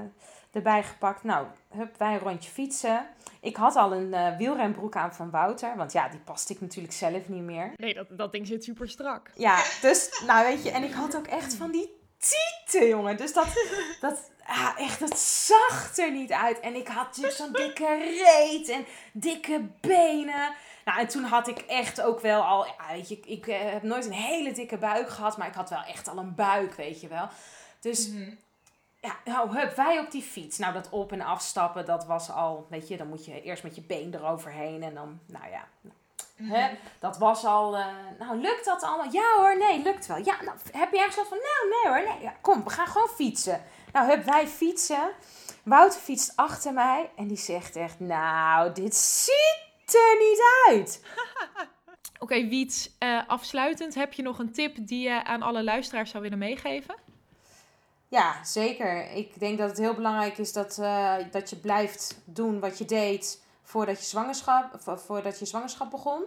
erbij 0.53 0.83
gepakt. 0.83 1.25
Nou, 1.25 1.47
hup, 1.69 1.97
wij 1.99 2.13
een 2.13 2.19
rondje 2.19 2.51
fietsen. 2.51 3.07
Ik 3.41 3.57
had 3.57 3.77
al 3.77 3.93
een 3.93 4.15
eh, 4.15 4.37
wielrenbroek 4.37 4.97
aan 4.97 5.15
van 5.15 5.31
Wouter, 5.31 5.77
want 5.77 5.93
ja, 5.93 6.09
die 6.09 6.21
paste 6.21 6.53
ik 6.53 6.61
natuurlijk 6.61 6.95
zelf 6.95 7.29
niet 7.29 7.43
meer. 7.43 7.73
Nee, 7.77 7.95
dat, 7.95 8.07
dat 8.11 8.33
ding 8.33 8.47
zit 8.47 8.65
super 8.65 8.89
strak. 8.89 9.31
Ja, 9.35 9.57
dus, 9.81 10.23
nou 10.27 10.47
weet 10.47 10.63
je, 10.63 10.71
en 10.71 10.83
ik 10.83 10.93
had 10.93 11.17
ook 11.17 11.27
echt 11.27 11.55
van 11.55 11.71
die 11.71 12.05
tieten, 12.19 12.89
jongen. 12.89 13.17
Dus 13.17 13.33
dat, 13.33 13.47
dat, 14.01 14.31
ah, 14.47 14.73
echt, 14.79 15.01
dat 15.01 15.19
zag 15.19 15.97
er 15.97 16.11
niet 16.13 16.33
uit. 16.33 16.61
En 16.61 16.75
ik 16.75 16.89
had 16.89 17.15
dus 17.15 17.37
zo'n 17.37 17.53
dikke 17.53 17.99
reet 18.25 18.69
en 18.69 18.87
dikke 19.13 19.61
benen. 19.81 20.55
Nou, 20.85 20.99
en 21.01 21.09
toen 21.09 21.25
had 21.25 21.49
ik 21.49 21.59
echt 21.59 22.01
ook 22.01 22.21
wel 22.21 22.43
al, 22.43 22.65
ja, 22.67 22.75
weet 22.93 23.09
je, 23.09 23.21
ik, 23.21 23.47
eh, 23.47 23.59
heb 23.73 23.83
nooit 23.83 24.05
een 24.07 24.13
hele 24.13 24.53
dikke 24.53 24.77
buik 24.77 25.09
gehad, 25.09 25.37
maar 25.37 25.47
ik 25.49 25.55
had 25.55 25.71
wel 25.71 25.83
echt 25.83 26.09
al 26.09 26.19
een 26.19 26.35
buik, 26.35 26.75
weet 26.75 27.01
je 27.01 27.09
wel. 27.09 27.29
Dus, 27.81 28.11
ja, 29.01 29.17
nou, 29.25 29.59
hup, 29.59 29.77
wij 29.77 29.99
op 29.99 30.11
die 30.11 30.23
fiets. 30.23 30.59
Nou, 30.59 30.73
dat 30.73 30.89
op- 30.91 31.13
en 31.13 31.21
afstappen, 31.21 31.85
dat 31.85 32.05
was 32.07 32.31
al, 32.31 32.67
weet 32.71 32.89
je, 32.89 32.97
dan 32.97 33.09
moet 33.09 33.25
je 33.25 33.43
eerst 33.43 33.63
met 33.63 33.75
je 33.75 33.83
been 33.83 34.15
eroverheen 34.15 34.83
en 34.83 34.95
dan, 34.95 35.21
nou 35.27 35.51
ja, 35.51 35.69
Hè? 36.43 36.69
Dat 36.99 37.19
was 37.19 37.45
al. 37.45 37.77
eh, 37.77 37.87
nou, 38.19 38.37
lukt 38.41 38.65
dat 38.65 38.83
allemaal? 38.83 39.13
Ja 39.13 39.35
hoor, 39.37 39.59
nee, 39.59 39.83
lukt 39.83 40.07
wel. 40.07 40.17
Ja, 40.17 40.43
nou, 40.43 40.57
heb 40.73 40.93
je 40.93 40.99
ergens 40.99 41.17
wat 41.17 41.29
van? 41.29 41.39
Nou, 41.39 41.69
nee 41.71 41.93
hoor, 41.93 42.15
nee. 42.15 42.23
Ja, 42.23 42.35
kom, 42.41 42.65
we 42.65 42.71
gaan 42.71 42.87
gewoon 42.87 43.09
fietsen. 43.09 43.63
Nou, 43.93 44.09
hup, 44.09 44.25
wij 44.25 44.49
fietsen. 44.49 45.11
Wouter 45.65 46.01
fietst 46.01 46.33
achter 46.37 46.73
mij 46.73 47.11
en 47.17 47.27
die 47.27 47.37
zegt 47.37 47.77
echt: 47.77 48.01
Nou, 48.01 48.73
dit 48.73 48.95
ziet 48.95 49.95
er 49.95 50.17
niet 50.19 50.43
uit. 50.69 51.03
Oké, 52.19 52.47
Wiets, 52.49 52.91
eh, 52.99 53.21
afsluitend, 53.27 53.95
heb 53.95 54.13
je 54.13 54.23
nog 54.23 54.39
een 54.39 54.53
tip 54.53 54.77
die 54.81 55.09
je 55.09 55.25
aan 55.25 55.43
alle 55.43 55.65
luisteraars 55.65 56.11
zou 56.11 56.23
willen 56.23 56.39
meegeven? 56.39 56.95
Ja, 58.09 58.45
zeker. 58.45 59.11
Ik 59.11 59.39
denk 59.41 59.59
dat 59.59 59.69
het 59.69 59.79
heel 59.79 59.95
belangrijk 59.95 60.39
is 60.39 60.53
dat, 60.53 60.79
eh, 60.79 61.15
dat 61.31 61.51
je 61.51 61.57
blijft 61.57 62.21
doen 62.25 62.61
wat 62.61 62.79
je 62.79 62.85
deed 62.85 63.45
voordat 63.67 63.99
je 63.99 64.05
zwangerschap, 64.05 64.81
vo- 64.83 64.97
voordat 64.97 65.39
je 65.39 65.45
zwangerschap 65.47 65.91
begon. 65.91 66.23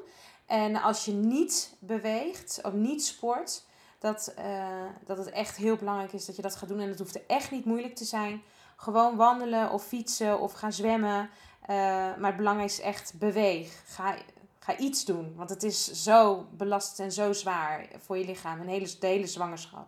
En 0.45 0.75
als 0.82 1.06
je 1.06 1.12
niet 1.12 1.75
beweegt 1.80 2.60
of 2.63 2.73
niet 2.73 3.06
sport, 3.06 3.63
dat, 3.99 4.34
eh, 4.36 4.86
dat 5.06 5.17
het 5.17 5.30
echt 5.30 5.56
heel 5.58 5.75
belangrijk 5.75 6.13
is 6.13 6.25
dat 6.25 6.36
je 6.36 6.41
dat 6.41 6.56
gaat 6.56 6.69
doen. 6.69 6.80
En 6.80 6.89
het 6.89 6.99
hoeft 6.99 7.25
echt 7.25 7.52
niet 7.52 7.65
moeilijk 7.65 7.95
te 7.95 8.06
zijn. 8.06 8.41
Gewoon 8.75 9.15
wandelen 9.15 9.71
of 9.71 9.84
fietsen 9.86 10.39
of 10.39 10.54
gaan 10.54 10.73
zwemmen. 10.73 11.30
Eh, 11.62 11.75
maar 12.17 12.25
het 12.25 12.38
belangrijkste 12.38 12.82
is 12.82 12.88
echt 12.88 13.13
beweeg. 13.19 13.82
Ga, 13.86 14.15
ga 14.60 14.78
iets 14.78 15.06
doen. 15.06 15.34
Want 15.36 15.49
het 15.49 15.63
is 15.63 15.91
zo 15.91 16.47
belastend 16.52 16.99
en 16.99 17.12
zo 17.13 17.34
zwaar 17.34 17.88
voor 17.99 18.17
je 18.17 18.25
lichaam. 18.25 18.62
Een 18.62 18.67
hele, 18.67 18.89
hele 18.99 19.28
zwangerschap. 19.28 19.88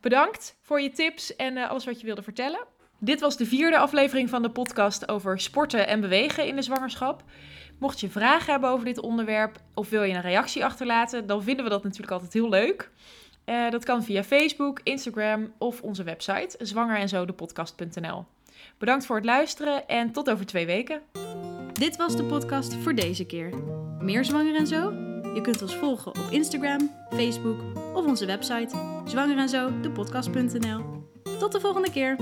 Bedankt 0.00 0.54
voor 0.62 0.80
je 0.80 0.90
tips 0.90 1.36
en 1.36 1.56
eh, 1.56 1.70
alles 1.70 1.84
wat 1.84 2.00
je 2.00 2.06
wilde 2.06 2.22
vertellen. 2.22 2.66
Dit 3.04 3.20
was 3.20 3.36
de 3.36 3.46
vierde 3.46 3.78
aflevering 3.78 4.28
van 4.28 4.42
de 4.42 4.50
podcast 4.50 5.08
over 5.08 5.40
sporten 5.40 5.86
en 5.86 6.00
bewegen 6.00 6.46
in 6.46 6.56
de 6.56 6.62
zwangerschap. 6.62 7.22
Mocht 7.78 8.00
je 8.00 8.08
vragen 8.08 8.52
hebben 8.52 8.70
over 8.70 8.84
dit 8.84 9.00
onderwerp 9.00 9.56
of 9.74 9.88
wil 9.88 10.02
je 10.02 10.14
een 10.14 10.20
reactie 10.20 10.64
achterlaten, 10.64 11.26
dan 11.26 11.42
vinden 11.42 11.64
we 11.64 11.70
dat 11.70 11.82
natuurlijk 11.82 12.12
altijd 12.12 12.32
heel 12.32 12.48
leuk. 12.48 12.90
Eh, 13.44 13.70
dat 13.70 13.84
kan 13.84 14.04
via 14.04 14.24
Facebook, 14.24 14.80
Instagram 14.82 15.52
of 15.58 15.80
onze 15.80 16.02
website 16.02 16.56
zwangerenzodepodcast.nl. 16.58 18.24
Bedankt 18.78 19.06
voor 19.06 19.16
het 19.16 19.24
luisteren 19.24 19.88
en 19.88 20.12
tot 20.12 20.30
over 20.30 20.46
twee 20.46 20.66
weken. 20.66 21.00
Dit 21.72 21.96
was 21.96 22.16
de 22.16 22.24
podcast 22.24 22.74
voor 22.74 22.94
deze 22.94 23.26
keer. 23.26 23.52
Meer 24.00 24.24
zwanger 24.24 24.54
en 24.54 24.66
zo? 24.66 24.92
Je 25.34 25.40
kunt 25.42 25.62
ons 25.62 25.76
volgen 25.76 26.10
op 26.10 26.26
Instagram, 26.30 26.90
Facebook 27.10 27.60
of 27.94 28.06
onze 28.06 28.26
website 28.26 28.76
zwangerenzo, 29.04 29.80
de 29.80 29.90
podcast.nl. 29.90 31.06
Tot 31.38 31.52
de 31.52 31.60
volgende 31.60 31.90
keer. 31.90 32.16